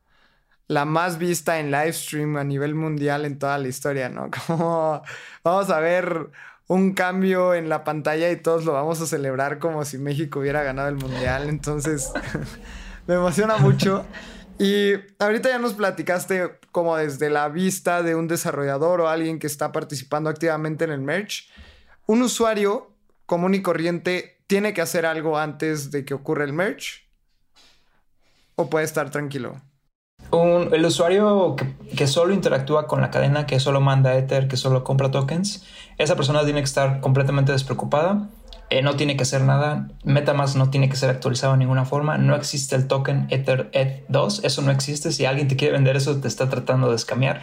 la 0.68 0.86
más 0.86 1.18
vista 1.18 1.60
en 1.60 1.72
live 1.72 1.94
stream 1.94 2.38
a 2.38 2.44
nivel 2.44 2.76
mundial 2.76 3.26
en 3.26 3.40
toda 3.40 3.58
la 3.58 3.68
historia, 3.68 4.10
¿no? 4.10 4.30
Como 4.48 5.02
vamos 5.44 5.70
a 5.70 5.80
ver 5.80 6.30
un 6.68 6.94
cambio 6.94 7.54
en 7.54 7.68
la 7.68 7.84
pantalla 7.84 8.32
y 8.32 8.38
todos 8.38 8.66
lo 8.66 8.74
vamos 8.74 9.02
a 9.02 9.06
celebrar 9.06 9.60
como 9.60 9.84
si 9.84 9.98
México 9.98 10.40
hubiera 10.40 10.64
ganado 10.64 10.88
el 10.88 10.96
mundial. 10.96 11.50
Entonces, 11.50 12.12
me 13.08 13.16
emociona 13.16 13.58
mucho. 13.58 14.06
Y 14.60 14.94
ahorita 15.20 15.50
ya 15.50 15.60
nos 15.60 15.74
platicaste 15.74 16.60
como 16.72 16.96
desde 16.96 17.30
la 17.30 17.50
vista 17.50 18.02
de 18.02 18.16
un 18.16 18.28
desarrollador 18.28 19.02
o 19.02 19.10
alguien 19.10 19.40
que 19.40 19.48
está 19.48 19.72
participando 19.72 20.30
activamente 20.30 20.86
en 20.86 20.92
el 20.92 21.02
merch. 21.02 21.50
Un 22.06 22.22
usuario 22.22 22.92
común 23.26 23.56
y 23.56 23.62
corriente 23.62 24.43
tiene 24.54 24.76
que 24.76 24.82
hacer 24.84 25.08
algo 25.08 25.40
antes 25.40 25.90
de 25.90 26.06
que 26.06 26.14
ocurra 26.14 26.44
el 26.44 26.54
merch 26.54 27.10
o 28.54 28.70
puede 28.70 28.86
estar 28.86 29.10
tranquilo. 29.10 29.60
el 30.32 30.86
usuario 30.86 31.56
que, 31.56 31.66
que, 31.96 32.06
solo 32.06 32.36
interactúa 32.36 32.86
con 32.86 33.02
la 33.02 33.10
cadena, 33.10 33.48
que 33.48 33.60
solo 33.60 33.82
manda 33.82 34.16
Ether, 34.16 34.48
que 34.48 34.56
solo 34.56 34.84
compra 34.84 35.10
tokens, 35.10 35.66
esa 35.98 36.16
persona 36.16 36.44
tiene 36.44 36.60
que 36.60 36.66
estar 36.66 37.02
completamente 37.02 37.52
despreocupada 37.52 38.30
eh, 38.70 38.84
no 38.84 38.96
tiene 38.96 39.18
que 39.18 39.24
hacer 39.24 39.42
nada. 39.42 39.88
MetaMask 40.04 40.56
no 40.56 40.70
tiene 40.70 40.88
que 40.88 40.98
ser 40.98 41.10
actualizado 41.10 41.54
de 41.54 41.60
ninguna 41.60 41.86
forma. 41.86 42.20
No 42.20 42.36
existe 42.36 42.76
el 42.76 42.88
token 42.88 43.26
Ether 43.32 43.72
ETH2. 43.72 44.42
Eso 44.44 44.62
no 44.62 44.70
existe. 44.70 45.12
Si 45.12 45.26
alguien 45.26 45.48
te 45.48 45.56
quiere 45.56 45.74
vender 45.74 45.96
eso, 45.96 46.22
te 46.22 46.28
está 46.28 46.48
tratando 46.48 46.92
de 46.92 46.96
escamear. 46.96 47.42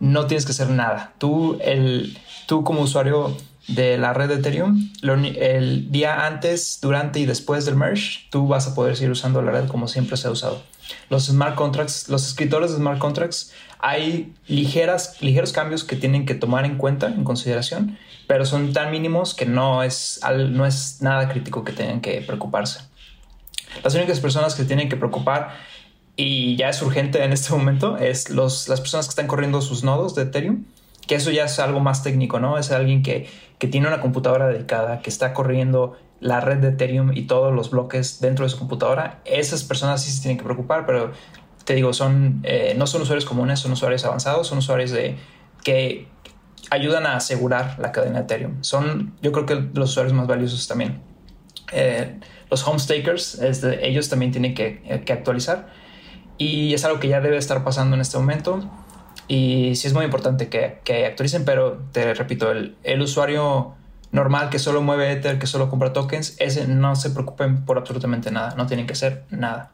No 0.00 0.26
tienes 0.26 0.46
que 0.46 0.52
hacer 0.52 0.70
nada. 0.70 1.12
Tú, 1.18 1.58
el, 1.60 2.16
tú 2.46 2.64
como 2.64 2.80
usuario 2.80 3.36
de 3.68 3.98
la 3.98 4.14
red 4.14 4.28
de 4.28 4.36
Ethereum, 4.36 4.90
el 5.02 5.90
día 5.92 6.26
antes, 6.26 6.78
durante 6.80 7.20
y 7.20 7.26
después 7.26 7.66
del 7.66 7.76
merge, 7.76 8.20
tú 8.30 8.48
vas 8.48 8.66
a 8.66 8.74
poder 8.74 8.96
seguir 8.96 9.10
usando 9.10 9.42
la 9.42 9.52
red 9.52 9.68
como 9.68 9.88
siempre 9.88 10.16
se 10.16 10.28
ha 10.28 10.30
usado. 10.30 10.62
Los 11.10 11.26
smart 11.26 11.54
contracts, 11.54 12.08
los 12.08 12.26
escritores 12.26 12.70
de 12.70 12.78
smart 12.78 12.98
contracts, 12.98 13.52
hay 13.78 14.32
ligeras, 14.46 15.20
ligeros 15.20 15.52
cambios 15.52 15.84
que 15.84 15.96
tienen 15.96 16.26
que 16.26 16.34
tomar 16.34 16.64
en 16.64 16.78
cuenta, 16.78 17.06
en 17.08 17.24
consideración, 17.24 17.98
pero 18.26 18.46
son 18.46 18.72
tan 18.72 18.90
mínimos 18.90 19.34
que 19.34 19.46
no 19.46 19.82
es, 19.82 20.20
no 20.50 20.66
es 20.66 21.02
nada 21.02 21.28
crítico 21.28 21.62
que 21.62 21.72
tengan 21.72 22.00
que 22.00 22.22
preocuparse. 22.22 22.80
Las 23.84 23.94
únicas 23.94 24.18
personas 24.20 24.54
que 24.54 24.64
tienen 24.64 24.88
que 24.88 24.96
preocupar 24.96 25.56
y 26.16 26.56
ya 26.56 26.70
es 26.70 26.82
urgente 26.82 27.22
en 27.22 27.32
este 27.32 27.52
momento 27.52 27.96
es 27.96 28.30
los, 28.30 28.68
las 28.68 28.80
personas 28.80 29.06
que 29.06 29.10
están 29.10 29.26
corriendo 29.26 29.60
sus 29.60 29.84
nodos 29.84 30.14
de 30.14 30.22
Ethereum, 30.22 30.64
que 31.08 31.16
eso 31.16 31.32
ya 31.32 31.46
es 31.46 31.58
algo 31.58 31.80
más 31.80 32.04
técnico, 32.04 32.38
¿no? 32.38 32.56
Es 32.58 32.70
alguien 32.70 33.02
que, 33.02 33.28
que 33.58 33.66
tiene 33.66 33.88
una 33.88 34.00
computadora 34.00 34.46
dedicada, 34.46 35.02
que 35.02 35.10
está 35.10 35.34
corriendo 35.34 35.96
la 36.20 36.40
red 36.40 36.58
de 36.58 36.68
Ethereum 36.68 37.12
y 37.12 37.22
todos 37.22 37.52
los 37.52 37.70
bloques 37.70 38.20
dentro 38.20 38.44
de 38.44 38.50
su 38.50 38.58
computadora. 38.58 39.20
Esas 39.24 39.64
personas 39.64 40.04
sí 40.04 40.12
se 40.12 40.22
tienen 40.22 40.38
que 40.38 40.44
preocupar, 40.44 40.86
pero 40.86 41.10
te 41.64 41.74
digo, 41.74 41.92
son, 41.92 42.40
eh, 42.44 42.74
no 42.76 42.86
son 42.86 43.02
usuarios 43.02 43.24
comunes, 43.24 43.58
son 43.58 43.72
usuarios 43.72 44.04
avanzados, 44.04 44.46
son 44.46 44.58
usuarios 44.58 44.90
de, 44.92 45.16
que, 45.64 46.06
ayudan 46.70 47.06
a 47.06 47.16
asegurar 47.16 47.78
la 47.78 47.92
cadena 47.92 48.18
de 48.18 48.24
Ethereum. 48.24 48.62
Son, 48.62 49.14
yo 49.22 49.32
creo 49.32 49.46
que 49.46 49.54
los 49.74 49.90
usuarios 49.90 50.12
más 50.12 50.26
valiosos 50.26 50.68
también. 50.68 51.00
Eh, 51.72 52.18
los 52.50 52.66
homestakers, 52.66 53.40
ellos 53.40 54.08
también 54.08 54.32
tienen 54.32 54.54
que, 54.54 55.02
actualizar. 55.10 55.68
Y 56.36 56.74
es 56.74 56.84
algo 56.84 57.00
que 57.00 57.08
ya 57.08 57.20
debe 57.20 57.36
estar 57.36 57.64
pasando 57.64 57.96
en 57.96 58.00
este 58.00 58.18
momento. 58.18 58.68
Y 59.28 59.74
sí 59.76 59.86
es 59.86 59.94
muy 59.94 60.04
importante 60.04 60.48
que, 60.48 60.78
que 60.84 61.06
actualicen, 61.06 61.44
pero 61.44 61.78
te 61.92 62.14
repito, 62.14 62.50
el, 62.50 62.76
el, 62.82 63.02
usuario 63.02 63.74
normal 64.10 64.48
que 64.48 64.58
solo 64.58 64.80
mueve 64.80 65.12
Ether, 65.12 65.38
que 65.38 65.46
solo 65.46 65.68
compra 65.68 65.92
tokens, 65.92 66.34
ese 66.38 66.66
no 66.66 66.96
se 66.96 67.10
preocupen 67.10 67.64
por 67.64 67.76
absolutamente 67.78 68.30
nada, 68.30 68.54
no 68.56 68.66
tienen 68.66 68.86
que 68.86 68.94
hacer 68.94 69.24
nada. 69.30 69.72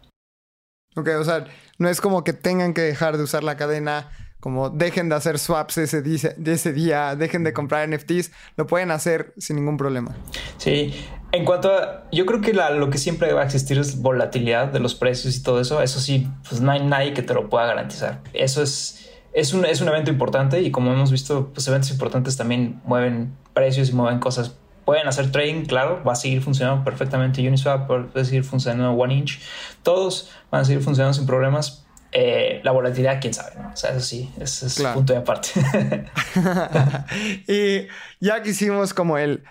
Ok, 0.97 1.09
o 1.19 1.25
sea, 1.25 1.45
no 1.79 1.88
es 1.88 2.01
como 2.01 2.25
que 2.25 2.33
tengan 2.33 2.75
que 2.75 2.83
dejar 2.83 3.17
de 3.17 3.23
usar 3.23 3.45
la 3.45 3.57
cadena 3.57 4.11
como 4.45 4.69
dejen 4.69 5.09
de 5.09 5.14
hacer 5.14 5.38
swaps 5.38 5.79
ese 5.79 6.03
día, 6.03 6.35
ese 6.45 6.75
día, 6.75 7.17
dejen 7.17 7.45
de 7.45 7.55
comprar 7.55 7.88
NFTs, 7.88 8.31
lo 8.59 8.67
pueden 8.67 8.90
hacer 8.90 9.33
sin 9.38 9.57
ningún 9.57 9.79
problema. 9.79 10.14
Sí, 10.59 10.93
en 11.33 11.47
cuanto 11.47 11.73
a, 11.73 12.05
yo 12.12 12.27
creo 12.27 12.43
que 12.43 12.53
lo 12.53 12.90
que 12.90 12.99
siempre 12.99 13.33
va 13.33 13.40
a 13.40 13.45
existir 13.47 13.79
es 13.79 14.03
volatilidad 14.03 14.69
de 14.69 14.81
los 14.81 14.95
precios 14.95 15.35
y 15.35 15.43
todo 15.43 15.62
eso, 15.62 15.81
eso 15.81 15.99
sí, 15.99 16.29
pues 16.47 16.61
no 16.61 16.73
hay 16.73 16.85
nadie 16.85 17.14
que 17.14 17.23
te 17.23 17.33
lo 17.33 17.49
pueda 17.49 17.64
garantizar. 17.64 18.21
Eso 18.35 18.62
es, 18.62 19.11
es 19.35 19.53
un, 19.53 19.64
es 19.66 19.81
un 19.81 19.88
evento 19.88 20.11
importante 20.11 20.62
y 20.62 20.70
como 20.70 20.92
hemos 20.92 21.11
visto, 21.11 21.51
pues 21.53 21.66
eventos 21.66 21.90
importantes 21.90 22.37
también 22.37 22.81
mueven 22.85 23.37
precios 23.53 23.90
y 23.90 23.92
mueven 23.92 24.20
cosas. 24.20 24.55
Pueden 24.85 25.09
hacer 25.09 25.33
trading, 25.33 25.64
claro, 25.64 26.03
va 26.05 26.12
a 26.12 26.16
seguir 26.16 26.40
funcionando 26.40 26.85
perfectamente 26.85 27.47
Uniswap, 27.47 27.87
puede 27.87 28.25
seguir 28.25 28.44
funcionando 28.44 28.92
One 28.92 29.14
Inch, 29.14 29.40
todos 29.83 30.31
van 30.51 30.61
a 30.61 30.64
seguir 30.64 30.83
funcionando 30.83 31.14
sin 31.14 31.27
problemas, 31.27 31.85
eh, 32.12 32.61
la 32.62 32.70
volatilidad, 32.70 33.20
quién 33.20 33.35
sabe, 33.35 33.57
¿no? 33.61 33.73
O 33.73 33.77
sea, 33.77 33.90
eso 33.90 34.01
sí, 34.01 34.31
ese 34.38 34.66
es 34.66 34.81
punto 34.94 35.14
de 35.14 35.18
aparte. 35.18 35.51
y 37.49 37.88
ya 38.25 38.42
que 38.42 38.51
hicimos 38.51 38.94
como 38.94 39.18
el 39.18 39.42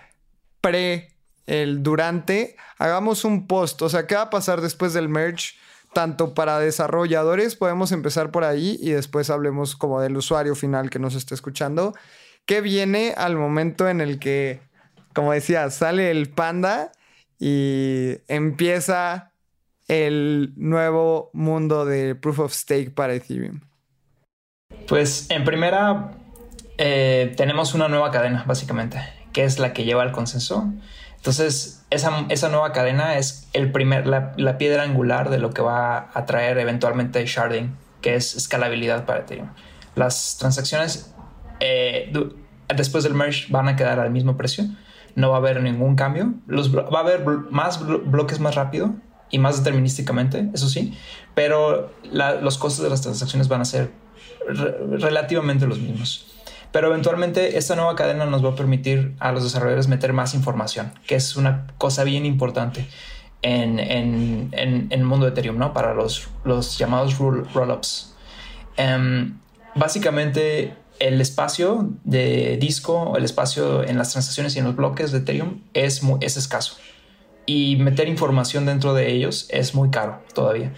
pre, 0.62 1.10
el 1.46 1.82
durante, 1.82 2.56
hagamos 2.78 3.24
un 3.24 3.46
post. 3.46 3.82
O 3.82 3.90
sea, 3.90 4.06
¿qué 4.06 4.14
va 4.14 4.22
a 4.22 4.30
pasar 4.30 4.62
después 4.62 4.94
del 4.94 5.10
merge? 5.10 5.56
Tanto 5.94 6.34
para 6.34 6.58
desarrolladores, 6.58 7.54
podemos 7.54 7.92
empezar 7.92 8.30
por 8.30 8.44
ahí 8.44 8.76
y 8.80 8.90
después 8.90 9.30
hablemos 9.30 9.76
como 9.76 10.00
del 10.00 10.16
usuario 10.16 10.54
final 10.54 10.90
que 10.90 10.98
nos 10.98 11.14
está 11.14 11.34
escuchando. 11.34 11.94
¿Qué 12.46 12.60
viene 12.60 13.14
al 13.16 13.36
momento 13.36 13.88
en 13.88 14.00
el 14.00 14.18
que, 14.18 14.60
como 15.14 15.32
decía, 15.32 15.70
sale 15.70 16.10
el 16.10 16.28
panda 16.28 16.92
y 17.38 18.16
empieza 18.28 19.32
el 19.88 20.52
nuevo 20.56 21.30
mundo 21.32 21.84
de 21.84 22.14
Proof 22.14 22.40
of 22.40 22.52
Stake 22.52 22.90
para 22.90 23.14
Ethereum? 23.14 23.60
Pues 24.88 25.30
en 25.30 25.44
primera 25.44 26.10
eh, 26.76 27.32
tenemos 27.36 27.74
una 27.74 27.88
nueva 27.88 28.10
cadena, 28.10 28.44
básicamente, 28.46 28.98
que 29.32 29.44
es 29.44 29.58
la 29.58 29.72
que 29.72 29.84
lleva 29.84 30.02
al 30.02 30.12
consenso. 30.12 30.72
Entonces, 31.24 31.82
esa, 31.88 32.26
esa 32.28 32.50
nueva 32.50 32.72
cadena 32.72 33.16
es 33.16 33.48
el 33.54 33.72
primer, 33.72 34.06
la, 34.06 34.58
piedra 34.58 34.82
angular 34.82 35.30
de 35.30 35.38
lo 35.38 35.54
que 35.54 35.62
va 35.62 36.10
a 36.12 36.26
traer 36.26 36.58
eventualmente 36.58 37.24
sharding, 37.24 37.74
que 38.02 38.14
es 38.14 38.36
escalabilidad 38.36 39.06
para 39.06 39.20
Ethereum. 39.20 39.48
Las 39.94 40.36
transacciones 40.36 41.14
eh, 41.60 42.12
después 42.76 43.04
del 43.04 43.14
merge 43.14 43.46
van 43.50 43.68
a 43.68 43.74
quedar 43.74 44.00
al 44.00 44.10
mismo 44.10 44.36
precio, 44.36 44.66
no 45.14 45.30
va 45.30 45.36
a 45.36 45.38
haber 45.38 45.62
ningún 45.62 45.96
cambio. 45.96 46.34
Los, 46.46 46.76
va 46.76 46.98
a 46.98 47.00
haber 47.00 47.24
más 47.24 47.80
bloques 47.86 48.38
más 48.38 48.54
rápido, 48.54 48.94
y 49.30 49.38
más 49.38 49.58
determinísticamente, 49.58 50.50
eso 50.52 50.68
sí, 50.68 50.92
pero 51.34 51.90
los 52.12 52.58
costos 52.58 52.84
de 52.84 52.90
las 52.90 53.00
transacciones 53.00 53.48
van 53.48 53.62
a 53.62 53.64
ser 53.64 53.90
relativamente 54.46 55.66
los 55.66 55.78
mismos. 55.78 56.33
Pero 56.74 56.88
eventualmente 56.88 57.56
esta 57.56 57.76
nueva 57.76 57.94
cadena 57.94 58.26
nos 58.26 58.44
va 58.44 58.48
a 58.48 58.56
permitir 58.56 59.14
a 59.20 59.30
los 59.30 59.44
desarrolladores 59.44 59.86
meter 59.86 60.12
más 60.12 60.34
información, 60.34 60.90
que 61.06 61.14
es 61.14 61.36
una 61.36 61.68
cosa 61.78 62.02
bien 62.02 62.26
importante 62.26 62.84
en, 63.42 63.78
el 64.90 65.04
mundo 65.04 65.24
de 65.24 65.30
Ethereum, 65.30 65.56
¿no? 65.56 65.72
Para 65.72 65.94
los, 65.94 66.26
los 66.42 66.76
llamados 66.76 67.16
rollups. 67.16 68.16
Em, 68.76 69.38
básicamente 69.76 70.74
el 70.98 71.20
espacio 71.20 71.90
de 72.02 72.56
disco, 72.56 73.16
el 73.16 73.24
espacio 73.24 73.84
en 73.84 73.96
las 73.96 74.10
transacciones 74.10 74.56
y 74.56 74.58
en 74.58 74.64
los 74.64 74.74
bloques 74.74 75.12
de 75.12 75.18
Ethereum 75.18 75.60
es, 75.74 76.02
es 76.22 76.36
escaso 76.36 76.74
y 77.46 77.76
meter 77.76 78.08
información 78.08 78.66
dentro 78.66 78.94
de 78.94 79.12
ellos 79.12 79.46
es 79.50 79.76
muy 79.76 79.90
caro 79.90 80.24
todavía. 80.34 80.72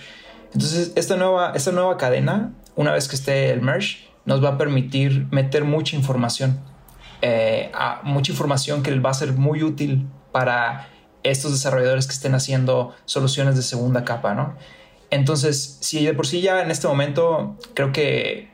Entonces, 0.53 0.93
esta 0.95 1.17
nueva, 1.17 1.53
esta 1.55 1.73
nueva 1.73 1.97
cadena, 1.97 2.53
una 2.75 2.93
vez 2.93 3.09
que 3.09 3.17
esté 3.17 3.51
el 3.51 3.63
merge, 3.63 4.06
nos 4.27 4.45
va 4.45 4.51
a 4.51 4.59
permitir 4.59 5.27
meter 5.31 5.65
mucha 5.65 5.97
información. 5.97 6.61
Eh, 7.23 7.73
mucha 8.03 8.33
información 8.33 8.83
que 8.83 8.99
va 9.01 9.11
a 9.11 9.15
ser 9.15 9.33
muy 9.33 9.63
útil 9.63 10.07
para 10.33 10.89
estos 11.23 11.53
desarrolladores 11.53 12.07
que 12.07 12.13
estén 12.13 12.35
haciendo 12.35 12.95
soluciones 13.07 13.57
de 13.57 13.63
segunda 13.63 14.05
capa, 14.05 14.35
¿no? 14.35 14.55
Entonces, 15.11 15.79
si 15.81 16.05
de 16.05 16.13
por 16.15 16.27
sí 16.27 16.41
ya 16.41 16.63
en 16.63 16.71
este 16.71 16.89
momento 16.89 17.57
creo 17.75 17.93
que 17.93 18.51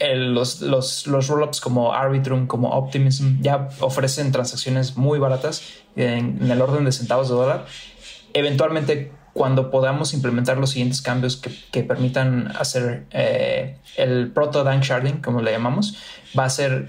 los, 0.00 0.62
los, 0.62 1.06
los 1.06 1.28
rollups 1.28 1.60
como 1.60 1.92
Arbitrum, 1.92 2.46
como 2.46 2.70
Optimism, 2.70 3.40
ya 3.40 3.68
ofrecen 3.80 4.32
transacciones 4.32 4.96
muy 4.96 5.18
baratas 5.18 5.62
en, 5.94 6.50
el 6.50 6.60
orden 6.62 6.84
de 6.84 6.92
centavos 6.92 7.28
de 7.28 7.34
dólar. 7.34 7.66
Eventualmente, 8.32 9.12
cuando 9.32 9.70
podamos 9.70 10.14
implementar 10.14 10.58
los 10.58 10.70
siguientes 10.70 11.02
cambios 11.02 11.36
que, 11.36 11.82
permitan 11.82 12.52
hacer 12.58 13.06
eh, 13.10 13.78
el 13.96 14.30
proto 14.32 14.64
dank 14.64 14.82
sharding, 14.82 15.20
como 15.20 15.40
le 15.40 15.52
llamamos, 15.52 15.96
va 16.38 16.44
a 16.44 16.50
ser 16.50 16.88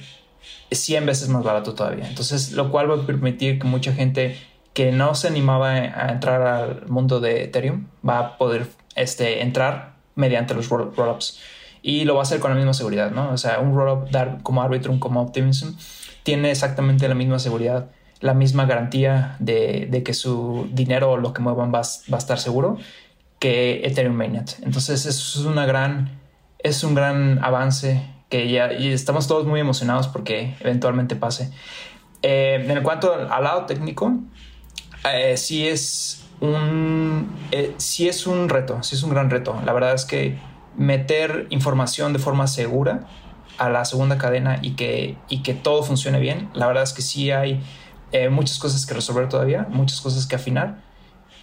100 0.71 1.05
veces 1.05 1.29
más 1.29 1.43
barato 1.43 1.73
todavía. 1.73 2.07
Entonces, 2.07 2.53
lo 2.53 2.71
cual 2.71 2.89
va 2.89 2.95
a 2.95 3.05
permitir 3.05 3.59
que 3.59 3.67
mucha 3.67 3.93
gente 3.93 4.37
que 4.73 4.91
no 4.91 5.15
se 5.15 5.27
animaba 5.27 5.71
a 5.71 6.11
entrar 6.11 6.41
al 6.41 6.87
mundo 6.87 7.19
de 7.19 7.43
Ethereum 7.43 7.87
va 8.07 8.19
a 8.19 8.37
poder 8.37 8.67
este, 8.95 9.41
entrar 9.41 9.95
mediante 10.15 10.53
los 10.53 10.69
rollups. 10.69 11.39
Y 11.83 12.05
lo 12.05 12.13
va 12.13 12.21
a 12.21 12.23
hacer 12.23 12.39
con 12.39 12.51
la 12.51 12.57
misma 12.57 12.73
seguridad, 12.73 13.11
¿no? 13.11 13.31
O 13.31 13.37
sea, 13.37 13.59
un 13.59 13.75
rollup 13.75 14.09
dar 14.11 14.41
como 14.43 14.61
Arbitrum, 14.61 14.99
como 14.99 15.21
Optimism, 15.21 15.75
tiene 16.23 16.51
exactamente 16.51 17.07
la 17.07 17.15
misma 17.15 17.39
seguridad, 17.39 17.89
la 18.21 18.33
misma 18.33 18.65
garantía 18.65 19.35
de, 19.39 20.01
que 20.05 20.13
su 20.13 20.69
dinero 20.71 21.11
o 21.11 21.17
lo 21.17 21.33
que 21.33 21.41
muevan 21.41 21.73
va, 21.73 21.81
va, 21.81 22.15
a 22.15 22.17
estar 22.17 22.39
seguro 22.39 22.77
que 23.39 23.81
Ethereum 23.83 24.15
Mainnet. 24.15 24.57
Entonces, 24.61 25.05
eso 25.05 25.39
es 25.39 25.45
una 25.45 25.65
gran, 25.65 26.19
es 26.59 26.83
un 26.83 26.93
gran 26.93 27.43
avance 27.43 28.07
que 28.29 28.49
ya 28.49 28.67
estamos 28.67 29.27
todos 29.27 29.45
muy 29.45 29.59
emocionados 29.59 30.07
porque 30.07 30.55
eventualmente 30.61 31.15
pase. 31.15 31.51
Eh, 32.21 32.65
en 32.67 32.83
cuanto 32.83 33.13
al 33.13 33.43
lado 33.43 33.65
técnico, 33.65 34.13
eh, 35.11 35.35
sí 35.37 35.67
es 35.67 36.23
un 36.39 37.29
eh, 37.51 37.73
sí 37.77 38.07
es 38.07 38.27
un 38.27 38.47
reto, 38.49 38.81
sí 38.83 38.95
es 38.95 39.03
un 39.03 39.09
gran 39.09 39.29
reto. 39.29 39.59
La 39.65 39.73
verdad 39.73 39.93
es 39.93 40.05
que 40.05 40.37
meter 40.77 41.47
información 41.49 42.13
de 42.13 42.19
forma 42.19 42.47
segura 42.47 43.01
a 43.57 43.69
la 43.69 43.85
segunda 43.85 44.17
cadena 44.17 44.59
y 44.61 44.71
que, 44.71 45.17
y 45.29 45.43
que 45.43 45.53
todo 45.53 45.83
funcione 45.83 46.19
bien, 46.19 46.49
la 46.53 46.67
verdad 46.67 46.83
es 46.83 46.93
que 46.93 47.01
sí 47.01 47.31
hay 47.31 47.61
eh, 48.11 48.29
muchas 48.29 48.59
cosas 48.59 48.85
que 48.85 48.93
resolver 48.93 49.29
todavía, 49.29 49.67
muchas 49.69 50.01
cosas 50.01 50.25
que 50.27 50.35
afinar 50.35 50.81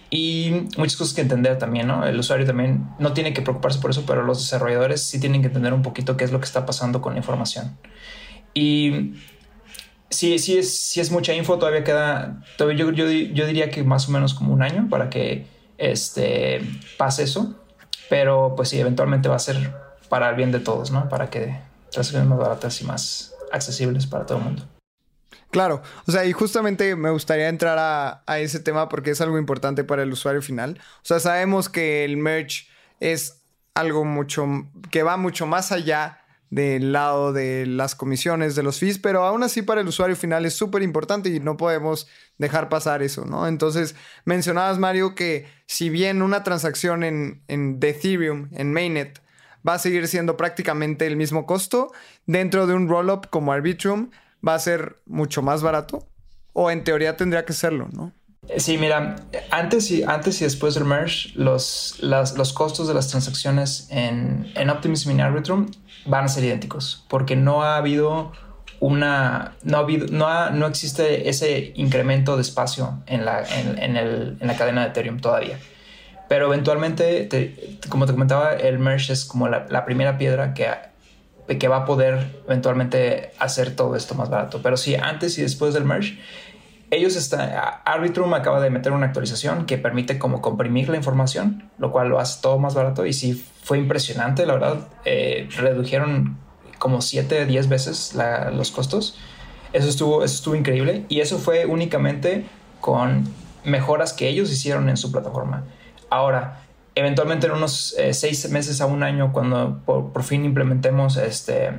y 0.09 0.67
muchas 0.77 0.97
cosas 0.97 1.13
que 1.13 1.21
entender 1.21 1.57
también, 1.57 1.87
¿no? 1.87 2.05
El 2.05 2.19
usuario 2.19 2.45
también 2.45 2.87
no 2.97 3.13
tiene 3.13 3.33
que 3.33 3.41
preocuparse 3.41 3.79
por 3.79 3.91
eso, 3.91 4.03
pero 4.07 4.23
los 4.23 4.39
desarrolladores 4.39 5.01
sí 5.01 5.19
tienen 5.19 5.41
que 5.41 5.47
entender 5.47 5.73
un 5.73 5.83
poquito 5.83 6.17
qué 6.17 6.23
es 6.23 6.31
lo 6.31 6.39
que 6.39 6.45
está 6.45 6.65
pasando 6.65 7.01
con 7.01 7.13
la 7.13 7.19
información. 7.19 7.77
Y 8.53 9.13
sí, 10.09 10.39
sí 10.39 10.57
es, 10.57 10.75
sí 10.79 10.99
es 10.99 11.11
mucha 11.11 11.33
info, 11.33 11.59
todavía 11.59 11.83
queda, 11.83 12.41
todavía 12.57 12.79
yo, 12.79 12.91
yo, 12.91 13.09
yo, 13.09 13.45
diría 13.45 13.69
que 13.69 13.83
más 13.83 14.09
o 14.09 14.11
menos 14.11 14.33
como 14.33 14.53
un 14.53 14.63
año 14.63 14.87
para 14.89 15.09
que 15.09 15.45
este, 15.77 16.61
pase 16.97 17.23
eso, 17.23 17.55
pero 18.09 18.53
pues 18.55 18.69
sí, 18.69 18.79
eventualmente 18.79 19.29
va 19.29 19.35
a 19.35 19.39
ser 19.39 19.73
para 20.09 20.29
el 20.29 20.35
bien 20.35 20.51
de 20.51 20.59
todos, 20.59 20.89
¿no? 20.89 21.07
Para 21.07 21.29
que 21.29 21.59
transacciones 21.91 22.27
más 22.27 22.39
baratas 22.39 22.81
y 22.81 22.85
más 22.85 23.35
accesibles 23.51 24.07
para 24.07 24.25
todo 24.25 24.39
el 24.39 24.43
mundo. 24.43 24.78
Claro, 25.51 25.81
o 26.05 26.11
sea, 26.11 26.25
y 26.25 26.31
justamente 26.31 26.95
me 26.95 27.09
gustaría 27.09 27.49
entrar 27.49 27.79
a, 27.79 28.23
a, 28.27 28.39
ese 28.39 28.59
tema 28.59 28.87
porque 28.87 29.11
es 29.11 29.21
algo 29.21 29.39
importante 29.39 29.83
para 29.83 30.03
el 30.03 30.11
usuario 30.11 30.43
final. 30.43 30.79
O 30.97 31.05
sea, 31.05 31.19
sabemos 31.19 31.69
que 31.69 32.05
el 32.05 32.17
merch 32.17 32.69
es 32.99 33.41
algo 33.73 34.05
mucho 34.05 34.45
que 34.91 35.03
va 35.03 35.17
mucho 35.17 35.47
más 35.47 35.71
allá 35.71 36.19
del 36.49 36.91
lado 36.91 37.31
de 37.31 37.65
las 37.65 37.95
comisiones, 37.95 38.55
de 38.55 38.63
los 38.63 38.79
fees, 38.79 38.97
pero 38.97 39.23
aún 39.23 39.43
así 39.43 39.61
para 39.61 39.81
el 39.81 39.87
usuario 39.87 40.15
final 40.15 40.45
es 40.45 40.55
súper 40.55 40.81
importante 40.81 41.29
y 41.29 41.39
no 41.39 41.57
podemos 41.57 42.07
dejar 42.37 42.69
pasar 42.69 43.03
eso, 43.03 43.25
¿no? 43.25 43.47
Entonces, 43.47 43.95
mencionabas, 44.25 44.79
Mario, 44.79 45.13
que 45.13 45.47
si 45.67 45.89
bien 45.89 46.21
una 46.21 46.43
transacción 46.43 47.03
en, 47.03 47.43
en 47.47 47.77
Ethereum, 47.81 48.49
en 48.53 48.73
Mainnet, 48.73 49.21
va 49.67 49.75
a 49.75 49.79
seguir 49.79 50.07
siendo 50.07 50.37
prácticamente 50.37 51.05
el 51.05 51.17
mismo 51.17 51.45
costo, 51.45 51.91
dentro 52.25 52.65
de 52.65 52.73
un 52.73 52.89
rollup 52.89 53.27
como 53.29 53.51
Arbitrum 53.51 54.09
va 54.45 54.55
a 54.55 54.59
ser 54.59 54.97
mucho 55.05 55.41
más 55.41 55.61
barato, 55.61 56.07
o 56.53 56.71
en 56.71 56.83
teoría 56.83 57.17
tendría 57.17 57.45
que 57.45 57.53
serlo, 57.53 57.87
¿no? 57.91 58.11
Sí, 58.57 58.77
mira, 58.77 59.17
antes 59.51 59.91
y, 59.91 60.03
antes 60.03 60.41
y 60.41 60.45
después 60.45 60.73
del 60.73 60.85
merge, 60.85 61.29
los, 61.35 61.99
los 62.01 62.53
costos 62.53 62.87
de 62.87 62.93
las 62.93 63.07
transacciones 63.09 63.87
en, 63.91 64.51
en 64.55 64.69
Optimism 64.69 65.11
y 65.11 65.13
en 65.13 65.21
Arbitrum 65.21 65.67
van 66.05 66.25
a 66.25 66.27
ser 66.29 66.45
idénticos, 66.45 67.05
porque 67.09 67.35
no 67.35 67.63
ha 67.63 67.77
habido 67.77 68.31
una, 68.79 69.55
no 69.63 69.77
ha 69.77 69.79
habido, 69.81 70.07
no, 70.07 70.49
no 70.51 70.67
existe 70.67 71.29
ese 71.29 71.73
incremento 71.75 72.37
de 72.37 72.41
espacio 72.41 73.03
en 73.05 73.25
la, 73.25 73.43
en, 73.43 73.97
en 73.97 74.47
la 74.47 74.55
cadena 74.55 74.83
de 74.83 74.89
Ethereum 74.89 75.19
todavía. 75.19 75.59
Pero 76.29 76.45
eventualmente, 76.45 77.27
como 77.89 78.05
te 78.05 78.13
comentaba, 78.13 78.53
el 78.53 78.77
merge 78.77 79.13
es 79.13 79.25
como 79.25 79.49
la, 79.49 79.65
la, 79.67 79.83
primera 79.83 80.19
piedra 80.19 80.53
que, 80.53 80.69
que 81.57 81.67
va 81.67 81.77
a 81.77 81.85
poder 81.85 82.41
eventualmente 82.45 83.31
hacer 83.39 83.75
todo 83.75 83.95
esto 83.95 84.15
más 84.15 84.29
barato. 84.29 84.61
Pero 84.61 84.77
sí, 84.77 84.95
antes 84.95 85.37
y 85.39 85.41
después 85.41 85.73
del 85.73 85.85
merge, 85.85 86.19
ellos 86.91 87.15
están, 87.15 87.51
Arbitrum 87.85 88.33
acaba 88.33 88.59
de 88.61 88.69
meter 88.69 88.91
una 88.91 89.07
actualización 89.07 89.65
que 89.65 89.77
permite 89.77 90.17
como 90.17 90.41
comprimir 90.41 90.89
la 90.89 90.97
información, 90.97 91.69
lo 91.77 91.91
cual 91.91 92.09
lo 92.09 92.19
hace 92.19 92.41
todo 92.41 92.57
más 92.57 92.73
barato 92.73 93.05
y 93.05 93.13
sí 93.13 93.33
fue 93.63 93.77
impresionante, 93.77 94.45
la 94.45 94.53
verdad, 94.53 94.87
eh, 95.05 95.47
redujeron 95.57 96.37
como 96.79 97.01
7, 97.01 97.45
10 97.45 97.69
veces 97.69 98.17
los 98.53 98.71
costos. 98.71 99.17
Eso 99.71 99.87
estuvo, 99.87 100.23
eso 100.23 100.33
estuvo 100.33 100.55
increíble 100.55 101.05
y 101.09 101.19
eso 101.19 101.37
fue 101.37 101.67
únicamente 101.67 102.45
con 102.81 103.25
mejoras 103.63 104.13
que 104.13 104.27
ellos 104.27 104.51
hicieron 104.51 104.89
en 104.89 104.97
su 104.97 105.11
plataforma. 105.11 105.65
Ahora, 106.09 106.61
eventualmente 106.99 107.47
en 107.47 107.53
unos 107.53 107.95
6 108.11 108.45
eh, 108.45 108.49
meses 108.49 108.81
a 108.81 108.85
un 108.85 109.03
año, 109.03 109.31
cuando 109.31 109.81
por, 109.85 110.23
fin 110.23 110.45
implementemos 110.45 111.17
este, 111.17 111.71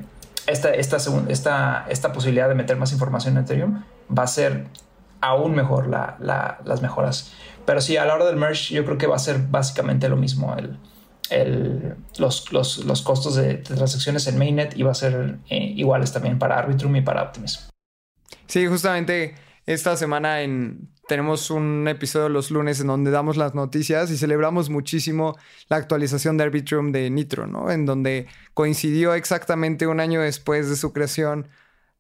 esta, 0.47 0.71
esta, 0.73 0.97
esta, 1.29 1.87
esta 1.89 2.12
posibilidad 2.12 2.49
de 2.49 2.55
meter 2.55 2.77
más 2.77 2.93
información 2.93 3.37
en 3.37 3.45
Ethereum, 3.45 3.85
va 4.16 4.25
a 4.25 4.27
ser 4.27 4.66
aún 5.21 5.55
mejor 5.55 5.89
las 5.89 6.83
mejoras. 6.83 7.33
Pero 7.66 7.81
sí, 7.81 7.97
a 7.97 8.05
la 8.05 8.14
hora 8.14 8.25
del 8.25 8.37
merge 8.37 8.75
yo 8.75 8.85
creo 8.85 8.99
que 8.99 9.07
va 9.07 9.16
a 9.16 9.21
ser 9.21 9.39
básicamente 9.39 10.09
lo 10.09 10.16
mismo. 10.16 10.57
El, 10.57 10.79
los, 12.18 12.53
los, 12.53 13.03
costos 13.03 13.37
de, 13.37 13.59
transacciones 13.59 14.27
en 14.27 14.39
Mainnet 14.39 14.77
y 14.77 14.83
va 14.83 14.91
a 14.91 14.95
ser 14.95 15.39
eh, 15.49 15.59
iguales 15.77 16.12
también 16.12 16.39
para 16.39 16.59
Arbitrum 16.59 16.97
y 16.97 17.03
para 17.03 17.23
Optimism. 17.23 17.68
Sí, 18.47 18.66
justamente 18.66 19.37
esta 19.66 19.97
semana 19.97 20.43
en, 20.43 20.89
tenemos 21.11 21.50
un 21.50 21.88
episodio 21.88 22.28
los 22.28 22.52
lunes 22.52 22.78
en 22.78 22.86
donde 22.86 23.11
damos 23.11 23.36
las 23.36 23.52
noticias 23.52 24.12
y 24.12 24.16
celebramos 24.16 24.70
muchísimo 24.70 25.36
la 25.68 25.76
actualización 25.76 26.36
de 26.36 26.44
Arbitrum 26.44 26.92
de 26.92 27.11
Nitro, 27.11 27.48
¿no? 27.48 27.72
En 27.72 27.84
donde 27.84 28.28
coincidió 28.54 29.14
exactamente 29.14 29.88
un 29.88 29.98
año 29.98 30.20
después 30.20 30.68
de 30.68 30.76
su 30.76 30.92
creación 30.92 31.48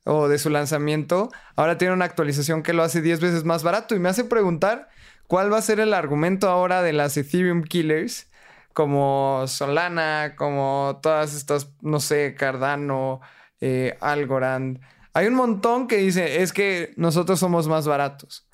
o 0.04 0.28
de 0.28 0.38
su 0.38 0.48
lanzamiento, 0.48 1.32
ahora 1.56 1.76
tiene 1.76 1.92
una 1.92 2.04
actualización 2.04 2.62
que 2.62 2.72
lo 2.72 2.84
hace 2.84 3.02
10 3.02 3.18
veces 3.18 3.42
más 3.44 3.64
barato 3.64 3.96
y 3.96 3.98
me 3.98 4.08
hace 4.08 4.22
preguntar 4.22 4.88
cuál 5.26 5.52
va 5.52 5.58
a 5.58 5.62
ser 5.62 5.80
el 5.80 5.92
argumento 5.92 6.48
ahora 6.48 6.80
de 6.80 6.92
las 6.92 7.16
Ethereum 7.16 7.64
Killers 7.64 8.30
como 8.74 9.42
Solana, 9.48 10.34
como 10.36 11.00
todas 11.02 11.34
estas, 11.34 11.72
no 11.80 11.98
sé, 11.98 12.36
Cardano, 12.36 13.20
eh, 13.60 13.98
Algorand. 14.00 14.80
Hay 15.14 15.26
un 15.26 15.34
montón 15.34 15.88
que 15.88 15.96
dice, 15.96 16.42
es 16.42 16.52
que 16.52 16.94
nosotros 16.96 17.40
somos 17.40 17.66
más 17.66 17.88
baratos. 17.88 18.46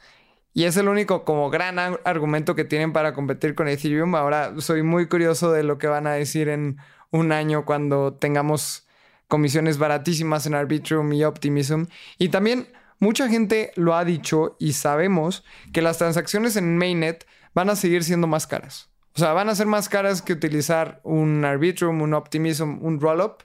Y 0.57 0.65
es 0.65 0.79
el 0.79 0.89
único 0.89 1.27
como 1.27 1.51
gran 1.51 1.79
argumento 1.79 2.55
que 2.55 2.65
tienen 2.65 2.95
para 2.95 3.13
competir 3.13 3.55
con 3.55 3.69
Ethereum. 3.69 4.15
Ahora 4.15 4.55
soy 4.57 4.83
muy 4.83 5.07
curioso 5.07 5.53
de 5.53 5.63
lo 5.63 5.77
que 5.77 5.87
van 5.87 6.07
a 6.07 6.15
decir 6.15 6.49
en 6.49 6.79
un 7.11 7.31
año 7.31 7.67
cuando 7.67 8.15
tengamos 8.15 8.87
comisiones 9.29 9.77
baratísimas 9.77 10.47
en 10.47 10.55
Arbitrum 10.55 11.13
y 11.13 11.25
Optimism. 11.25 11.83
Y 12.17 12.31
también 12.31 12.69
mucha 12.99 13.29
gente 13.29 13.71
lo 13.77 13.95
ha 13.95 14.07
dicho 14.07 14.57
y 14.59 14.73
sabemos 14.73 15.45
que 15.75 15.83
las 15.83 15.99
transacciones 15.99 16.57
en 16.57 16.79
Mainnet 16.79 17.27
van 17.53 17.69
a 17.69 17.77
seguir 17.77 18.03
siendo 18.03 18.27
más 18.27 18.47
caras. 18.47 18.89
O 19.15 19.19
sea, 19.19 19.35
van 19.35 19.51
a 19.51 19.55
ser 19.55 19.67
más 19.67 19.91
caras 19.91 20.23
que 20.23 20.33
utilizar 20.33 21.03
un 21.05 21.45
Arbitrum, 21.45 22.01
un 22.01 22.15
Optimism, 22.15 22.79
un 22.81 22.99
Rollup. 22.99 23.43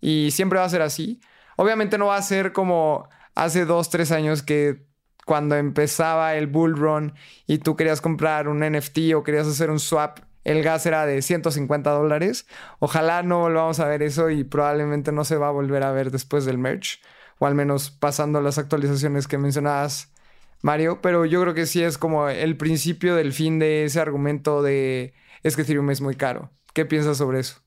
Y 0.00 0.32
siempre 0.32 0.58
va 0.58 0.64
a 0.64 0.70
ser 0.70 0.82
así. 0.82 1.20
Obviamente 1.54 1.98
no 1.98 2.06
va 2.06 2.16
a 2.16 2.22
ser 2.22 2.52
como 2.52 3.08
hace 3.36 3.64
dos, 3.64 3.90
tres 3.90 4.10
años 4.10 4.42
que 4.42 4.87
cuando 5.28 5.56
empezaba 5.56 6.36
el 6.36 6.46
bull 6.46 6.74
run 6.74 7.12
y 7.46 7.58
tú 7.58 7.76
querías 7.76 8.00
comprar 8.00 8.48
un 8.48 8.60
NFT 8.60 9.12
o 9.14 9.22
querías 9.22 9.46
hacer 9.46 9.70
un 9.70 9.78
swap 9.78 10.20
el 10.42 10.62
gas 10.62 10.86
era 10.86 11.04
de 11.04 11.20
150 11.20 11.90
dólares. 11.90 12.46
Ojalá 12.78 13.22
no 13.22 13.40
volvamos 13.40 13.78
a 13.78 13.86
ver 13.86 14.02
eso 14.02 14.30
y 14.30 14.42
probablemente 14.42 15.12
no 15.12 15.24
se 15.24 15.36
va 15.36 15.48
a 15.48 15.50
volver 15.50 15.82
a 15.82 15.92
ver 15.92 16.10
después 16.10 16.46
del 16.46 16.56
merch, 16.56 17.02
o 17.38 17.46
al 17.46 17.54
menos 17.54 17.90
pasando 17.90 18.40
las 18.40 18.56
actualizaciones 18.56 19.28
que 19.28 19.36
mencionabas, 19.36 20.14
Mario. 20.62 21.02
Pero 21.02 21.26
yo 21.26 21.42
creo 21.42 21.52
que 21.52 21.66
sí 21.66 21.82
es 21.82 21.98
como 21.98 22.30
el 22.30 22.56
principio 22.56 23.14
del 23.14 23.34
fin 23.34 23.58
de 23.58 23.84
ese 23.84 24.00
argumento 24.00 24.62
de 24.62 25.12
es 25.42 25.56
que 25.56 25.62
Ethereum 25.62 25.90
es 25.90 26.00
muy 26.00 26.14
caro. 26.14 26.50
¿Qué 26.72 26.86
piensas 26.86 27.18
sobre 27.18 27.40
eso? 27.40 27.60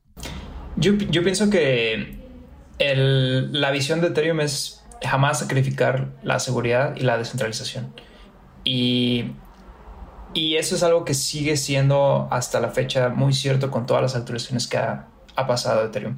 Yo, 0.77 0.97
pienso 0.97 1.51
que 1.51 2.17
la 2.79 3.69
visión 3.69 4.01
de 4.01 4.07
Ethereum 4.07 4.39
es 4.39 4.80
jamás 5.01 5.39
sacrificar 5.39 6.09
la 6.23 6.39
seguridad 6.39 6.95
y 6.95 7.01
la 7.01 7.17
descentralización. 7.17 7.93
Y 8.63 9.31
y 10.33 10.55
eso 10.55 10.75
es 10.75 10.83
algo 10.83 11.03
que 11.03 11.13
sigue 11.13 11.57
siendo 11.57 12.27
hasta 12.31 12.59
la 12.59 12.69
fecha 12.69 13.09
muy 13.09 13.33
cierto 13.33 13.69
con 13.69 13.85
todas 13.85 14.01
las 14.01 14.15
actualizaciones 14.15 14.67
que 14.67 14.77
ha, 14.77 15.07
pasado 15.47 15.83
Ethereum. 15.85 16.17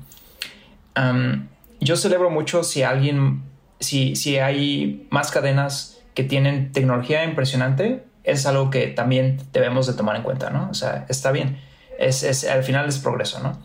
yo 1.80 1.96
celebro 1.96 2.30
mucho 2.30 2.64
si 2.64 2.84
alguien, 2.84 3.44
si, 3.80 4.18
si 4.18 4.38
hay 4.38 5.08
más 5.10 5.32
cadenas 5.32 6.02
que 6.14 6.24
tienen 6.24 6.74
tecnología 6.74 7.24
impresionante, 7.24 8.04
es 8.26 8.46
algo 8.46 8.70
que 8.70 8.88
también 8.88 9.42
debemos 9.54 9.88
de 9.88 9.94
tomar 9.94 10.18
en 10.18 10.24
cuenta, 10.24 10.50
¿no? 10.50 10.68
O 10.70 10.74
sea, 10.74 11.06
está 11.08 11.32
bien, 11.32 11.58
es, 11.98 12.44
al 12.46 12.64
final 12.64 12.88
es 12.88 13.00
progreso, 13.00 13.40
¿no? 13.42 13.58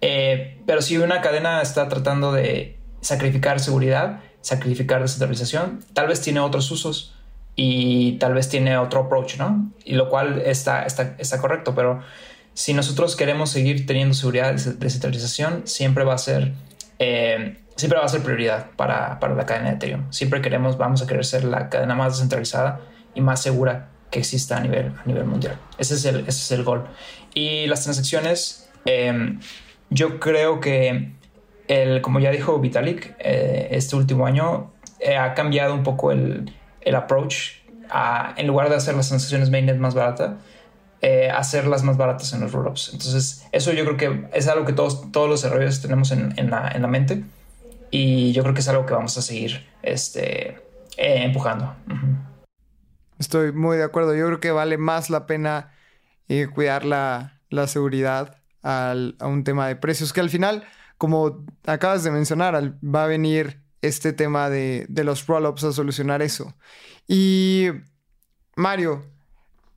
Eh, 0.00 0.62
pero 0.64 0.80
si 0.80 0.96
una 0.96 1.20
cadena 1.20 1.60
está 1.60 1.88
tratando 1.88 2.32
de 2.32 2.78
sacrificar 3.00 3.58
seguridad, 3.58 4.20
sacrificar 4.40 5.02
descentralización, 5.02 5.84
tal 5.92 6.08
vez 6.08 6.20
tiene 6.20 6.40
otros 6.40 6.70
usos 6.70 7.14
y 7.56 8.12
tal 8.12 8.34
vez 8.34 8.48
tiene 8.48 8.78
otro 8.78 9.00
approach, 9.00 9.36
¿no? 9.36 9.70
Y 9.84 9.94
lo 9.94 10.08
cual 10.08 10.42
está, 10.44 10.84
está, 10.84 11.14
está 11.18 11.40
correcto, 11.40 11.74
pero 11.74 12.00
si 12.54 12.74
nosotros 12.74 13.16
queremos 13.16 13.50
seguir 13.50 13.86
teniendo 13.86 14.14
seguridad 14.14 14.54
de 14.54 14.72
descentralización, 14.74 15.66
siempre 15.66 16.04
va 16.04 16.14
a 16.14 16.18
ser, 16.18 16.52
eh, 16.98 17.58
siempre 17.76 17.98
va 17.98 18.04
a 18.04 18.08
ser 18.08 18.22
prioridad 18.22 18.70
para, 18.76 19.18
para, 19.20 19.34
la 19.34 19.46
cadena 19.46 19.70
de 19.70 19.76
Ethereum. 19.76 20.12
Siempre 20.12 20.40
queremos, 20.40 20.76
vamos 20.78 21.02
a 21.02 21.06
querer 21.06 21.24
ser 21.24 21.44
la 21.44 21.68
cadena 21.68 21.94
más 21.94 22.14
descentralizada 22.14 22.80
y 23.14 23.20
más 23.20 23.42
segura 23.42 23.88
que 24.10 24.18
exista 24.18 24.56
a 24.56 24.60
nivel, 24.60 24.88
a 24.88 25.02
nivel 25.06 25.24
mundial. 25.24 25.58
Ese 25.78 25.94
es 25.94 26.04
el, 26.04 26.20
ese 26.20 26.30
es 26.30 26.50
el 26.52 26.64
gol. 26.64 26.86
Y 27.34 27.66
las 27.66 27.84
transacciones, 27.84 28.68
eh, 28.84 29.38
yo 29.90 30.18
creo 30.20 30.60
que, 30.60 31.12
el, 31.70 32.02
como 32.02 32.20
ya 32.20 32.30
dijo 32.30 32.58
Vitalik, 32.58 33.14
eh, 33.18 33.68
este 33.70 33.96
último 33.96 34.26
año 34.26 34.72
ha 35.18 35.34
cambiado 35.34 35.74
un 35.74 35.82
poco 35.82 36.12
el, 36.12 36.52
el 36.80 36.94
approach. 36.94 37.60
A, 37.92 38.34
en 38.36 38.46
lugar 38.46 38.68
de 38.68 38.76
hacer 38.76 38.94
las 38.94 39.08
transacciones 39.08 39.50
mainnet 39.50 39.76
más 39.78 39.94
baratas, 39.94 40.34
eh, 41.02 41.30
hacerlas 41.30 41.82
más 41.82 41.96
baratas 41.96 42.32
en 42.34 42.40
los 42.40 42.52
rollups. 42.52 42.90
Entonces, 42.92 43.46
eso 43.52 43.72
yo 43.72 43.84
creo 43.84 43.96
que 43.96 44.28
es 44.36 44.48
algo 44.48 44.66
que 44.66 44.74
todos, 44.74 45.10
todos 45.12 45.30
los 45.30 45.40
desarrolladores 45.40 45.80
tenemos 45.80 46.12
en, 46.12 46.34
en, 46.36 46.50
la, 46.50 46.68
en, 46.68 46.82
la, 46.82 46.88
mente 46.88 47.24
y 47.90 48.32
yo 48.32 48.42
creo 48.42 48.54
que 48.54 48.60
es 48.60 48.68
algo 48.68 48.84
que 48.84 48.92
vamos 48.92 49.16
a 49.16 49.22
seguir 49.22 49.66
este, 49.82 50.58
eh, 50.98 51.22
empujando. 51.24 51.74
Estoy 53.18 53.52
muy 53.52 53.78
de 53.78 53.84
acuerdo. 53.84 54.14
Yo 54.14 54.26
creo 54.26 54.40
que 54.40 54.50
vale 54.50 54.76
más 54.76 55.08
la 55.08 55.26
pena 55.26 55.72
eh, 56.28 56.48
cuidar 56.54 56.84
la, 56.84 57.40
la 57.48 57.66
seguridad 57.66 58.36
a 58.62 58.94
un 59.22 59.42
tema 59.42 59.68
de 59.68 59.76
precios, 59.76 60.12
que 60.12 60.20
al 60.20 60.28
final, 60.28 60.64
como 61.00 61.46
acabas 61.64 62.04
de 62.04 62.10
mencionar, 62.10 62.76
va 62.84 63.04
a 63.04 63.06
venir 63.06 63.62
este 63.80 64.12
tema 64.12 64.50
de, 64.50 64.84
de 64.90 65.02
los 65.02 65.26
rollups 65.26 65.64
a 65.64 65.72
solucionar 65.72 66.20
eso. 66.20 66.54
Y 67.08 67.68
Mario, 68.54 69.02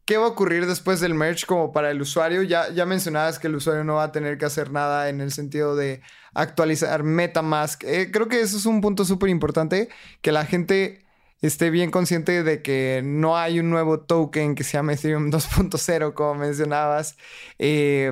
¿Qué 0.06 0.18
va 0.18 0.26
a 0.26 0.30
ocurrir 0.30 0.66
después 0.66 1.00
del 1.00 1.14
merge 1.14 1.46
como 1.46 1.72
para 1.72 1.90
el 1.90 2.02
usuario? 2.02 2.44
Ya, 2.44 2.70
ya 2.74 2.86
mencionabas 2.86 3.40
que 3.40 3.48
el 3.48 3.56
usuario 3.56 3.86
no 3.86 3.96
va 3.96 4.04
a 4.04 4.12
tener 4.12 4.38
que 4.38 4.44
hacer 4.44 4.70
nada 4.70 5.08
en 5.08 5.22
el 5.22 5.32
sentido 5.32 5.78
de 5.78 6.02
actualizar 6.34 7.04
MetaMask. 7.04 7.86
Eh, 7.86 8.12
creo 8.12 8.28
que 8.28 8.42
eso 8.42 8.58
es 8.58 8.66
un 8.66 8.82
punto 8.82 9.06
súper 9.06 9.30
importante, 9.30 9.88
que 10.22 10.34
la 10.34 10.46
gente 10.46 11.06
esté 11.42 11.70
bien 11.70 11.90
consciente 11.90 12.44
de 12.44 12.62
que 12.62 13.02
no 13.02 13.38
hay 13.38 13.62
un 13.62 13.70
nuevo 13.70 14.02
token 14.02 14.56
que 14.56 14.66
se 14.66 14.74
llame 14.74 14.96
Ethereum 14.96 15.32
2.0, 15.32 16.14
como 16.14 16.36
mencionabas. 16.36 17.16
Eh, 17.58 18.12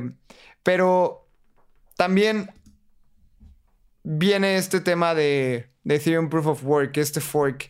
pero 0.64 1.28
también 1.98 2.52
viene 4.04 4.58
este 4.58 4.82
tema 4.82 5.14
de, 5.14 5.70
Ethereum 5.86 6.30
Proof 6.30 6.48
of 6.48 6.64
Work, 6.64 6.98
este 6.98 7.22
fork. 7.22 7.70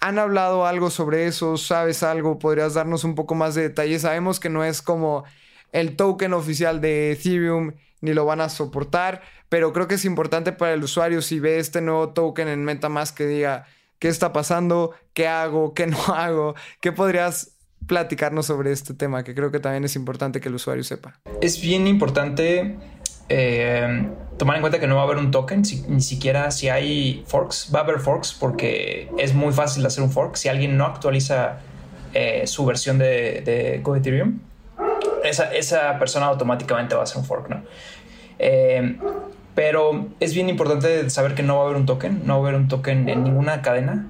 ¿Han 0.00 0.18
hablado 0.18 0.66
algo 0.66 0.90
sobre 0.90 1.26
eso? 1.26 1.56
¿Sabes 1.56 2.02
algo? 2.02 2.38
¿Podrías 2.38 2.74
darnos 2.74 3.04
un 3.04 3.14
poco 3.14 3.34
más 3.34 3.54
de 3.54 3.62
detalles? 3.62 4.02
Sabemos 4.02 4.38
que 4.38 4.48
no 4.48 4.64
es 4.64 4.82
como 4.82 5.24
el 5.72 5.96
token 5.96 6.34
oficial 6.34 6.80
de 6.80 7.12
Ethereum 7.12 7.72
ni 8.00 8.14
lo 8.14 8.24
van 8.24 8.40
a 8.40 8.48
soportar, 8.48 9.22
pero 9.48 9.72
creo 9.72 9.88
que 9.88 9.96
es 9.96 10.04
importante 10.04 10.52
para 10.52 10.74
el 10.74 10.84
usuario 10.84 11.20
si 11.20 11.40
ve 11.40 11.58
este 11.58 11.80
nuevo 11.80 12.10
token 12.10 12.46
en 12.46 12.64
MetaMask 12.64 13.16
que 13.16 13.26
diga 13.26 13.66
qué 13.98 14.06
está 14.08 14.32
pasando, 14.32 14.92
qué 15.14 15.26
hago, 15.26 15.74
qué 15.74 15.86
no 15.88 15.98
hago, 16.14 16.54
qué 16.80 16.92
podrías 16.92 17.58
platicarnos 17.86 18.46
sobre 18.46 18.72
este 18.72 18.94
tema, 18.94 19.24
que 19.24 19.34
creo 19.34 19.50
que 19.50 19.60
también 19.60 19.84
es 19.84 19.96
importante 19.96 20.40
que 20.40 20.48
el 20.48 20.54
usuario 20.54 20.84
sepa. 20.84 21.20
Es 21.40 21.60
bien 21.60 21.86
importante 21.86 22.76
eh, 23.28 24.08
tomar 24.38 24.56
en 24.56 24.62
cuenta 24.62 24.78
que 24.78 24.86
no 24.86 24.94
va 24.94 25.02
a 25.02 25.04
haber 25.04 25.18
un 25.18 25.30
token, 25.30 25.64
si, 25.64 25.82
ni 25.88 26.00
siquiera 26.00 26.50
si 26.50 26.68
hay 26.68 27.24
forks, 27.26 27.70
va 27.74 27.80
a 27.80 27.82
haber 27.82 27.98
forks 27.98 28.32
porque 28.32 29.10
es 29.18 29.34
muy 29.34 29.52
fácil 29.52 29.84
hacer 29.84 30.02
un 30.02 30.10
fork. 30.10 30.36
Si 30.36 30.48
alguien 30.48 30.78
no 30.78 30.86
actualiza 30.86 31.58
eh, 32.14 32.46
su 32.46 32.64
versión 32.64 32.98
de, 32.98 33.42
de 33.44 33.80
Go 33.82 33.96
Ethereum, 33.96 34.38
esa, 35.24 35.52
esa, 35.54 35.98
persona 35.98 36.26
automáticamente 36.26 36.94
va 36.94 37.02
a 37.02 37.04
hacer 37.04 37.18
un 37.18 37.24
fork, 37.24 37.48
¿no? 37.50 37.62
Eh, 38.38 38.96
pero 39.54 40.06
es 40.20 40.34
bien 40.34 40.48
importante 40.48 41.10
saber 41.10 41.34
que 41.34 41.42
no 41.42 41.56
va 41.56 41.62
a 41.62 41.64
haber 41.64 41.76
un 41.76 41.86
token, 41.86 42.22
no 42.24 42.34
va 42.34 42.46
a 42.46 42.48
haber 42.48 42.60
un 42.60 42.68
token 42.68 43.08
en 43.08 43.24
ninguna 43.24 43.60
cadena. 43.60 44.06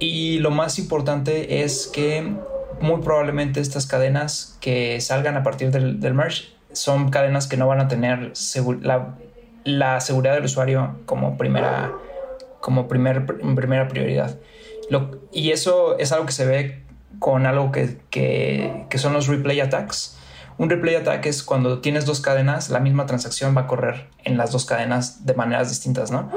Y 0.00 0.40
lo 0.40 0.50
más 0.50 0.80
importante 0.80 1.62
es 1.62 1.86
que 1.86 2.34
muy 2.80 3.00
probablemente 3.00 3.60
estas 3.60 3.86
cadenas 3.86 4.58
que 4.60 5.00
salgan 5.00 5.36
a 5.36 5.44
partir 5.44 5.70
del, 5.70 6.00
del 6.00 6.14
merge 6.14 6.48
son 6.72 7.10
cadenas 7.10 7.46
que 7.46 7.56
no 7.56 7.66
van 7.66 7.80
a 7.80 7.88
tener 7.88 8.32
la, 8.80 9.16
la, 9.64 10.00
seguridad 10.00 10.34
del 10.34 10.44
usuario 10.44 11.00
como 11.06 11.36
primera, 11.36 11.92
como 12.60 12.88
primer, 12.88 13.26
primera 13.26 13.88
prioridad. 13.88 14.38
Lo, 14.90 15.20
y 15.32 15.50
eso 15.50 15.98
es 15.98 16.12
algo 16.12 16.26
que 16.26 16.32
se 16.32 16.46
ve 16.46 16.82
con 17.18 17.46
algo 17.46 17.72
que, 17.72 17.98
que, 18.10 18.86
que, 18.90 18.98
son 18.98 19.12
los 19.12 19.28
replay 19.28 19.60
attacks. 19.60 20.18
Un 20.58 20.68
replay 20.68 20.96
attack 20.96 21.24
es 21.26 21.42
cuando 21.42 21.80
tienes 21.80 22.04
dos 22.04 22.20
cadenas, 22.20 22.68
la 22.68 22.80
misma 22.80 23.06
transacción 23.06 23.56
va 23.56 23.62
a 23.62 23.66
correr 23.66 24.08
en 24.24 24.36
las 24.36 24.52
dos 24.52 24.64
cadenas 24.64 25.24
de 25.24 25.34
maneras 25.34 25.68
distintas, 25.68 26.10
¿no? 26.10 26.30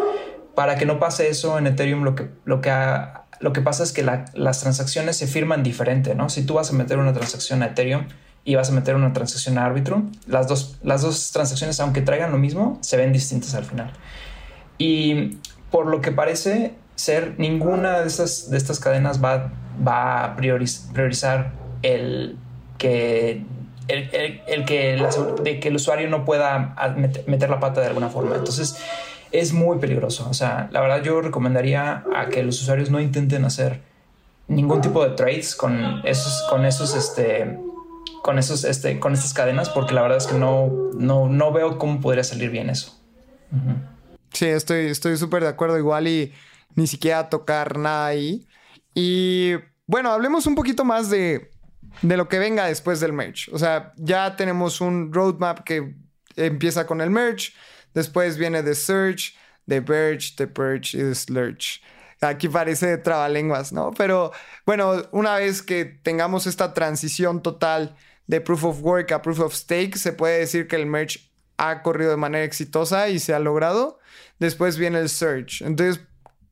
Para 0.55 0.77
que 0.77 0.85
no 0.85 0.99
pase 0.99 1.27
eso 1.27 1.57
en 1.57 1.67
Ethereum, 1.67 2.03
lo 2.03 2.15
que, 2.15 2.29
lo 2.45 2.61
que, 2.61 2.69
ha, 2.69 3.25
lo 3.39 3.51
que 3.51 3.61
pasa 3.61 3.83
es 3.83 3.91
que 3.91 4.03
la, 4.03 4.25
las 4.33 4.61
transacciones 4.61 5.17
se 5.17 5.27
firman 5.27 5.63
diferente, 5.63 6.15
¿no? 6.15 6.29
Si 6.29 6.45
tú 6.45 6.53
vas 6.53 6.69
a 6.69 6.73
meter 6.73 6.97
una 6.97 7.13
transacción 7.13 7.61
a 7.61 7.67
Ethereum, 7.67 8.07
y 8.45 8.55
vas 8.55 8.69
a 8.69 8.73
meter 8.73 8.95
una 8.95 9.11
transacción 9.11 9.57
a 9.57 9.65
Arbitrum, 9.65 10.11
las 10.27 10.47
dos, 10.47 10.77
las 10.83 11.01
dos 11.01 11.31
transacciones, 11.31 11.79
aunque 11.79 12.01
traigan 12.01 12.31
lo 12.31 12.37
mismo, 12.37 12.77
se 12.81 12.95
ven 12.95 13.11
distintas 13.11 13.55
al 13.55 13.65
final. 13.65 13.91
Y 14.77 15.37
por 15.71 15.87
lo 15.87 15.99
que 15.99 16.11
parece 16.11 16.75
ser, 16.93 17.35
ninguna 17.39 17.99
de 17.99 18.07
estas, 18.07 18.49
de 18.51 18.57
estas 18.57 18.79
cadenas 18.79 19.21
va, 19.21 19.51
va 19.85 20.23
a 20.23 20.35
prioriz, 20.35 20.87
priorizar 20.93 21.53
el 21.81 22.37
que, 22.77 23.43
el, 23.87 24.09
el, 24.13 24.41
el 24.47 24.65
que, 24.65 24.95
la, 24.95 25.09
de 25.43 25.59
que 25.59 25.69
el 25.69 25.75
usuario 25.75 26.07
no 26.07 26.23
pueda 26.23 26.75
meter 27.25 27.49
la 27.49 27.59
pata 27.59 27.81
de 27.81 27.87
alguna 27.87 28.09
forma. 28.09 28.35
Entonces, 28.35 28.77
es 29.31 29.53
muy 29.53 29.79
peligroso. 29.79 30.27
O 30.29 30.33
sea, 30.35 30.69
la 30.71 30.81
verdad 30.81 31.01
yo 31.01 31.19
recomendaría 31.19 32.03
a 32.15 32.27
que 32.27 32.43
los 32.43 32.61
usuarios 32.61 32.91
no 32.91 32.99
intenten 33.01 33.43
hacer 33.43 33.81
ningún 34.47 34.81
tipo 34.81 35.03
de 35.03 35.15
trades 35.15 35.55
con 35.55 36.01
esos, 36.05 36.45
con 36.49 36.63
esos, 36.63 36.95
este, 36.95 37.57
con, 38.25 38.39
esos, 38.39 38.63
este, 38.63 38.99
con 38.99 39.13
estas 39.13 39.35
cadenas 39.35 39.69
porque 39.69 39.93
la 39.93 40.01
verdad 40.01 40.17
es 40.17 40.25
que 40.25 40.33
no, 40.33 40.89
no, 40.97 41.29
no 41.29 41.51
veo 41.51 41.77
cómo 41.77 42.01
podría 42.01 42.23
salir 42.23 42.49
bien 42.49 42.71
eso. 42.71 42.99
Sí, 44.33 44.47
estoy 44.47 45.15
súper 45.15 45.43
de 45.43 45.49
acuerdo 45.49 45.77
igual 45.77 46.07
y 46.07 46.33
ni 46.73 46.87
siquiera 46.87 47.29
tocar 47.29 47.77
nada 47.77 48.07
ahí. 48.07 48.47
Y 48.95 49.51
bueno, 49.85 50.09
hablemos 50.11 50.47
un 50.47 50.55
poquito 50.55 50.83
más 50.83 51.11
de, 51.11 51.51
de 52.01 52.17
lo 52.17 52.27
que 52.27 52.39
venga 52.39 52.65
después 52.65 52.99
del 52.99 53.13
merge. 53.13 53.51
O 53.53 53.59
sea, 53.59 53.93
ya 53.95 54.35
tenemos 54.35 54.81
un 54.81 55.13
roadmap 55.13 55.59
que 55.59 55.93
empieza 56.35 56.87
con 56.87 57.01
el 57.01 57.11
merge, 57.11 57.53
después 57.93 58.39
viene 58.39 58.63
The 58.63 58.73
Search, 58.73 59.35
The 59.67 59.81
Verge, 59.81 60.33
The 60.35 60.47
Purge 60.47 60.97
y 60.97 61.01
The 61.01 61.13
Slurge. 61.13 61.79
Aquí 62.21 62.49
parece 62.49 62.97
trabalenguas, 62.97 63.71
¿no? 63.71 63.91
Pero 63.91 64.31
bueno, 64.65 65.03
una 65.11 65.35
vez 65.35 65.61
que 65.61 65.85
tengamos 65.85 66.47
esta 66.47 66.73
transición 66.73 67.43
total 67.43 67.95
de 68.27 68.41
Proof 68.41 68.63
of 68.63 68.81
Work 68.81 69.11
a 69.11 69.21
Proof 69.21 69.39
of 69.39 69.53
Stake, 69.53 69.97
se 69.97 70.13
puede 70.13 70.39
decir 70.39 70.67
que 70.67 70.75
el 70.75 70.85
merge 70.85 71.19
ha 71.57 71.81
corrido 71.81 72.11
de 72.11 72.17
manera 72.17 72.43
exitosa 72.43 73.09
y 73.09 73.19
se 73.19 73.33
ha 73.33 73.39
logrado. 73.39 73.99
Después 74.39 74.77
viene 74.77 74.99
el 74.99 75.09
Search. 75.09 75.61
Entonces, 75.61 76.03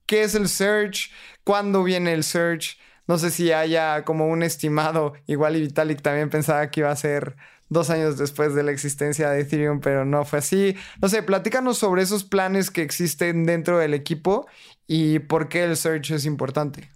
¿qué 0.05 0.23
es 0.23 0.35
el 0.35 0.47
Search? 0.47 1.11
¿Cuándo 1.43 1.83
viene 1.83 2.13
el 2.13 2.23
Search? 2.23 2.77
No 3.07 3.17
sé 3.17 3.31
si 3.31 3.51
haya 3.51 4.03
como 4.05 4.27
un 4.27 4.43
estimado. 4.43 5.13
Igual 5.27 5.57
y 5.57 5.61
Vitalik 5.61 6.01
también 6.01 6.29
pensaba 6.29 6.69
que 6.71 6.81
iba 6.81 6.91
a 6.91 6.95
ser 6.95 7.35
dos 7.69 7.89
años 7.89 8.17
después 8.17 8.53
de 8.55 8.63
la 8.63 8.71
existencia 8.71 9.29
de 9.29 9.41
Ethereum, 9.41 9.81
pero 9.81 10.05
no 10.05 10.23
fue 10.23 10.39
así. 10.39 10.75
No 11.01 11.09
sé, 11.09 11.23
platícanos 11.23 11.77
sobre 11.77 12.03
esos 12.03 12.23
planes 12.23 12.71
que 12.71 12.81
existen 12.81 13.45
dentro 13.45 13.77
del 13.79 13.93
equipo 13.93 14.47
y 14.87 15.19
por 15.19 15.49
qué 15.49 15.63
el 15.63 15.75
Search 15.75 16.11
es 16.11 16.25
importante. 16.25 16.91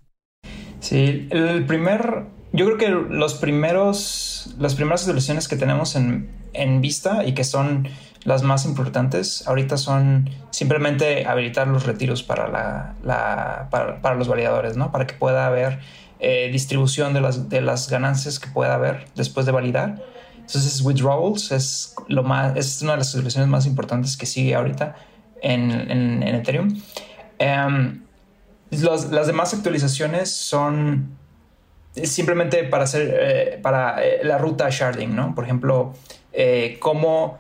Sí, 0.80 1.28
el 1.32 1.66
primer, 1.66 2.26
yo 2.54 2.66
creo 2.66 2.78
que 2.78 2.90
los 2.90 3.36
primeros, 3.36 4.56
las 4.60 4.76
primeras 4.76 5.02
soluciones 5.02 5.48
que 5.48 5.56
tenemos 5.56 5.96
en, 5.96 6.30
en 6.54 6.82
vista 6.82 7.26
y 7.26 7.34
que 7.34 7.44
son 7.44 7.88
las 8.24 8.44
más 8.44 8.66
importantes 8.66 9.48
ahorita 9.48 9.78
son 9.78 10.30
simplemente 10.52 11.26
habilitar 11.26 11.68
los 11.68 11.86
retiros 11.86 12.24
para, 12.24 12.48
la, 12.48 12.96
la 13.04 13.68
para, 13.72 14.02
para, 14.02 14.16
los 14.16 14.28
validadores, 14.28 14.76
¿no? 14.76 14.92
Para 14.92 15.08
que 15.08 15.14
pueda 15.14 15.48
haber 15.48 15.80
eh, 16.20 16.50
distribución 16.52 17.14
de 17.14 17.22
las, 17.22 17.48
de 17.50 17.62
las 17.62 17.90
ganancias 17.90 18.40
que 18.40 18.50
pueda 18.50 18.74
haber 18.74 19.06
después 19.16 19.46
de 19.46 19.52
validar. 19.52 20.04
Entonces, 20.36 20.82
withdrawals 20.82 21.52
es, 21.52 21.96
lo 22.08 22.24
más, 22.24 22.56
es 22.56 22.82
una 22.82 22.94
de 22.94 22.98
las 23.00 23.12
soluciones 23.12 23.50
más 23.50 23.66
importantes 23.66 24.18
que 24.18 24.26
sigue 24.26 24.56
ahorita 24.56 24.96
en, 25.42 25.72
en, 25.72 26.24
en 26.24 26.36
Ethereum. 26.36 26.82
Um, 27.40 28.07
las 28.72 29.28
demás 29.28 29.54
actualizaciones 29.54 30.32
son 30.32 31.18
simplemente 32.06 32.64
para 32.64 32.84
hacer 32.84 33.18
eh, 33.20 33.60
para 33.62 34.04
eh, 34.04 34.20
la 34.24 34.38
ruta 34.38 34.68
sharding, 34.70 35.16
¿no? 35.16 35.34
Por 35.34 35.44
ejemplo, 35.44 35.94
eh, 36.34 36.78
cómo 36.80 37.40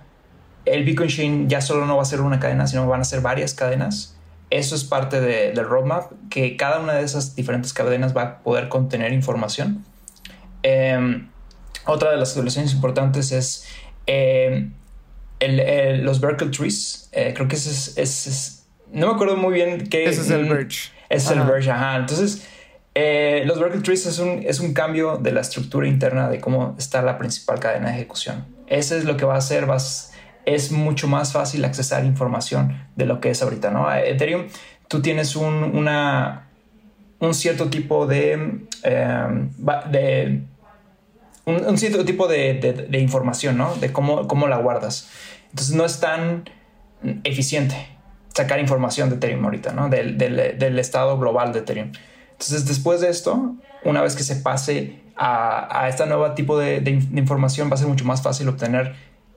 el 0.65 0.83
Beacon 0.83 1.07
Chain 1.07 1.49
ya 1.49 1.61
solo 1.61 1.85
no 1.85 1.97
va 1.97 2.01
a 2.01 2.05
ser 2.05 2.21
una 2.21 2.39
cadena, 2.39 2.67
sino 2.67 2.87
van 2.87 3.01
a 3.01 3.05
ser 3.05 3.21
varias 3.21 3.53
cadenas. 3.53 4.15
Eso 4.49 4.75
es 4.75 4.85
parte 4.85 5.19
del 5.19 5.57
roadmap, 5.57 6.11
que 6.29 6.55
cada 6.55 6.79
una 6.79 6.93
de 6.93 7.03
esas 7.03 7.35
diferentes 7.35 7.73
cadenas 7.73 8.15
va 8.15 8.21
a 8.21 8.37
poder 8.39 8.69
contener 8.69 9.11
información. 9.11 9.83
Em, 10.63 11.29
otra 11.85 12.11
de 12.11 12.17
las 12.17 12.29
actualizaciones 12.29 12.73
importantes 12.73 13.33
es 13.33 13.67
em, 14.05 14.71
los 16.01 16.21
Berkeley 16.21 16.49
Trees. 16.49 17.09
creo 17.11 17.47
que 17.49 17.57
ese 17.57 18.01
es, 18.01 18.65
No 18.91 19.07
me 19.07 19.13
acuerdo 19.13 19.35
muy 19.35 19.53
bien 19.53 19.87
qué... 19.89 20.05
Ese 20.05 20.21
es 20.21 20.29
el 20.29 20.45
Verge. 20.45 20.96
Es 21.09 21.29
el 21.31 21.41
Verge, 21.41 21.71
ajá. 21.71 21.97
Entonces 21.97 22.47
eh, 22.99 23.43
los 23.45 23.59
Worker 23.59 23.83
Trees 23.83 24.07
es 24.07 24.17
un, 24.17 24.41
es 24.43 24.59
un 24.59 24.73
cambio 24.73 25.17
de 25.17 25.31
la 25.31 25.41
estructura 25.41 25.87
interna 25.87 26.29
de 26.29 26.39
cómo 26.39 26.75
está 26.79 27.03
la 27.03 27.19
principal 27.19 27.59
cadena 27.59 27.89
de 27.89 27.97
ejecución. 27.97 28.47
Ese 28.65 28.97
es 28.97 29.03
lo 29.05 29.17
que 29.17 29.23
va 29.23 29.35
a 29.35 29.37
hacer, 29.37 29.67
vas, 29.67 30.13
es 30.47 30.71
mucho 30.71 31.07
más 31.07 31.31
fácil 31.31 31.63
accesar 31.63 32.05
información 32.05 32.87
de 32.95 33.05
lo 33.05 33.21
que 33.21 33.29
es 33.29 33.43
ahorita, 33.43 33.69
¿no? 33.69 33.93
Ethereum, 33.93 34.47
tú 34.87 35.03
tienes 35.03 35.35
un, 35.35 35.53
una, 35.53 36.49
un 37.19 37.35
cierto 37.35 37.69
tipo 37.69 38.07
de, 38.07 38.31
em, 38.31 38.67
de 39.91 40.41
un, 41.45 41.77
cierto 41.77 42.03
tipo 42.03 42.27
de, 42.27 42.87
de, 42.89 42.99
información, 42.99 43.57
¿no? 43.57 43.75
De 43.75 43.93
cómo, 43.93 44.27
cómo 44.27 44.47
la 44.47 44.57
guardas. 44.57 45.07
Entonces 45.51 45.75
no 45.75 45.85
es 45.85 45.99
tan 45.99 46.49
eficiente 47.23 47.96
sacar 48.37 48.59
información 48.59 49.09
de 49.09 49.15
Ethereum 49.15 49.43
ahorita, 49.43 49.73
¿no? 49.73 49.89
Del, 49.89 50.17
del, 50.17 50.57
del 50.57 50.79
estado 50.79 51.17
global 51.17 51.51
de 51.53 51.59
Ethereum. 51.59 51.91
Entonces, 52.31 52.67
después 52.67 53.01
de 53.01 53.09
esto, 53.09 53.55
una 53.83 54.01
vez 54.01 54.15
que 54.15 54.23
se 54.23 54.35
pase 54.35 55.01
a, 55.15 55.81
a 55.81 55.89
este 55.89 56.05
nuevo 56.05 56.31
tipo 56.33 56.57
de, 56.57 56.77
información, 57.15 57.69
va 57.69 57.73
a 57.73 57.77
ser 57.77 57.87
mucho 57.87 58.05
más 58.05 58.21
fácil 58.21 58.47
obtener 58.47 58.93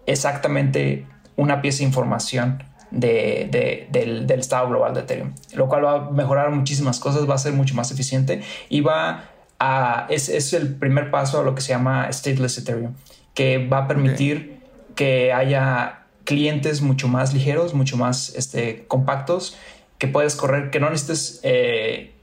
exactamente 0.07 1.07
una 1.37 1.63
pieza 1.63 1.79
de 1.79 1.85
información 1.85 2.63
de, 2.91 3.89
del, 3.91 4.31
estado 4.39 4.69
global 4.69 4.93
de 4.93 5.01
Ethereum, 5.01 5.33
lo 5.55 5.69
cual 5.69 5.85
va 5.85 5.95
a 5.95 6.11
mejorar 6.11 6.51
muchísimas 6.51 7.01
cosas, 7.01 7.29
va 7.29 7.37
a 7.37 7.39
ser 7.39 7.55
mucho 7.55 7.75
más 7.75 7.91
eficiente 7.91 8.43
y 8.69 8.83
va 8.83 9.31
a, 9.59 10.07
es, 10.11 10.29
es 10.29 10.53
el 10.53 10.75
primer 10.75 11.11
paso 11.11 11.41
a 11.41 11.43
lo 11.43 11.55
que 11.55 11.63
se 11.63 11.69
llama 11.69 12.13
stateless 12.13 12.59
Ethereum, 12.59 12.95
que 13.33 13.67
va 13.67 13.85
a 13.85 13.89
permitir 13.89 14.61
que 14.95 15.33
haya 15.33 16.00
clientes 16.31 16.81
mucho 16.81 17.09
más 17.09 17.35
ligeros, 17.35 17.75
mucho 17.75 17.97
más 17.97 18.33
este, 18.37 18.87
compactos, 18.87 19.59
que 19.99 20.07
puedes 20.07 20.37
correr, 20.37 20.71
que 20.71 20.79
no 20.79 20.89
necesites 20.89 21.41
eh, 21.43 22.15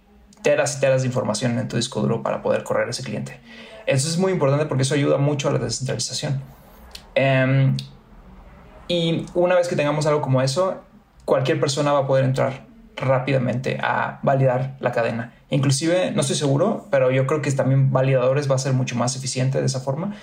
teras 0.43 0.78
y 0.78 0.80
teras 0.80 1.01
de 1.01 1.08
información 1.08 1.60
en 1.60 1.68
tu 1.68 1.76
disco 1.76 1.99
duro 1.99 2.24
para 2.24 2.41
poder 2.41 2.64
correr 2.64 2.88
ese 2.88 3.03
cliente. 3.03 3.38
Eso 3.86 4.08
es 4.08 4.18
muy 4.18 4.32
importante 4.32 4.66
porque 4.66 4.84
eso 4.84 4.95
ayuda 4.95 5.18
mucho 5.18 5.49
a 5.49 5.51
la 5.51 5.60
descentralización. 5.60 6.41
Em, 7.16 7.76
y 8.88 9.26
una 9.34 9.55
vez 9.55 9.68
que 9.68 9.76
tengamos 9.76 10.05
algo 10.05 10.22
como 10.22 10.41
eso, 10.41 10.82
cualquier 11.26 11.60
persona 11.60 11.91
va 11.91 11.99
a 11.99 12.08
poder 12.08 12.24
entrar 12.24 12.66
rápidamente 12.98 13.78
a 13.82 14.20
validar 14.24 14.76
la 14.80 14.91
cadena. 14.91 15.34
Inclusive, 15.50 16.12
no 16.12 16.22
estoy 16.22 16.36
seguro, 16.36 16.88
pero 16.91 17.12
yo 17.12 17.26
creo 17.26 17.41
que 17.41 17.52
también 17.52 17.91
validadores 17.91 18.50
va 18.50 18.56
a 18.56 18.60
ser 18.60 18.74
mucho 18.74 18.95
más 18.95 19.16
eficiente 19.16 19.60
de 19.60 19.66
esa 19.66 19.80
forma. 19.80 20.16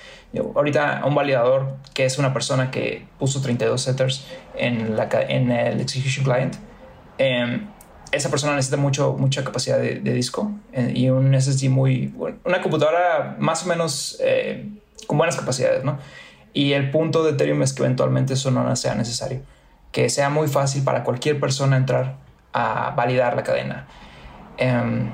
ahorita 0.54 1.02
un 1.06 1.14
validador 1.14 1.76
que 1.94 2.04
es 2.04 2.18
una 2.18 2.32
persona 2.32 2.70
que 2.70 3.06
puso 3.18 3.40
32 3.40 3.80
setters 3.80 4.26
en, 4.56 4.96
la, 4.96 5.08
en 5.28 5.50
el 5.50 5.80
execution 5.80 6.24
client, 6.24 6.56
eh, 7.18 7.60
esa 8.12 8.30
persona 8.30 8.54
necesita 8.54 8.76
mucho, 8.76 9.14
mucha 9.18 9.44
capacidad 9.44 9.78
de, 9.78 10.00
disco 10.00 10.52
eh, 10.72 10.92
y 10.94 11.10
un 11.10 11.34
SSD 11.40 11.68
muy, 11.68 12.14
una 12.44 12.60
computadora 12.60 13.36
más 13.38 13.64
o 13.64 13.68
menos 13.68 14.18
eh, 14.20 14.68
con 15.06 15.18
buenas 15.18 15.36
capacidades, 15.36 15.84
¿no? 15.84 15.98
Y 16.52 16.72
el 16.72 16.90
punto 16.90 17.24
de 17.24 17.32
Ethereum 17.32 17.62
es 17.62 17.72
que 17.72 17.82
eventualmente 17.82 18.34
eso 18.34 18.50
no 18.52 18.76
sea 18.76 18.94
necesario, 18.94 19.40
que 19.90 20.08
sea 20.08 20.30
muy 20.30 20.46
fácil 20.46 20.84
para 20.84 21.02
cualquier 21.02 21.40
persona 21.40 21.76
entrar 21.76 22.23
a 22.54 22.94
validar 22.96 23.36
la 23.36 23.42
cadena. 23.42 23.86
Em, 24.56 25.12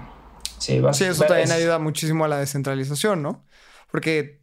sí, 0.59 0.81
sí, 0.93 1.05
eso 1.05 1.25
también 1.25 1.51
ayuda 1.51 1.79
muchísimo 1.81 2.25
a 2.25 2.29
la 2.29 2.39
descentralización, 2.39 3.23
¿no? 3.23 3.45
Porque 3.91 4.41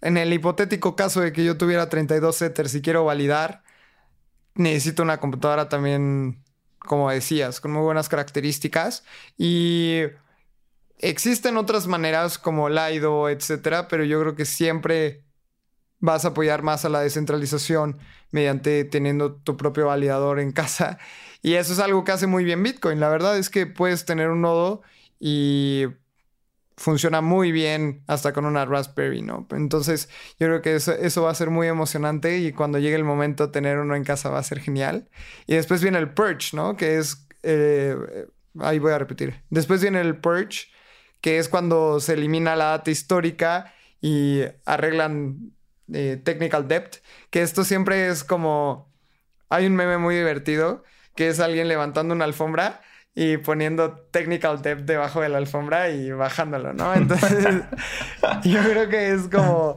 en 0.00 0.16
el 0.16 0.32
hipotético 0.32 0.96
caso 0.96 1.20
de 1.20 1.32
que 1.32 1.44
yo 1.44 1.56
tuviera 1.56 1.88
32 1.88 2.34
setters 2.34 2.74
y 2.74 2.82
quiero 2.82 3.04
validar, 3.04 3.62
necesito 4.54 5.02
una 5.02 5.20
computadora 5.20 5.68
también 5.68 6.42
como 6.80 7.10
decías, 7.10 7.60
con 7.60 7.72
muy 7.72 7.82
buenas 7.82 8.08
características. 8.08 9.04
Y 9.38 10.02
existen 10.98 11.56
otras 11.56 11.86
maneras 11.86 12.38
como 12.38 12.68
Lido, 12.68 13.28
etcétera, 13.28 13.88
pero 13.88 14.04
yo 14.04 14.20
creo 14.20 14.34
que 14.34 14.44
siempre 14.44 15.24
vas 15.98 16.24
a 16.24 16.28
apoyar 16.28 16.62
más 16.62 16.84
a 16.84 16.88
la 16.88 17.00
descentralización 17.00 17.98
mediante 18.30 18.84
teniendo 18.84 19.34
tu 19.34 19.56
propio 19.56 19.86
validador 19.86 20.40
en 20.40 20.52
casa. 20.52 20.98
Y 21.42 21.54
eso 21.54 21.72
es 21.72 21.78
algo 21.78 22.04
que 22.04 22.12
hace 22.12 22.26
muy 22.26 22.44
bien 22.44 22.62
Bitcoin. 22.62 23.00
La 23.00 23.08
verdad 23.08 23.38
es 23.38 23.50
que 23.50 23.66
puedes 23.66 24.04
tener 24.04 24.28
un 24.28 24.42
nodo 24.42 24.82
y 25.18 25.86
funciona 26.80 27.20
muy 27.20 27.52
bien 27.52 28.02
hasta 28.06 28.32
con 28.32 28.46
una 28.46 28.64
Raspberry, 28.64 29.20
¿no? 29.20 29.46
Entonces 29.50 30.08
yo 30.38 30.46
creo 30.46 30.62
que 30.62 30.76
eso, 30.76 31.22
va 31.22 31.30
a 31.30 31.34
ser 31.34 31.50
muy 31.50 31.68
emocionante 31.68 32.38
y 32.38 32.52
cuando 32.52 32.78
llegue 32.78 32.96
el 32.96 33.04
momento 33.04 33.50
tener 33.50 33.78
uno 33.78 33.94
en 33.94 34.02
casa 34.02 34.30
va 34.30 34.38
a 34.38 34.42
ser 34.42 34.60
genial. 34.60 35.08
Y 35.46 35.56
después 35.56 35.82
viene 35.82 35.98
el 35.98 36.14
Purge, 36.14 36.56
¿no? 36.56 36.76
Que 36.76 36.96
es... 36.96 37.26
Eh, 37.42 37.96
ahí 38.58 38.78
voy 38.78 38.92
a 38.92 38.98
repetir. 38.98 39.42
Después 39.50 39.82
viene 39.82 40.00
el 40.00 40.16
Purge, 40.16 40.68
que 41.20 41.38
es 41.38 41.50
cuando 41.50 42.00
se 42.00 42.14
elimina 42.14 42.56
la 42.56 42.66
data 42.66 42.90
histórica 42.90 43.74
y 44.00 44.42
arreglan 44.64 45.52
eh, 45.92 46.18
technical 46.24 46.66
debt, 46.66 46.96
que 47.28 47.42
esto 47.42 47.62
siempre 47.62 48.08
es 48.08 48.24
como... 48.24 48.90
Hay 49.50 49.66
un 49.66 49.74
meme 49.74 49.98
muy 49.98 50.14
divertido 50.14 50.84
que 51.14 51.28
es 51.28 51.40
alguien 51.40 51.68
levantando 51.68 52.14
una 52.14 52.24
alfombra 52.24 52.80
y 53.14 53.36
poniendo 53.38 53.92
technical 54.10 54.62
depth 54.62 54.82
debajo 54.82 55.20
de 55.20 55.28
la 55.28 55.38
alfombra 55.38 55.90
y 55.90 56.10
bajándolo, 56.12 56.72
¿no? 56.72 56.94
Entonces, 56.94 57.62
yo 58.44 58.62
creo 58.62 58.88
que 58.88 59.12
es 59.12 59.28
como 59.28 59.76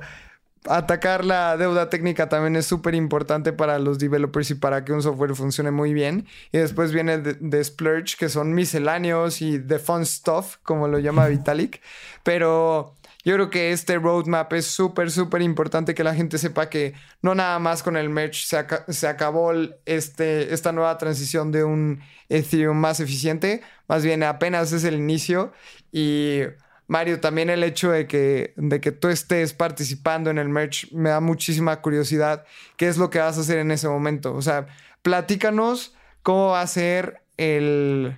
atacar 0.68 1.26
la 1.26 1.58
deuda 1.58 1.90
técnica 1.90 2.30
también 2.30 2.56
es 2.56 2.66
súper 2.66 2.96
importante 2.96 3.54
para 3.54 3.80
los 3.80 4.00
developers 4.00 4.52
y 4.52 4.56
para 4.56 4.86
que 4.86 4.94
un 4.94 5.02
software 5.02 5.36
funcione 5.36 5.72
muy 5.72 5.94
bien. 5.94 6.26
Y 6.52 6.58
después 6.60 6.92
viene 6.92 7.18
de, 7.18 7.64
Splurge, 7.64 8.16
que 8.18 8.30
son 8.30 8.54
misceláneos 8.54 9.42
y 9.42 9.60
the 9.60 9.80
fun 9.80 10.06
stuff, 10.06 10.58
como 10.64 10.88
lo 10.88 11.00
llama 11.00 11.28
Vitalik. 11.28 11.82
Pero 12.24 12.96
yo 13.24 13.36
creo 13.36 13.50
que 13.50 13.72
este 13.72 13.98
roadmap 13.98 14.52
es 14.54 14.66
súper, 14.66 15.10
súper 15.10 15.42
importante 15.42 15.94
que 15.94 16.04
la 16.04 16.14
gente 16.14 16.38
sepa 16.38 16.70
que 16.70 16.94
no 17.22 17.36
nada 17.36 17.58
más 17.60 17.82
con 17.84 17.96
el 17.96 18.10
merch 18.10 18.46
se, 18.46 19.08
acabó 19.08 19.54
este, 19.86 20.54
esta 20.54 20.72
nueva 20.72 20.98
transición 20.98 21.52
de 21.52 21.64
un 21.64 22.02
Ethereum 22.30 22.78
más 22.78 23.00
eficiente, 23.00 23.62
más 23.88 24.04
bien 24.04 24.24
apenas 24.24 24.72
es 24.74 24.84
el 24.84 24.96
inicio 24.96 25.54
y 25.92 26.42
Mario, 26.88 27.22
también 27.22 27.50
el 27.50 27.64
hecho 27.64 27.92
de 27.92 28.08
que, 28.08 28.54
de 28.58 28.82
que 28.82 28.92
tú 28.92 29.08
estés 29.08 29.54
participando 29.54 30.30
en 30.30 30.38
el 30.38 30.50
merch 30.50 30.92
me 30.92 31.10
da 31.10 31.22
muchísima 31.22 31.82
curiosidad. 31.82 32.46
¿Qué 32.76 32.88
es 32.88 32.98
lo 32.98 33.10
que 33.10 33.20
vas 33.20 33.38
a 33.38 33.42
hacer 33.42 33.60
en 33.60 33.72
ese 33.72 33.88
momento? 33.88 34.36
O 34.36 34.42
sea, 34.42 34.68
platícanos 35.02 35.96
cómo 36.24 36.50
va 36.50 36.62
a 36.62 36.68
ser 36.68 37.22
el, 37.38 38.18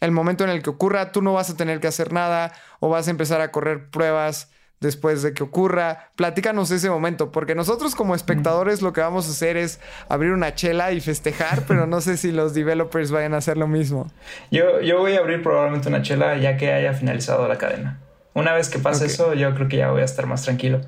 el 0.00 0.10
momento 0.12 0.44
en 0.44 0.50
el 0.50 0.62
que 0.62 0.70
ocurra, 0.70 1.12
tú 1.12 1.22
no 1.22 1.32
vas 1.32 1.50
a 1.50 1.56
tener 1.56 1.80
que 1.80 1.86
hacer 1.86 2.12
nada 2.12 2.52
o 2.80 2.88
vas 2.88 3.08
a 3.08 3.10
empezar 3.10 3.40
a 3.40 3.50
correr 3.50 3.90
pruebas 3.90 4.50
después 4.80 5.22
de 5.22 5.34
que 5.34 5.42
ocurra. 5.42 6.10
Platícanos 6.16 6.70
ese 6.70 6.90
momento, 6.90 7.32
porque 7.32 7.54
nosotros 7.54 7.94
como 7.94 8.14
espectadores 8.14 8.82
lo 8.82 8.92
que 8.92 9.00
vamos 9.00 9.26
a 9.26 9.30
hacer 9.30 9.56
es 9.56 9.80
abrir 10.08 10.32
una 10.32 10.54
chela 10.54 10.92
y 10.92 11.00
festejar, 11.00 11.62
pero 11.66 11.86
no 11.86 12.00
sé 12.00 12.16
si 12.16 12.32
los 12.32 12.54
developers 12.54 13.10
vayan 13.10 13.34
a 13.34 13.38
hacer 13.38 13.56
lo 13.56 13.66
mismo. 13.66 14.06
Yo, 14.50 14.80
yo 14.80 14.98
voy 14.98 15.14
a 15.14 15.18
abrir 15.18 15.42
probablemente 15.42 15.88
una 15.88 16.02
chela 16.02 16.36
ya 16.36 16.56
que 16.56 16.72
haya 16.72 16.92
finalizado 16.92 17.48
la 17.48 17.58
cadena. 17.58 17.98
Una 18.34 18.52
vez 18.54 18.68
que 18.68 18.78
pase 18.78 19.06
eso, 19.06 19.34
yo 19.34 19.54
creo 19.54 19.68
que 19.68 19.78
ya 19.78 19.90
voy 19.90 20.02
a 20.02 20.04
estar 20.04 20.26
más 20.26 20.42
tranquilo. 20.42 20.80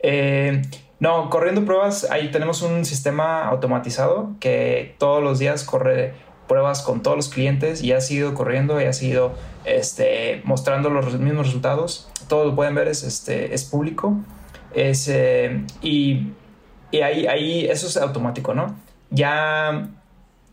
Eh, 0.00 0.62
no, 1.00 1.30
corriendo 1.30 1.64
pruebas, 1.64 2.10
ahí 2.10 2.30
tenemos 2.30 2.60
un 2.62 2.84
sistema 2.84 3.46
automatizado 3.46 4.34
que 4.40 4.94
todos 4.98 5.22
los 5.22 5.38
días 5.38 5.64
corre 5.64 6.12
pruebas 6.48 6.82
con 6.82 7.02
todos 7.02 7.16
los 7.16 7.28
clientes 7.28 7.82
y 7.82 7.92
ha 7.92 8.00
sido 8.00 8.34
corriendo 8.34 8.80
y 8.80 8.84
ha 8.84 8.92
sido 8.92 9.34
este, 9.64 10.42
mostrando 10.44 10.90
los 10.90 11.18
mismos 11.18 11.46
resultados. 11.46 12.08
Todo 12.28 12.46
lo 12.46 12.56
pueden 12.56 12.74
ver, 12.74 12.88
es, 12.88 13.04
este, 13.04 13.54
es 13.54 13.64
público. 13.64 14.16
Es, 14.74 15.08
eh, 15.08 15.64
y, 15.82 16.32
y 16.90 17.00
ahí, 17.00 17.26
ahí 17.26 17.66
eso 17.66 17.86
es 17.86 17.96
automático, 17.96 18.54
¿no? 18.54 18.74
Ya 19.10 19.88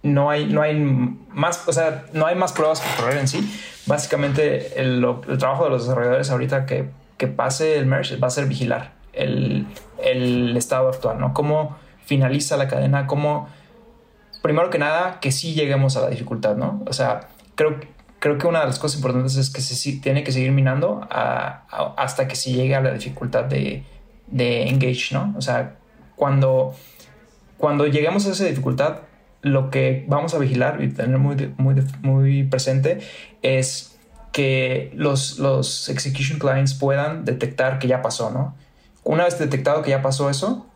no 0.03 0.29
hay, 0.29 0.45
no 0.45 0.61
hay 0.61 0.75
más, 0.75 1.67
o 1.67 1.73
sea, 1.73 2.05
no 2.13 2.27
hay 2.27 2.35
más 2.35 2.53
pruebas 2.53 2.81
que 2.81 3.01
correr 3.01 3.17
en 3.17 3.27
sí. 3.27 3.39
Básicamente 3.87 4.79
el, 4.79 5.03
el 5.27 5.37
trabajo 5.37 5.65
de 5.65 5.71
los 5.71 5.83
desarrolladores 5.83 6.29
ahorita 6.29 6.65
que, 6.65 6.89
que, 7.17 7.27
pase 7.27 7.77
el 7.77 7.85
merge 7.85 8.17
va 8.17 8.27
a 8.27 8.31
ser 8.31 8.45
vigilar 8.45 8.93
el, 9.13 9.67
el 10.03 10.55
estado 10.55 10.89
actual, 10.89 11.19
¿no? 11.19 11.33
Cómo 11.33 11.77
finaliza 12.05 12.55
la 12.57 12.67
cadena, 12.67 13.07
cómo 13.07 13.49
primero 14.45 14.69
que 14.69 14.77
nada, 14.77 15.19
que 15.19 15.31
sí 15.31 15.55
lleguemos 15.55 15.97
a 15.97 16.01
la 16.01 16.09
dificultad, 16.09 16.55
¿no? 16.55 16.83
O 16.85 16.93
sea, 16.93 17.29
creo, 17.55 17.79
creo 18.19 18.37
que 18.37 18.45
una 18.45 18.59
de 18.59 18.67
las 18.67 18.77
cosas 18.77 18.97
importantes 18.97 19.37
es 19.37 19.49
que 19.49 19.59
se 19.59 19.93
tiene 19.93 20.23
que 20.23 20.31
seguir 20.31 20.51
minando 20.51 21.07
hasta 21.09 22.27
que 22.27 22.35
se 22.35 22.51
llegue 22.51 22.75
a 22.75 22.81
la 22.81 22.93
dificultad 22.93 23.45
de, 23.45 23.83
de 24.27 24.67
engage, 24.67 25.15
¿no? 25.15 25.33
O 25.35 25.41
sea, 25.41 25.77
cuando, 26.15 26.75
cuando 27.57 27.87
lleguemos 27.87 28.27
a 28.27 28.33
esa 28.33 28.45
dificultad, 28.45 28.99
lo 29.41 29.71
que 29.71 30.05
vamos 30.07 30.35
a 30.35 30.37
vigilar 30.37 30.79
y 30.83 30.89
tener 30.89 31.17
muy, 31.17 31.51
muy, 31.57 31.83
muy 32.03 32.43
presente 32.43 32.99
es 33.41 33.97
que 34.31 34.91
los, 34.93 35.39
los 35.39 35.89
execution 35.89 36.37
clients 36.37 36.75
puedan 36.75 37.25
detectar 37.25 37.79
que 37.79 37.87
ya 37.87 38.03
pasó, 38.03 38.29
¿no? 38.29 38.53
Una 39.03 39.23
vez 39.23 39.39
detectado 39.39 39.81
que 39.81 39.89
ya 39.89 40.03
pasó 40.03 40.29
eso, 40.29 40.67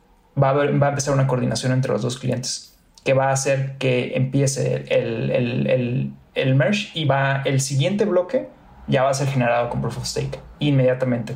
va 0.41 0.49
a, 0.49 0.53
va 0.53 0.87
a 0.87 0.89
empezar 0.89 1.13
una 1.13 1.27
coordinación 1.27 1.71
entre 1.71 1.91
los 1.91 2.01
dos 2.01 2.17
clientes 2.17 2.68
que 3.03 3.13
va 3.13 3.29
a 3.29 3.31
hacer 3.31 3.77
que 3.77 4.15
empiece 4.15 4.85
el, 4.89 5.31
el, 5.31 5.67
el, 5.67 6.13
el, 6.35 6.55
merge 6.55 6.89
y 6.93 7.05
va 7.05 7.41
el 7.45 7.61
siguiente 7.61 8.05
bloque 8.05 8.47
ya 8.87 9.03
va 9.03 9.11
a 9.11 9.13
ser 9.13 9.27
generado 9.27 9.69
con 9.69 9.81
proof 9.81 9.97
of 9.97 10.05
stake 10.05 10.39
inmediatamente. 10.59 11.35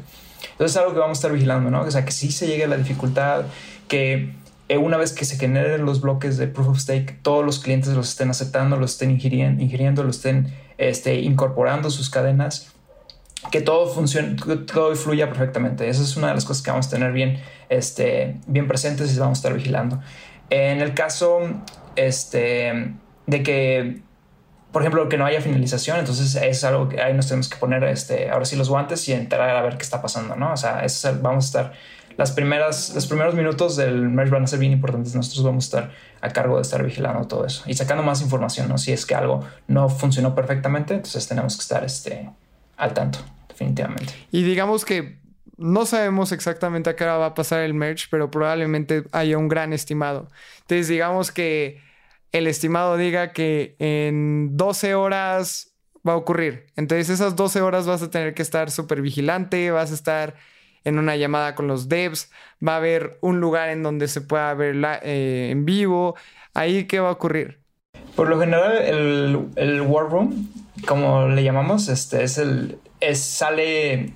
Entonces 0.52 0.76
es 0.76 0.78
algo 0.78 0.94
que 0.94 1.00
vamos 1.00 1.18
a 1.18 1.20
estar 1.20 1.32
vigilando, 1.32 1.72
¿no? 1.72 1.82
O 1.82 1.92
sea, 1.92 2.04
que 2.04 2.12
si 2.12 2.32
se 2.32 2.48
llegue 2.48 2.66
a 2.66 2.68
la 2.68 2.78
dificultad, 2.78 3.46
que 3.88 4.34
eh, 4.70 4.78
una 4.78 4.98
vez 4.98 5.14
que 5.14 5.26
se 5.26 5.38
generen 5.38 5.86
los 5.86 6.02
bloques 6.02 6.38
de 6.38 6.48
proof 6.48 6.70
of 6.70 6.80
stake, 6.80 7.20
todos 7.22 7.46
los 7.46 7.60
clientes 7.60 7.94
los 7.94 8.10
estén 8.10 8.30
aceptando, 8.30 8.78
los 8.78 8.92
estén 8.92 9.12
ingiriendo, 9.12 9.62
ingiriendo 9.62 10.04
los 10.04 10.18
estén 10.18 10.54
este, 10.78 11.20
incorporando 11.20 11.90
sus 11.90 12.10
cadenas, 12.10 12.74
que 13.52 13.62
todo 13.62 13.88
funcione, 13.88 14.36
todo 14.36 14.96
fluya 14.96 15.28
perfectamente. 15.28 15.90
Esa 15.90 16.02
es 16.02 16.16
una 16.16 16.30
de 16.30 16.36
las 16.36 16.46
cosas 16.46 16.64
que 16.64 16.72
vamos 16.72 16.88
a 16.88 16.90
tener 16.92 17.12
bien, 17.12 17.40
este, 17.70 18.38
bien 18.48 18.68
presentes 18.68 19.14
y 19.16 19.20
vamos 19.20 19.38
a 19.38 19.40
estar 19.40 19.54
vigilando. 19.54 20.02
En 20.54 20.82
el 20.82 20.94
caso 20.94 21.40
este, 21.96 22.94
de 23.26 23.42
que, 23.42 24.02
por 24.72 24.84
ejemplo, 24.84 25.10
que 25.10 25.18
no 25.18 25.26
haya 25.26 25.42
finalización, 25.42 25.98
entonces 25.98 26.36
es 26.36 26.64
algo 26.64 26.90
que 26.90 27.02
ahí 27.02 27.16
nos 27.16 27.26
tenemos 27.26 27.50
que 27.50 27.58
poner 27.58 27.84
este, 27.86 28.30
ahora 28.30 28.46
sí 28.46 28.56
los 28.56 28.70
guantes 28.70 29.10
y 29.10 29.14
entrar 29.14 29.50
a 29.50 29.64
ver 29.64 29.78
qué 29.78 29.82
está 29.82 30.00
pasando, 30.00 30.36
¿no? 30.36 30.54
O 30.54 30.58
sea, 30.58 30.86
vamos 31.24 31.46
a 31.46 31.48
estar 31.48 31.74
las 32.18 32.34
primeras, 32.34 32.94
los 32.94 33.08
primeros 33.08 33.34
minutos 33.34 33.78
del 33.78 34.10
merge 34.10 34.32
van 34.32 34.44
a 34.44 34.48
ser 34.48 34.60
bien 34.60 34.74
importantes. 34.74 35.16
Nosotros 35.16 35.44
vamos 35.44 35.64
a 35.64 35.66
estar 35.66 35.92
a 36.22 36.30
cargo 36.30 36.58
de 36.58 36.62
estar 36.62 36.84
vigilando 36.84 37.28
todo 37.28 37.48
eso 37.48 37.64
y 37.66 37.74
sacando 37.74 38.04
más 38.04 38.22
información, 38.22 38.70
¿no? 38.70 38.78
Si 38.78 38.92
es 38.92 39.08
que 39.08 39.16
algo 39.16 39.44
no 39.68 39.90
funcionó 39.90 40.36
perfectamente, 40.36 40.94
entonces 40.94 41.28
tenemos 41.28 41.56
que 41.56 41.62
estar 41.62 41.84
este, 41.84 42.30
al 42.78 42.94
tanto, 42.94 43.18
definitivamente. 43.50 44.14
Y 44.32 44.44
digamos 44.44 44.86
que 44.86 45.18
no 45.64 45.86
sabemos 45.86 46.34
exactamente 46.34 46.90
a 46.90 46.96
qué 46.98 47.06
hora 47.06 47.16
va 47.16 47.28
a 47.28 47.34
pasar 47.34 47.62
el 47.62 47.74
merge, 47.74 48.08
pero 48.12 48.30
probablemente 48.30 49.06
haya 49.14 49.38
un 49.38 49.48
gran 49.48 49.72
estimado. 49.72 50.28
Entonces, 50.60 50.90
digamos 50.90 51.32
que 51.32 51.80
el 52.34 52.48
estimado 52.48 52.98
diga 52.98 53.32
que 53.32 53.78
en 53.80 54.58
12 54.58 54.94
horas 54.94 55.74
va 56.06 56.14
a 56.14 56.18
ocurrir. 56.18 56.66
Entonces, 56.76 57.10
esas 57.10 57.38
12 57.38 57.62
horas 57.62 57.88
vas 57.88 58.02
a 58.02 58.10
tener 58.10 58.34
que 58.34 58.42
estar 58.42 58.72
súper 58.72 59.02
vigilante, 59.02 59.72
vas 59.72 59.92
a 59.92 59.94
estar 59.94 60.36
en 60.84 61.00
una 61.00 61.16
llamada 61.16 61.56
con 61.56 61.68
los 61.68 61.88
devs, 61.88 62.30
va 62.66 62.74
a 62.74 62.78
haber 62.78 63.18
un 63.22 63.40
lugar 63.40 63.70
en 63.70 63.84
donde 63.84 64.10
se 64.10 64.20
pueda 64.20 64.54
ver 64.56 64.76
eh, 65.04 65.48
en 65.50 65.64
vivo. 65.64 66.18
Ahí, 66.54 66.88
¿qué 66.88 67.00
va 67.00 67.08
a 67.08 67.14
ocurrir? 67.14 67.62
Por 68.18 68.28
lo 68.28 68.38
general, 68.38 68.80
el, 68.80 69.48
el 69.56 69.80
War 69.80 70.10
Room, 70.10 70.52
como 70.86 71.30
le 71.30 71.42
llamamos, 71.42 71.88
este, 71.88 72.22
es 72.22 72.38
el, 72.38 72.80
es, 73.00 73.24
sale 73.24 74.14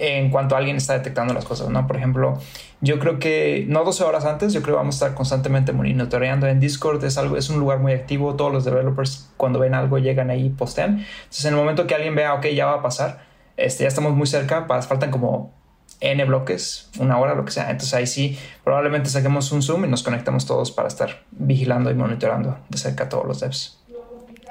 en 0.00 0.30
cuanto 0.30 0.56
alguien 0.56 0.76
está 0.76 0.94
detectando 0.94 1.34
las 1.34 1.44
cosas, 1.44 1.68
¿no? 1.68 1.86
Por 1.86 1.96
ejemplo, 1.96 2.38
yo 2.80 2.98
creo 2.98 3.18
que 3.18 3.66
no 3.68 3.84
12 3.84 4.02
horas 4.04 4.24
antes, 4.24 4.54
yo 4.54 4.62
creo 4.62 4.76
que 4.76 4.78
vamos 4.78 4.94
a 4.94 5.04
estar 5.04 5.14
constantemente 5.14 5.72
monitoreando 5.72 6.46
en 6.46 6.58
Discord, 6.58 7.04
es 7.04 7.18
algo, 7.18 7.36
es 7.36 7.50
un 7.50 7.60
lugar 7.60 7.80
muy 7.80 7.92
activo, 7.92 8.34
todos 8.34 8.50
los 8.50 8.64
developers 8.64 9.30
cuando 9.36 9.58
ven 9.58 9.74
algo 9.74 9.98
llegan 9.98 10.30
ahí 10.30 10.46
y 10.46 10.48
postean. 10.48 11.04
Entonces, 11.24 11.44
en 11.44 11.52
el 11.52 11.60
momento 11.60 11.86
que 11.86 11.94
alguien 11.94 12.14
vea, 12.14 12.32
ok, 12.34 12.46
ya 12.46 12.64
va 12.64 12.76
a 12.76 12.82
pasar, 12.82 13.26
este, 13.58 13.84
ya 13.84 13.88
estamos 13.88 14.14
muy 14.14 14.26
cerca, 14.26 14.66
faltan 14.66 15.10
como 15.10 15.52
N 16.00 16.24
bloques, 16.24 16.88
una 16.98 17.18
hora, 17.18 17.34
lo 17.34 17.44
que 17.44 17.52
sea. 17.52 17.70
Entonces 17.70 17.92
ahí 17.92 18.06
sí, 18.06 18.38
probablemente 18.64 19.10
saquemos 19.10 19.52
un 19.52 19.62
Zoom 19.62 19.84
y 19.84 19.88
nos 19.88 20.02
conectamos 20.02 20.46
todos 20.46 20.72
para 20.72 20.88
estar 20.88 21.24
vigilando 21.30 21.90
y 21.90 21.94
monitoreando 21.94 22.58
de 22.70 22.78
cerca 22.78 23.04
a 23.04 23.08
todos 23.10 23.26
los 23.26 23.40
devs. 23.40 23.79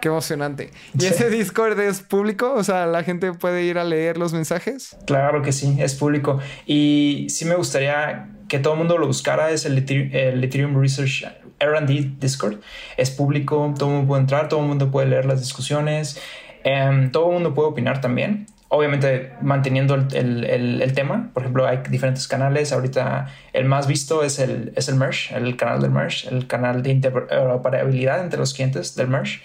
Qué 0.02 0.08
emocionante. 0.08 0.72
¿Y 0.98 1.06
ese 1.06 1.30
Discord 1.30 1.80
es 1.80 2.02
público? 2.02 2.54
O 2.54 2.64
sea, 2.64 2.86
¿la 2.86 3.04
gente 3.04 3.34
puede 3.34 3.64
ir 3.64 3.78
a 3.78 3.84
leer 3.84 4.18
los 4.18 4.34
mensajes? 4.34 4.96
Claro 5.06 5.42
que 5.42 5.52
sí, 5.52 5.78
es 5.80 5.96
público. 5.96 6.40
Y 6.66 7.28
sí 7.30 7.46
me 7.46 7.56
gustaría 7.56 8.30
que 8.48 8.60
todo 8.60 8.74
el 8.74 8.80
mundo 8.80 8.98
lo 8.98 9.08
buscara. 9.08 9.52
Es 9.52 9.66
el 9.66 9.78
Ethereum, 9.78 10.80
Research 10.80 11.26
RD 11.60 12.20
Discord. 12.20 12.60
Es 12.98 13.12
público, 13.12 13.74
todo 13.78 13.90
el 13.90 13.96
mundo 13.96 14.08
puede 14.08 14.22
entrar, 14.22 14.50
todo 14.50 14.62
el 14.62 14.68
mundo 14.68 14.92
puede 14.92 15.08
leer 15.08 15.26
las 15.26 15.42
discusiones. 15.42 16.20
Em, 16.64 17.12
todo 17.12 17.28
el 17.28 17.34
mundo 17.34 17.54
puede 17.54 17.70
opinar 17.70 18.02
también 18.02 18.48
obviamente 18.70 19.34
manteniendo 19.42 19.96
el, 19.96 20.92
tema. 20.94 21.32
Por 21.34 21.44
ejemplo, 21.44 21.68
hay 21.68 21.80
diferentes 21.90 22.28
canales. 22.28 22.72
Ahorita 22.72 23.28
el 23.52 23.66
más 23.66 23.88
visto 23.88 24.24
es 24.24 24.40
el, 24.40 24.74
es 24.76 24.88
el 24.90 24.96
Merge, 24.96 25.36
el 25.36 25.58
canal 25.58 25.82
del 25.82 25.92
Merge, 25.92 26.30
el 26.30 26.48
canal 26.48 26.84
de 26.84 26.92
interoperabilidad 26.92 28.22
entre 28.24 28.40
los 28.40 28.54
clientes 28.54 28.96
del 28.96 29.08
Merge 29.08 29.42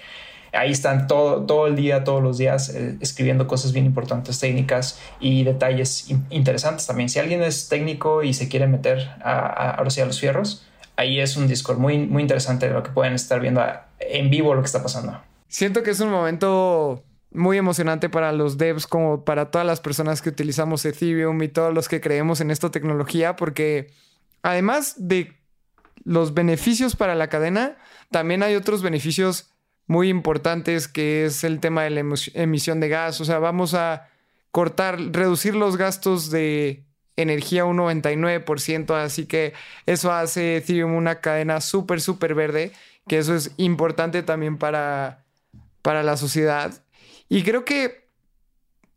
ahí 0.55 0.71
están 0.71 1.07
todo, 1.07 1.45
todo 1.47 1.67
el 1.67 1.77
día, 1.77 2.05
todos 2.05 2.23
los 2.23 2.39
días, 2.39 2.69
eh, 2.69 2.97
escribiendo 3.01 3.47
cosas 3.47 3.73
bien 3.73 3.87
importantes, 3.87 4.39
técnicas 4.41 4.99
y 5.21 5.45
detalles 5.45 6.09
interesantes 6.31 6.87
también. 6.87 7.09
Si 7.09 7.19
alguien 7.19 7.43
es 7.43 7.69
técnico 7.69 8.23
y 8.23 8.35
se 8.35 8.49
quiere 8.49 8.67
meter 8.67 9.11
a, 9.23 9.71
a, 9.71 9.85
los 9.85 10.21
fierros, 10.21 10.65
ahí 10.97 11.21
es 11.21 11.37
un 11.37 11.49
Discord 11.49 11.79
muy, 11.79 11.99
muy 11.99 12.23
interesante 12.23 12.69
lo 12.71 12.83
que 12.83 12.91
pueden 12.91 13.15
estar 13.15 13.41
viendo 13.41 13.63
en 13.99 14.31
vivo 14.31 14.55
lo 14.55 14.61
que 14.61 14.67
está 14.67 14.83
pasando. 14.83 15.21
Siento 15.49 15.83
que 15.83 15.91
es 15.91 16.01
un 16.01 16.11
momento 16.11 17.03
muy 17.33 17.59
emocionante 17.59 18.09
para 18.09 18.33
los 18.33 18.59
devs 18.59 18.87
como 18.87 19.25
para 19.25 19.51
todas 19.51 19.67
las 19.67 19.81
personas 19.81 20.23
que 20.23 20.29
utilizamos 20.29 20.85
Ethereum 20.85 21.43
y 21.43 21.49
todos 21.49 21.75
los 21.75 21.89
que 21.89 22.01
creemos 22.01 22.41
en 22.41 22.51
esta 22.51 22.71
tecnología 22.71 23.35
porque 23.35 23.91
además 24.43 24.95
de 24.99 25.33
los 26.05 26.35
beneficios 26.35 26.97
para 26.97 27.15
la 27.15 27.29
cadena, 27.29 27.77
también 28.11 28.43
hay 28.43 28.55
otros 28.55 28.83
beneficios 28.83 29.54
muy 29.87 30.09
importantes, 30.09 30.89
que 30.89 31.27
es 31.27 31.45
el 31.45 31.61
tema 31.61 31.83
de 31.83 31.91
la 31.91 32.01
emisión 32.35 32.81
de 32.81 32.89
gas. 32.89 33.21
O 33.21 33.25
sea, 33.25 33.39
vamos 33.39 33.75
a 33.75 34.09
cortar, 34.51 34.99
reducir 35.13 35.55
los 35.55 35.77
gastos 35.77 36.31
de 36.31 36.85
energía 37.17 37.65
un 37.65 37.79
99%, 37.79 38.95
así 38.95 39.27
que 39.27 39.53
eso 39.87 40.13
hace 40.13 40.57
Ethereum 40.57 40.95
una 40.95 41.21
cadena 41.21 41.61
súper, 41.61 42.01
súper 42.01 42.35
verde, 42.35 42.73
que 43.07 43.19
eso 43.19 43.35
es 43.35 43.53
importante 43.57 44.23
también 44.23 44.59
para, 44.59 45.25
para 45.83 46.03
la 46.03 46.17
sociedad. 46.17 46.83
Y 47.29 47.43
creo 47.43 47.65
que 47.65 48.09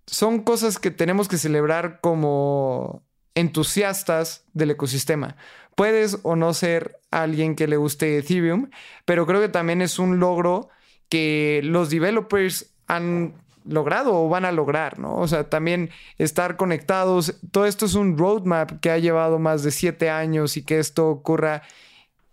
son 0.08 0.40
cosas 0.44 0.80
que 0.80 0.92
tenemos 0.92 1.28
que 1.28 1.38
celebrar 1.38 2.00
como 2.02 3.04
entusiastas 3.36 4.46
del 4.54 4.72
ecosistema. 4.72 5.36
Puedes 5.76 6.20
o 6.24 6.36
no 6.36 6.54
ser 6.54 7.00
alguien 7.12 7.56
que 7.56 7.68
le 7.68 7.78
guste 7.78 8.18
Ethereum, 8.18 8.72
pero 9.06 9.28
creo 9.28 9.42
que 9.42 9.50
también 9.50 9.82
es 9.82 10.00
un 10.00 10.20
logro 10.20 10.70
que 11.10 11.62
los 11.64 11.90
developers 11.90 12.74
han 12.88 13.34
logrado 13.66 14.14
o 14.16 14.30
van 14.30 14.46
a 14.46 14.52
lograr, 14.52 15.00
¿no? 15.00 15.16
O 15.18 15.28
sea, 15.28 15.50
también 15.50 15.90
estar 16.18 16.56
conectados. 16.56 17.36
Todo 17.52 17.66
esto 17.66 17.86
es 17.86 17.96
un 17.96 18.18
roadmap 18.18 18.80
que 18.80 18.92
ha 18.92 18.98
llevado 18.98 19.40
más 19.40 19.64
de 19.64 19.72
siete 19.72 20.10
años 20.10 20.58
y 20.58 20.64
que 20.64 20.80
esto 20.80 21.10
ocurra 21.10 21.64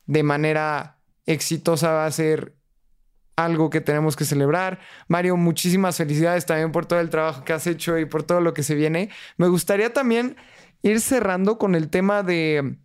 de 0.06 0.22
manera 0.22 0.98
exitosa 1.26 1.92
va 1.92 2.06
a 2.06 2.10
ser 2.10 2.54
algo 3.36 3.70
que 3.70 3.80
tenemos 3.80 4.16
que 4.16 4.24
celebrar. 4.24 4.80
Mario, 5.08 5.36
muchísimas 5.36 5.96
felicidades 5.96 6.46
también 6.46 6.72
por 6.72 6.86
todo 6.86 7.00
el 7.00 7.10
trabajo 7.10 7.44
que 7.44 7.52
has 7.52 7.66
hecho 7.66 7.98
y 7.98 8.04
por 8.04 8.22
todo 8.22 8.40
lo 8.40 8.54
que 8.54 8.62
se 8.62 8.74
viene. 8.74 9.10
Me 9.36 9.48
gustaría 9.48 9.92
también 9.92 10.36
ir 10.82 11.00
cerrando 11.00 11.58
con 11.58 11.74
el 11.74 11.88
tema 11.88 12.22
de, 12.22 12.76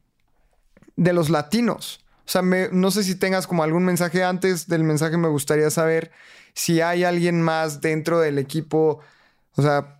de 0.95 1.13
los 1.13 1.29
latinos. 1.29 2.03
O 2.29 2.31
sea, 2.31 2.43
no 2.43 2.91
sé 2.91 3.03
si 3.03 3.15
tengas 3.15 3.47
como 3.47 3.63
algún 3.63 3.83
mensaje 3.83 4.23
antes 4.23 4.67
del 4.67 4.83
mensaje, 4.83 5.17
me 5.17 5.29
gustaría 5.29 5.71
saber 5.71 6.11
si 6.53 6.79
hay 6.79 7.03
alguien 7.03 7.41
más 7.41 7.81
dentro 7.81 8.19
del 8.19 8.37
equipo, 8.37 8.99
o 9.55 9.61
sea, 9.63 9.99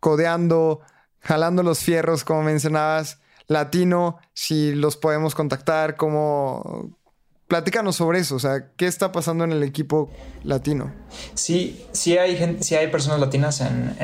codeando, 0.00 0.80
jalando 1.20 1.62
los 1.62 1.78
fierros, 1.78 2.24
como 2.24 2.42
mencionabas, 2.42 3.20
latino, 3.46 4.18
si 4.34 4.74
los 4.74 4.96
podemos 4.96 5.36
contactar, 5.36 5.94
como... 5.94 6.90
Platícanos 7.46 7.94
sobre 7.94 8.18
eso, 8.18 8.34
o 8.34 8.40
sea, 8.40 8.72
¿qué 8.76 8.88
está 8.88 9.12
pasando 9.12 9.44
en 9.44 9.52
el 9.52 9.62
equipo 9.62 10.10
latino? 10.42 10.92
Sí, 11.34 11.86
sí 11.92 12.18
hay 12.18 12.36
gente, 12.36 12.64
sí 12.64 12.74
hay 12.74 12.88
personas 12.88 13.20
latinas 13.20 13.60
en, 13.60 13.94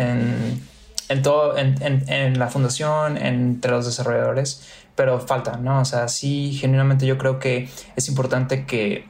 en, 1.08 1.22
todo, 1.22 1.58
en, 1.58 1.82
en, 1.82 2.38
la 2.38 2.48
fundación, 2.48 3.18
entre 3.18 3.72
los 3.72 3.86
desarrolladores 3.86 4.62
pero 4.94 5.20
falta, 5.20 5.56
¿no? 5.56 5.80
O 5.80 5.84
sea, 5.84 6.08
sí, 6.08 6.52
genuinamente 6.52 7.06
yo 7.06 7.18
creo 7.18 7.38
que 7.38 7.68
es 7.96 8.08
importante 8.08 8.66
que 8.66 9.06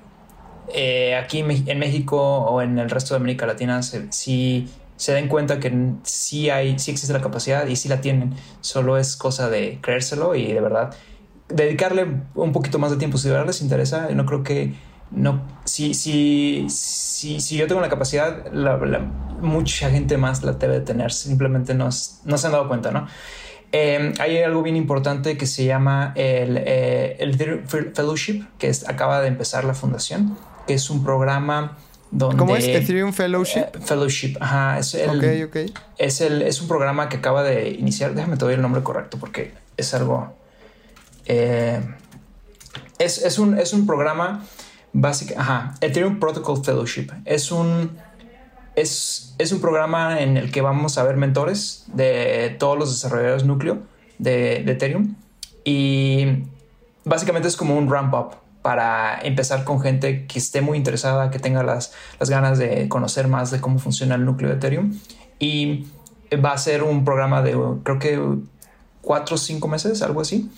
eh, 0.73 1.15
aquí 1.17 1.41
en 1.41 1.79
México 1.79 2.21
o 2.21 2.63
en 2.63 2.79
el 2.79 2.91
resto 2.91 3.15
de 3.15 3.21
América 3.21 3.47
Latina 3.47 3.83
se, 3.83 4.09
se 4.11 5.13
den 5.13 5.29
cuenta 5.29 5.61
que 5.61 5.73
sí 6.05 6.51
hay, 6.51 6.79
sí 6.79 6.91
existe 6.91 7.13
la 7.13 7.21
capacidad 7.21 7.67
y 7.67 7.77
sí 7.77 7.89
la 7.89 8.01
tienen. 8.01 8.35
Solo 8.61 8.97
es 8.97 9.17
cosa 9.17 9.51
de 9.51 9.79
creérselo 9.83 10.35
y 10.35 10.53
de 10.53 10.61
verdad 10.61 10.95
dedicarle 11.49 12.07
un 12.35 12.53
poquito 12.53 12.79
más 12.79 12.91
de 12.91 12.97
tiempo. 12.97 13.19
Si 13.19 13.29
de 13.29 13.33
verdad 13.35 13.47
les 13.47 13.61
interesa, 13.61 14.09
no 14.11 14.25
creo 14.25 14.43
que 14.43 14.75
no, 15.11 15.43
si, 15.65 15.95
si, 15.95 16.67
si, 16.69 17.41
si 17.41 17.57
yo 17.57 17.67
tengo 17.67 17.81
la 17.81 17.89
capacidad, 17.89 18.51
mucha 19.41 19.91
gente 19.91 20.17
más 20.17 20.43
la 20.43 20.53
debe 20.53 20.81
tener, 20.81 21.13
simplemente 21.13 21.75
no, 21.75 21.91
no 22.25 22.39
se 22.39 22.47
han 22.47 22.53
dado 22.53 22.69
cuenta, 22.69 22.91
¿no? 22.91 23.07
Eh, 23.77 24.13
hay 24.21 24.39
algo 24.39 24.63
bien 24.63 24.77
importante 24.77 25.37
que 25.37 25.47
se 25.47 25.65
llama 25.65 26.13
el, 26.15 26.59
eh, 26.59 27.17
el 27.19 27.37
Fellowship, 27.67 28.45
que 28.57 28.69
es, 28.69 28.89
acaba 28.89 29.21
de 29.21 29.27
empezar 29.27 29.65
la 29.65 29.75
fundación, 29.75 30.39
que 30.69 30.75
es 30.75 30.91
un 30.91 31.03
programa 31.03 31.77
donde... 32.13 32.37
¿Cómo 32.37 32.55
es? 32.55 32.69
Ethereum 32.69 33.13
Fellowship. 33.13 33.63
Eh, 33.63 33.81
fellowship, 33.85 34.37
ajá. 34.39 34.79
Es 34.79 34.95
el, 34.95 35.51
Es, 35.99 36.21
el, 36.21 36.43
es 36.43 36.63
un 36.63 36.69
programa 36.69 37.09
que 37.09 37.17
acaba 37.17 37.43
de 37.43 37.71
iniciar. 37.71 38.15
Déjame 38.15 38.37
te 38.37 38.45
doy 38.45 38.55
el 38.55 38.63
nombre 38.63 38.85
correcto 38.85 39.19
porque 39.19 39.53
es 39.77 39.93
algo... 39.93 40.37
es, 41.27 41.83
es, 43.01 43.39
un, 43.41 43.59
es 43.59 43.73
un 43.73 43.87
programa 43.87 44.47
básico... 44.93 45.35
Ajá. 45.37 45.75
Ethereum 45.81 46.21
Protocol 46.21 46.65
Fellowship. 46.65 47.09
Es 47.25 47.51
un 47.51 47.91
es, 48.77 49.35
es 49.39 49.53
un 49.53 49.61
programa 49.61 50.21
en 50.21 50.37
el 50.37 50.51
que 50.51 50.61
vamos 50.61 50.99
a 50.99 51.05
ver 51.05 51.17
mentores 51.17 51.85
de 51.89 52.57
todos 52.59 52.79
los 52.79 52.91
desarrolladores 52.91 53.45
núcleo 53.45 53.79
de, 54.19 54.57
Ethereum 54.71 55.15
y 55.65 56.45
básicamente 57.05 57.49
es 57.49 57.57
como 57.57 57.77
un 57.77 57.91
ramp 57.91 58.15
up 58.15 58.37
para 58.63 59.19
empezar 59.23 59.65
con 59.65 59.81
gente 59.81 60.27
que 60.27 60.39
esté 60.39 60.61
muy 60.63 60.79
interesada, 60.79 61.31
que 61.31 61.39
tenga 61.39 61.63
las, 61.63 61.93
las 62.19 62.31
ganas 62.31 62.59
de 62.59 62.89
conocer 62.89 63.29
más 63.29 63.51
de 63.51 63.61
cómo 63.61 63.79
funciona 63.79 64.15
el 64.15 64.25
núcleo 64.25 64.51
de 64.51 64.57
Ethereum 64.57 64.99
y 65.39 65.87
va 66.45 66.53
a 66.53 66.59
ser 66.59 66.83
un 66.83 67.05
programa 67.05 67.43
de 67.43 67.53
creo 67.83 67.99
que 67.99 68.21
cuatro 69.03 69.37
o 69.37 69.39
cinco 69.39 69.69
meses, 69.69 70.03
algo 70.03 70.21
así. 70.21 70.51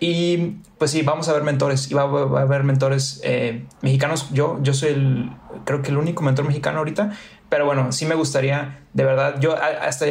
Y 0.00 0.56
pues 0.78 0.90
sí, 0.90 1.02
vamos 1.02 1.28
a 1.28 1.32
ver 1.32 1.44
mentores 1.44 1.90
y 1.90 1.94
va, 1.94 2.02
a 2.02 2.42
haber 2.42 2.64
mentores 2.64 3.20
eh, 3.24 3.64
mexicanos. 3.80 4.28
Yo, 4.32 4.58
yo 4.62 4.74
soy 4.74 4.90
el, 4.90 5.30
creo 5.64 5.82
que 5.82 5.90
el 5.90 5.96
único 5.96 6.22
mentor 6.22 6.46
mexicano 6.46 6.78
ahorita 6.78 7.12
pero 7.54 7.66
bueno, 7.66 7.92
sí 7.92 8.04
me 8.04 8.16
gustaría, 8.16 8.80
de 8.94 9.04
verdad, 9.04 9.38
yo 9.38 9.54
hasta 9.56 10.06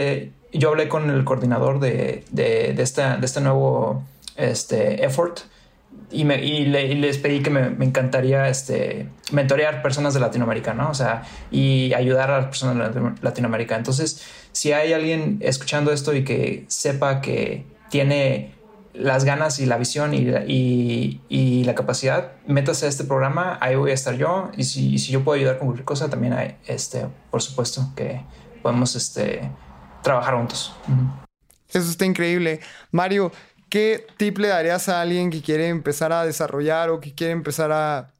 yo 0.54 0.70
hablé 0.70 0.88
con 0.88 1.10
el 1.10 1.26
coordinador 1.26 1.82
de, 1.82 2.24
de, 2.32 2.74
de, 2.74 2.74
de 2.74 3.26
este 3.26 3.42
nuevo 3.42 4.02
este, 4.38 5.04
effort 5.04 5.42
y, 6.10 6.24
me, 6.24 6.42
y, 6.42 6.64
les 6.64 7.18
pedí 7.18 7.42
que 7.42 7.50
me, 7.50 7.70
me, 7.70 7.84
encantaría 7.84 8.48
este, 8.48 9.10
mentorear 9.34 9.82
personas 9.82 10.14
de 10.14 10.22
Latinoamérica, 10.22 10.74
¿no? 10.74 10.90
O 10.90 10.94
sea, 10.94 11.24
y 11.52 11.94
ayudar 11.94 12.32
a 12.32 12.38
las 12.38 12.46
personas 12.46 12.96
de 12.96 13.02
Latinoamérica. 13.22 13.76
Entonces, 13.76 14.24
si 14.54 14.72
hay 14.72 14.94
alguien 14.94 15.40
escuchando 15.42 15.92
esto 15.92 16.16
y 16.16 16.24
que 16.24 16.64
sepa 16.70 17.20
que 17.20 17.66
tiene 17.90 18.53
las 18.94 19.26
ganas 19.26 19.60
y 19.60 19.66
la 19.66 19.78
visión 19.78 20.14
y, 20.14 21.22
y, 21.28 21.64
la 21.64 21.76
capacidad, 21.76 22.34
métase 22.46 22.86
a 22.86 22.90
este 22.90 23.04
programa, 23.04 23.58
ahí 23.60 23.76
voy 23.76 23.92
a 23.92 23.94
estar 23.94 24.16
yo 24.16 24.52
y 24.56 24.64
si, 24.64 25.00
si, 25.00 25.12
yo 25.12 25.24
puedo 25.24 25.38
ayudar 25.38 25.58
con 25.58 25.68
cualquier 25.68 25.86
cosa, 25.86 26.10
también 26.10 26.34
hay, 26.34 26.58
este, 26.68 27.08
por 27.32 27.42
supuesto 27.42 27.92
que 27.96 28.22
podemos 28.62 28.96
este, 28.96 29.50
trabajar 30.04 30.36
juntos. 30.36 30.76
Eso 31.70 31.90
está 31.90 32.06
increíble. 32.06 32.60
Mario, 32.92 33.32
¿qué 33.70 34.06
tip 34.18 34.38
le 34.38 34.50
darías 34.50 34.88
a 34.90 35.02
alguien 35.02 35.32
que 35.32 35.42
quiere 35.42 35.70
empezar 35.70 36.12
a 36.14 36.24
desarrollar 36.24 36.90
o 36.90 37.00
que 37.00 37.16
quiere 37.16 37.34
empezar 37.34 37.72
a, 37.72 38.14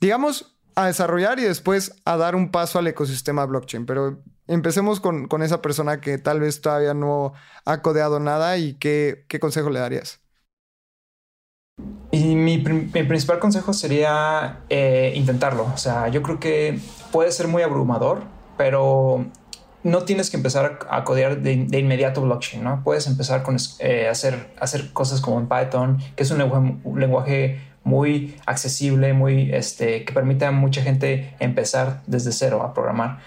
digamos, 0.00 0.56
a 0.74 0.86
desarrollar 0.86 1.38
y 1.38 1.42
después 1.42 1.94
a 2.04 2.16
dar 2.16 2.34
un 2.34 2.50
paso 2.50 2.80
al 2.80 2.88
ecosistema 2.88 3.46
blockchain? 3.46 3.86
Pero 3.86 4.20
Empecemos 4.48 4.98
con, 4.98 5.42
esa 5.42 5.62
persona 5.62 6.00
que 6.00 6.16
tal 6.16 6.40
vez 6.40 6.62
todavía 6.62 6.94
no 6.94 7.34
ha 7.66 7.82
codeado 7.82 8.18
nada 8.18 8.56
y 8.56 8.74
qué, 8.74 9.26
consejo 9.40 9.68
le 9.68 9.78
darías. 9.78 10.20
Y 12.10 12.34
mi, 12.34 12.58
principal 12.58 13.38
consejo 13.38 13.74
sería 13.74 14.60
eh, 14.70 15.12
intentarlo. 15.14 15.70
O 15.72 15.76
sea, 15.76 16.08
yo 16.08 16.22
creo 16.22 16.40
que 16.40 16.80
puede 17.12 17.30
ser 17.30 17.46
muy 17.46 17.62
abrumador, 17.62 18.22
pero 18.56 19.26
no 19.82 20.04
tienes 20.04 20.30
que 20.30 20.38
empezar 20.38 20.78
a 20.90 21.04
codear 21.04 21.42
de, 21.42 21.52
inmediato 21.52 22.22
blockchain, 22.22 22.64
¿no? 22.64 22.82
Puedes 22.82 23.06
empezar 23.06 23.42
con 23.42 23.56
eh, 23.80 24.08
hacer, 24.08 24.54
hacer 24.58 24.92
cosas 24.92 25.20
como 25.20 25.38
en 25.38 25.48
Python, 25.48 25.98
que 26.16 26.22
es 26.22 26.30
un 26.30 26.38
lenguaje, 26.98 27.60
muy 27.84 28.36
accesible, 28.44 29.14
muy, 29.14 29.50
este, 29.54 30.04
que 30.04 30.12
permite 30.12 30.44
a 30.44 30.50
mucha 30.50 30.82
gente 30.82 31.34
empezar 31.38 32.02
desde 32.06 32.32
cero 32.32 32.62
a 32.62 32.74
programar. 32.74 33.20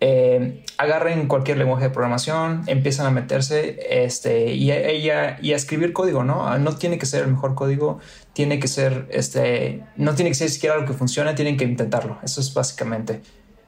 Eh, 0.00 0.64
agarren 0.76 1.26
cualquier 1.26 1.58
lenguaje 1.58 1.84
de 1.84 1.90
programación, 1.90 2.62
empiezan 2.68 3.06
a 3.06 3.10
meterse 3.10 4.04
este, 4.04 4.52
y, 4.54 4.70
a, 4.70 4.92
y, 4.92 5.06
y, 5.06 5.10
a, 5.52 5.56
escribir 5.56 5.92
código, 5.92 6.22
¿no? 6.22 6.46
Ah, 6.46 6.58
no 6.58 6.76
tiene 6.76 6.98
que 6.98 7.06
ser 7.06 7.24
el 7.24 7.30
mejor 7.32 7.56
código, 7.56 7.98
tiene 8.32 8.60
que 8.60 8.68
ser, 8.68 9.08
este, 9.10 9.82
no 9.96 10.14
tiene 10.14 10.30
que 10.30 10.36
ser 10.36 10.50
siquiera 10.50 10.76
algo 10.76 10.86
que 10.86 10.92
funcione, 10.92 11.34
tienen 11.34 11.56
que 11.56 11.64
intentarlo. 11.64 12.18
Eso 12.22 12.40
es 12.40 12.54
básicamente 12.54 13.22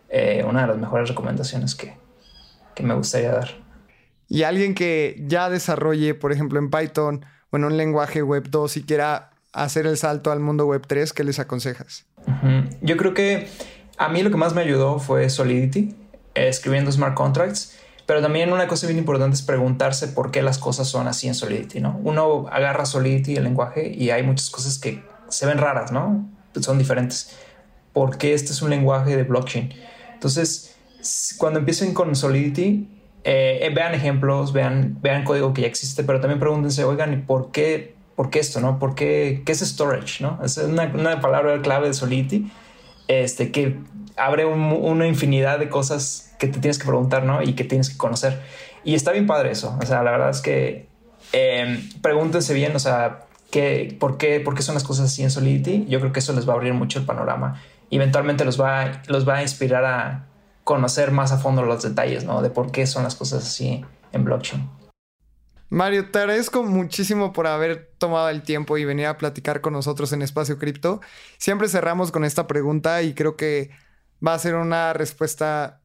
eh, 0.09 0.45
una 0.49 0.63
de 0.63 0.69
las 0.69 0.79
mejores 0.79 1.09
recomendaciones 1.09 1.75
que, 1.75 1.97
que 2.77 2.85
me 2.85 2.95
gustaría 2.95 3.33
dar. 3.33 3.49
Y 4.29 4.45
alguien 4.45 4.77
que 4.77 5.21
ya 5.27 5.51
desarrolle, 5.51 6.15
por 6.15 6.31
ejemplo, 6.31 6.61
en 6.61 6.71
Python 6.71 7.25
o 7.51 7.57
en 7.57 7.65
un 7.65 7.77
lenguaje 7.77 8.23
web 8.23 8.49
2 8.49 8.77
y 8.77 8.83
quiera 8.85 9.31
hacer 9.53 9.85
el 9.89 9.97
salto 9.97 10.31
al 10.31 10.39
mundo 10.39 10.67
web 10.67 10.87
3, 10.87 11.13
¿qué 11.13 11.25
les 11.25 11.41
aconsejas? 11.41 12.07
Yo 12.83 12.97
creo 12.97 13.15
que 13.15 13.49
a 13.99 14.09
mí 14.09 14.23
lo 14.23 14.31
que 14.31 14.37
más 14.37 14.55
me 14.55 14.61
ayudó 14.61 15.01
fue 15.01 15.29
Solidity 15.29 15.97
escribiendo 16.49 16.91
smart 16.91 17.15
contracts. 17.15 17.77
Pero 18.07 18.23
también 18.23 18.53
una 18.53 18.67
cosa 18.67 18.89
bien 18.89 18.99
importante 18.99 19.37
es 19.37 19.43
preguntarse 19.43 20.09
por 20.09 20.33
qué 20.33 20.43
las 20.43 20.59
cosas 20.59 20.89
son 20.89 21.07
así 21.07 21.29
en 21.29 21.35
Solidity, 21.35 21.81
¿no? 21.81 22.01
Uno 22.03 22.47
agarra 22.51 22.85
Solidity, 22.85 23.37
el 23.37 23.45
lenguaje, 23.45 23.89
y 23.89 24.11
hay 24.11 24.25
muchas 24.25 24.51
cosas 24.51 24.79
que 24.79 25.05
se 25.29 25.47
ven 25.47 25.59
raras, 25.59 25.93
¿no? 25.93 26.29
Son 26.61 26.77
diferentes. 26.77 27.37
¿Por 27.93 28.19
qué 28.19 28.35
este 28.35 28.53
es 28.53 28.63
un 28.63 28.71
lenguaje 28.71 29.17
de 29.17 29.23
blockchain? 29.23 29.73
Entonces, 30.13 30.75
cuando 31.39 31.61
empiecen 31.61 31.95
con 31.95 32.17
Solidity, 32.17 32.89
eh, 33.23 33.61
eh, 33.63 33.71
vean 33.73 33.95
ejemplos, 33.95 34.53
vean, 34.53 34.99
vean 35.01 35.25
código 35.25 35.53
que 35.55 35.63
ya 35.63 35.69
existe, 35.69 36.03
pero 36.03 36.21
también 36.21 36.41
pregúntense, 36.41 36.83
oigan, 36.85 37.27
¿por 37.27 37.53
qué, 37.53 37.95
por 38.17 38.31
qué 38.31 38.41
esto, 38.41 38.61
no? 38.61 38.79
¿Por 38.79 38.95
qué, 38.95 39.43
qué 39.45 39.53
es 39.53 39.61
storage, 39.61 40.23
no? 40.23 40.41
Es 40.45 40.57
una, 40.59 40.91
una 40.95 41.21
palabra 41.21 41.61
clave 41.63 41.89
de 41.89 41.95
Solidity 41.95 42.51
este, 43.09 43.51
que 43.51 43.77
abre 44.21 44.45
una 44.45 45.07
infinidad 45.07 45.59
de 45.59 45.69
cosas 45.69 46.35
que 46.39 46.47
te 46.47 46.61
tienes 46.61 46.79
que 46.79 46.87
preguntar, 46.87 47.25
¿no? 47.25 47.43
Y 47.43 47.55
que 47.55 47.65
tienes 47.65 47.91
que 47.91 47.97
conocer. 47.97 48.41
Y 48.85 48.95
está 48.95 49.13
bien 49.13 49.27
padre 49.27 49.51
eso. 49.51 49.77
O 49.81 49.87
sea, 49.87 50.03
la 50.03 50.11
verdad 50.11 50.31
es 50.31 50.41
que 50.41 50.89
eh, 51.33 51.83
pregúntense 52.03 52.55
bien, 52.55 52.75
o 52.75 52.79
sea, 52.79 53.27
¿qué, 53.51 53.97
por, 53.99 54.17
qué, 54.17 54.41
¿por 54.41 54.55
qué 54.55 54.63
son 54.63 54.75
las 54.75 54.85
cosas 54.85 55.07
así 55.07 55.23
en 55.23 55.31
Solidity? 55.31 55.87
Yo 55.89 56.01
creo 56.01 56.13
que 56.13 56.21
eso 56.21 56.33
les 56.33 56.49
va 56.49 56.53
a 56.53 56.57
abrir 56.57 56.75
mucho 56.75 56.99
el 56.99 57.07
panorama. 57.07 57.61
Eventualmente 57.91 58.45
los 58.45 58.61
va, 58.61 59.03
los 59.07 59.29
va 59.29 59.37
a 59.37 59.43
inspirar 59.43 59.85
a 59.85 60.27
conocer 60.65 61.11
más 61.11 61.33
a 61.33 61.39
fondo 61.39 61.63
los 61.63 61.83
detalles, 61.83 62.25
¿no? 62.25 62.43
De 62.43 62.51
por 62.51 62.71
qué 62.71 62.87
son 62.87 63.03
las 63.03 63.17
cosas 63.17 63.45
así 63.45 63.85
en 64.13 64.25
blockchain. 64.25 64.69
Mario, 65.69 66.11
te 66.11 66.19
agradezco 66.19 66.65
muchísimo 66.65 67.33
por 67.33 67.47
haber 67.47 67.93
tomado 67.99 68.29
el 68.29 68.43
tiempo 68.43 68.77
y 68.77 68.85
venir 68.85 69.07
a 69.07 69.19
platicar 69.19 69.61
con 69.61 69.73
nosotros 69.73 70.13
en 70.13 70.23
Espacio 70.23 70.59
Cripto. 70.59 71.01
Siempre 71.39 71.69
cerramos 71.69 72.11
con 72.11 72.25
esta 72.25 72.49
pregunta 72.49 73.03
y 73.03 73.15
creo 73.15 73.37
que 73.37 73.71
va 74.27 74.35
a 74.35 74.39
ser 74.39 74.55
una 74.55 74.93
respuesta 74.93 75.81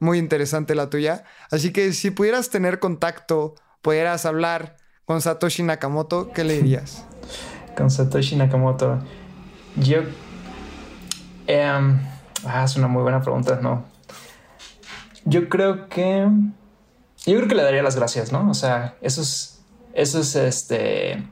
muy 0.00 0.18
interesante 0.18 0.74
la 0.74 0.90
tuya. 0.90 1.24
Así 1.50 1.72
que 1.72 1.92
si 1.92 2.10
pudieras 2.10 2.50
tener 2.50 2.78
contacto, 2.78 3.54
pudieras 3.82 4.26
hablar 4.26 4.76
con 5.04 5.20
Satoshi 5.20 5.62
Nakamoto, 5.62 6.32
¿qué 6.32 6.44
le 6.44 6.54
dirías? 6.54 7.04
con 7.78 7.90
Satoshi 7.90 8.36
Nakamoto. 8.36 8.98
Yo... 9.76 10.00
Em, 11.46 12.00
ah, 12.44 12.64
es 12.64 12.76
una 12.76 12.88
muy 12.88 13.02
buena 13.02 13.22
pregunta, 13.22 13.60
¿no? 13.62 13.84
Yo 15.24 15.48
creo 15.48 15.88
que... 15.88 16.28
Yo 17.24 17.36
creo 17.36 17.48
que 17.48 17.54
le 17.54 17.62
daría 17.62 17.82
las 17.82 17.96
gracias, 17.96 18.32
¿no? 18.32 18.50
O 18.50 18.54
sea, 18.54 18.96
eso 19.00 19.22
es... 19.22 19.62
Eso 19.94 20.20
es 20.20 20.34
este... 20.34 21.24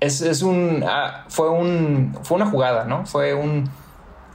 Es, 0.00 0.20
es 0.20 0.42
un... 0.42 0.84
Ah, 0.84 1.24
fue 1.28 1.48
un... 1.50 2.18
Fue 2.22 2.36
una 2.36 2.46
jugada, 2.46 2.84
¿no? 2.84 3.06
Fue 3.06 3.32
un 3.32 3.70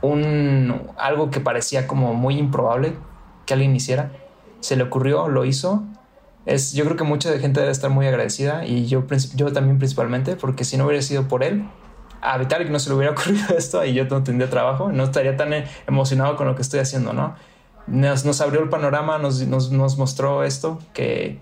un, 0.01 0.81
algo 0.97 1.29
que 1.29 1.39
parecía 1.39 1.87
como 1.87 2.13
muy 2.13 2.37
improbable 2.37 2.93
que 3.45 3.53
alguien 3.53 3.75
hiciera. 3.75 4.11
Se 4.59 4.75
le 4.75 4.83
ocurrió, 4.83 5.27
lo 5.27 5.45
hizo. 5.45 5.83
Es, 6.45 6.73
yo 6.73 6.85
creo 6.85 6.95
que 6.95 7.03
mucha 7.03 7.37
gente 7.39 7.59
debe 7.59 7.71
estar 7.71 7.89
muy 7.89 8.07
agradecida 8.07 8.65
y 8.65 8.85
yo, 8.85 9.03
yo 9.35 9.51
también 9.51 9.77
principalmente, 9.79 10.35
porque 10.35 10.63
si 10.63 10.77
no 10.77 10.85
hubiera 10.85 11.01
sido 11.01 11.27
por 11.27 11.43
él, 11.43 11.67
a 12.21 12.37
Vitalik 12.37 12.69
no 12.69 12.79
se 12.79 12.89
le 12.89 12.95
hubiera 12.95 13.11
ocurrido 13.13 13.57
esto 13.57 13.83
y 13.85 13.93
yo 13.93 14.05
no 14.05 14.23
tendría 14.23 14.49
trabajo, 14.49 14.91
no 14.91 15.03
estaría 15.03 15.35
tan 15.35 15.51
emocionado 15.87 16.35
con 16.35 16.47
lo 16.47 16.55
que 16.55 16.61
estoy 16.61 16.79
haciendo, 16.79 17.13
¿no? 17.13 17.35
Nos, 17.87 18.25
nos 18.25 18.41
abrió 18.41 18.61
el 18.61 18.69
panorama, 18.69 19.17
nos, 19.17 19.45
nos, 19.47 19.71
nos, 19.71 19.97
mostró 19.97 20.43
esto 20.43 20.79
que, 20.93 21.39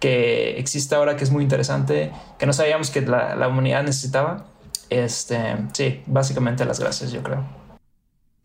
que 0.00 0.58
existe 0.58 0.94
ahora, 0.94 1.16
que 1.16 1.24
es 1.24 1.30
muy 1.30 1.42
interesante, 1.42 2.10
que 2.38 2.46
no 2.46 2.54
sabíamos 2.54 2.90
que 2.90 3.02
la, 3.02 3.36
la 3.36 3.48
humanidad 3.48 3.82
necesitaba. 3.82 4.46
Este, 4.88 5.56
sí, 5.72 6.02
básicamente 6.06 6.64
las 6.64 6.80
gracias, 6.80 7.12
yo 7.12 7.22
creo. 7.22 7.61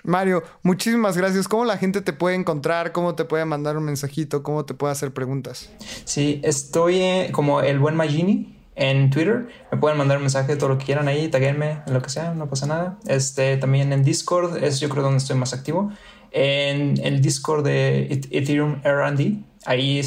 Mario, 0.08 0.42
muchísimas 0.64 1.18
gracias. 1.18 1.50
¿Cómo 1.50 1.66
la 1.66 1.78
gente 1.78 2.00
te 2.00 2.14
puede 2.14 2.38
encontrar? 2.38 2.94
¿Cómo 2.94 3.16
te 3.16 3.26
puede 3.26 3.44
mandar 3.44 3.76
un 3.76 3.84
mensajito? 3.84 4.42
¿Cómo 4.42 4.64
te 4.64 4.74
puede 4.74 4.94
hacer 4.94 5.14
preguntas? 5.14 5.70
Sí, 6.06 6.40
estoy 6.46 7.02
eh, 7.02 7.30
como 7.34 7.60
el 7.60 7.78
buen 7.78 7.98
Magini 7.98 8.58
en 8.76 9.10
Twitter. 9.10 9.50
Me 9.70 9.78
pueden 9.78 9.98
mandar 9.98 10.16
un 10.16 10.24
mensaje, 10.24 10.56
todo 10.56 10.70
lo 10.70 10.78
que 10.78 10.86
quieran 10.86 11.10
ahí, 11.10 11.28
taguenme, 11.28 11.82
lo 11.88 12.02
que 12.02 12.10
sea, 12.10 12.34
no 12.34 12.48
pasa 12.48 12.68
nada. 12.68 12.98
Este, 13.06 13.58
también 13.58 13.92
en 13.92 14.06
Discord, 14.06 14.64
es 14.64 14.80
yo 14.80 14.88
creo 14.88 15.04
donde 15.04 15.18
estoy 15.18 15.36
más 15.36 15.54
activo. 15.54 15.92
En 16.32 16.98
el 17.04 17.22
Discord 17.22 17.66
de 17.66 18.22
Ethereum 18.32 18.80
R&D, 18.86 19.40
ahí, 19.66 20.02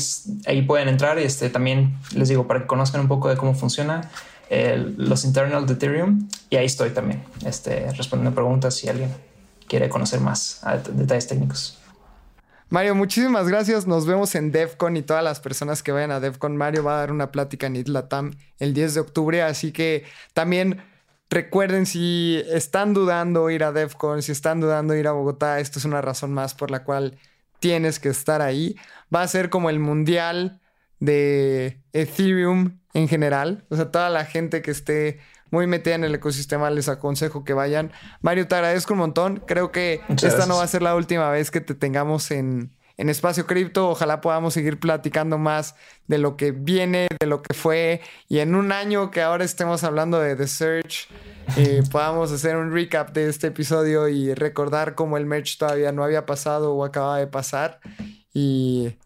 ahí 0.47 0.63
pueden 0.63 0.89
entrar 0.89 1.19
y 1.19 1.25
este, 1.25 1.51
también 1.51 1.99
les 2.15 2.31
digo 2.31 2.47
para 2.47 2.61
que 2.61 2.67
conozcan 2.67 3.03
un 3.03 3.09
poco 3.09 3.29
de 3.29 3.37
cómo 3.37 3.55
funciona 3.55 4.11
los 4.97 5.27
internals 5.27 5.67
de 5.67 5.75
Ethereum. 5.75 6.27
Y 6.49 6.57
ahí 6.57 6.65
estoy 6.65 6.89
también, 6.89 7.23
este, 7.45 7.93
respondiendo 7.93 8.35
preguntas 8.35 8.75
si 8.75 8.89
alguien 8.89 9.11
quiere 9.71 9.89
conocer 9.89 10.21
más 10.21 10.61
detalles 10.93 11.29
técnicos. 11.29 11.79
Mario, 12.69 12.95
muchísimas 12.95 13.49
gracias. 13.49 13.87
Nos 13.87 14.07
vemos 14.07 14.35
en 14.35 14.53
DevCon 14.53 14.97
y 14.97 15.03
todas 15.03 15.25
las 15.25 15.41
personas 15.41 15.83
que 15.83 15.93
vayan 15.93 16.11
a 16.11 16.21
DevCon. 16.21 16.57
Mario 16.57 16.85
va 16.85 16.97
a 16.97 17.01
dar 17.01 17.13
una 17.13 17.31
plática 17.31 17.69
en 17.69 17.77
Itlatam 17.77 18.33
el 18.59 18.75
10 18.75 18.95
de 18.95 19.01
octubre, 19.01 19.43
así 19.43 19.73
que 19.73 20.05
también 20.35 20.83
recuerden 21.31 21.87
si 21.87 22.43
están 22.49 22.93
dudando 22.93 23.49
ir 23.51 23.65
a 23.65 23.73
DevCon, 23.73 24.23
si 24.23 24.33
están 24.33 24.61
dudando 24.61 24.95
ir 24.95 25.07
a 25.07 25.13
Bogotá, 25.13 25.61
esto 25.61 25.79
es 25.79 25.85
una 25.85 26.01
razón 26.01 26.33
más 26.33 26.55
por 26.55 26.71
la 26.71 26.85
cual 26.85 27.19
tienes 27.61 28.01
que 28.01 28.09
estar 28.09 28.43
ahí. 28.43 28.77
Va 29.15 29.23
a 29.23 29.29
ser 29.29 29.51
como 29.51 29.71
el 29.71 29.79
mundial 29.79 30.61
de 30.99 31.81
Ethereum 31.93 32.79
en 32.95 33.09
general. 33.09 33.65
O 33.69 33.77
sea, 33.77 33.91
toda 33.91 34.11
la 34.11 34.25
gente 34.25 34.63
que 34.63 34.71
esté 34.71 35.21
muy 35.51 35.67
metida 35.67 35.95
en 35.95 36.05
el 36.05 36.15
ecosistema, 36.15 36.71
les 36.71 36.89
aconsejo 36.89 37.45
que 37.45 37.53
vayan. 37.53 37.93
Mario, 38.21 38.47
te 38.47 38.55
agradezco 38.55 38.95
un 38.95 39.01
montón. 39.01 39.43
Creo 39.47 39.73
que 39.73 40.01
esta 40.23 40.47
no 40.47 40.57
va 40.57 40.65
a 40.65 40.69
ser 40.69 40.83
la 40.83 40.95
última 40.95 41.31
vez 41.31 41.51
que 41.51 41.61
te 41.61 41.75
tengamos 41.75 42.31
en, 42.31 42.73
Espacio 42.97 43.47
Cripto. 43.47 43.89
Ojalá 43.89 44.21
podamos 44.21 44.53
seguir 44.53 44.79
platicando 44.79 45.39
más 45.39 45.75
de 46.07 46.19
lo 46.19 46.37
que 46.37 46.53
viene, 46.53 47.09
de 47.19 47.27
lo 47.27 47.41
que 47.41 47.55
fue. 47.55 48.03
Y 48.29 48.41
en 48.41 48.55
un 48.55 48.73
año 48.73 49.11
que 49.11 49.23
ahora 49.23 49.43
estemos 49.43 49.85
hablando 49.85 50.21
de 50.21 50.37
The 50.37 50.47
Search, 50.47 51.09
eh, 51.57 51.83
podamos 51.91 52.31
hacer 52.31 52.57
un 52.57 52.73
recap 52.73 53.13
de 53.13 53.29
este 53.31 53.47
episodio 53.47 54.07
y 54.09 54.35
recordar 54.35 54.95
cómo 54.95 55.17
el 55.17 55.25
merch 55.25 55.57
todavía 55.57 55.93
no 55.93 56.05
había 56.05 56.27
pasado 56.27 56.75
o 56.75 56.85
acababa 56.85 57.19
de 57.19 57.27
pasar. 57.27 57.81
Y 58.35 58.99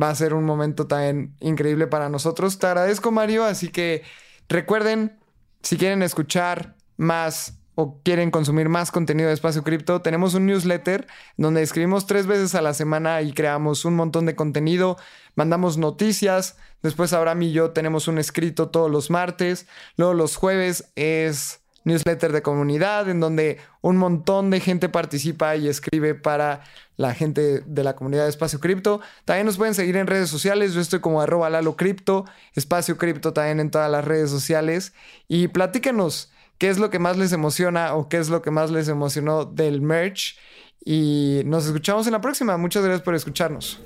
va 0.00 0.10
a 0.10 0.14
ser 0.14 0.34
un 0.34 0.44
momento 0.44 0.86
también 0.86 1.34
increíble 1.40 1.86
para 1.86 2.08
nosotros. 2.08 2.58
Te 2.58 2.66
agradezco, 2.66 3.10
Mario. 3.10 3.44
Así 3.44 3.68
que 3.68 4.02
recuerden 4.48 5.18
si 5.62 5.76
quieren 5.76 6.02
escuchar 6.02 6.76
más 6.96 7.58
o 7.74 8.00
quieren 8.02 8.32
consumir 8.32 8.68
más 8.68 8.90
contenido 8.90 9.28
de 9.28 9.34
Espacio 9.34 9.62
Cripto, 9.62 10.02
tenemos 10.02 10.34
un 10.34 10.46
newsletter 10.46 11.06
donde 11.36 11.62
escribimos 11.62 12.08
tres 12.08 12.26
veces 12.26 12.56
a 12.56 12.60
la 12.60 12.74
semana 12.74 13.22
y 13.22 13.32
creamos 13.32 13.84
un 13.84 13.94
montón 13.94 14.26
de 14.26 14.34
contenido, 14.34 14.96
mandamos 15.36 15.78
noticias, 15.78 16.56
después 16.82 17.12
Abraham 17.12 17.42
y 17.42 17.52
yo 17.52 17.70
tenemos 17.70 18.08
un 18.08 18.18
escrito 18.18 18.70
todos 18.70 18.90
los 18.90 19.10
martes, 19.10 19.68
luego 19.96 20.14
los 20.14 20.34
jueves 20.34 20.90
es 20.96 21.60
newsletter 21.84 22.32
de 22.32 22.42
comunidad 22.42 23.08
en 23.08 23.20
donde 23.20 23.58
un 23.80 23.96
montón 23.96 24.50
de 24.50 24.60
gente 24.60 24.88
participa 24.88 25.56
y 25.56 25.68
escribe 25.68 26.14
para 26.14 26.62
la 26.96 27.14
gente 27.14 27.62
de 27.64 27.84
la 27.84 27.94
comunidad 27.94 28.24
de 28.24 28.30
Espacio 28.30 28.60
Cripto. 28.60 29.00
También 29.24 29.46
nos 29.46 29.56
pueden 29.56 29.74
seguir 29.74 29.96
en 29.96 30.06
redes 30.06 30.28
sociales. 30.28 30.74
Yo 30.74 30.80
estoy 30.80 31.00
como 31.00 31.20
arroba 31.20 31.48
Lalo 31.48 31.76
Cripto, 31.76 32.24
Espacio 32.54 32.98
Cripto 32.98 33.32
también 33.32 33.60
en 33.60 33.70
todas 33.70 33.90
las 33.90 34.04
redes 34.04 34.30
sociales. 34.30 34.92
Y 35.28 35.48
platíquenos 35.48 36.30
qué 36.58 36.68
es 36.68 36.78
lo 36.78 36.90
que 36.90 36.98
más 36.98 37.16
les 37.16 37.32
emociona 37.32 37.94
o 37.94 38.08
qué 38.08 38.18
es 38.18 38.28
lo 38.28 38.42
que 38.42 38.50
más 38.50 38.70
les 38.70 38.88
emocionó 38.88 39.44
del 39.44 39.80
merch. 39.80 40.38
Y 40.84 41.42
nos 41.44 41.66
escuchamos 41.66 42.06
en 42.06 42.12
la 42.12 42.20
próxima. 42.20 42.56
Muchas 42.56 42.82
gracias 42.82 43.02
por 43.02 43.14
escucharnos. 43.14 43.80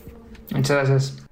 Muchas 0.51 0.77
gracias. 0.77 1.32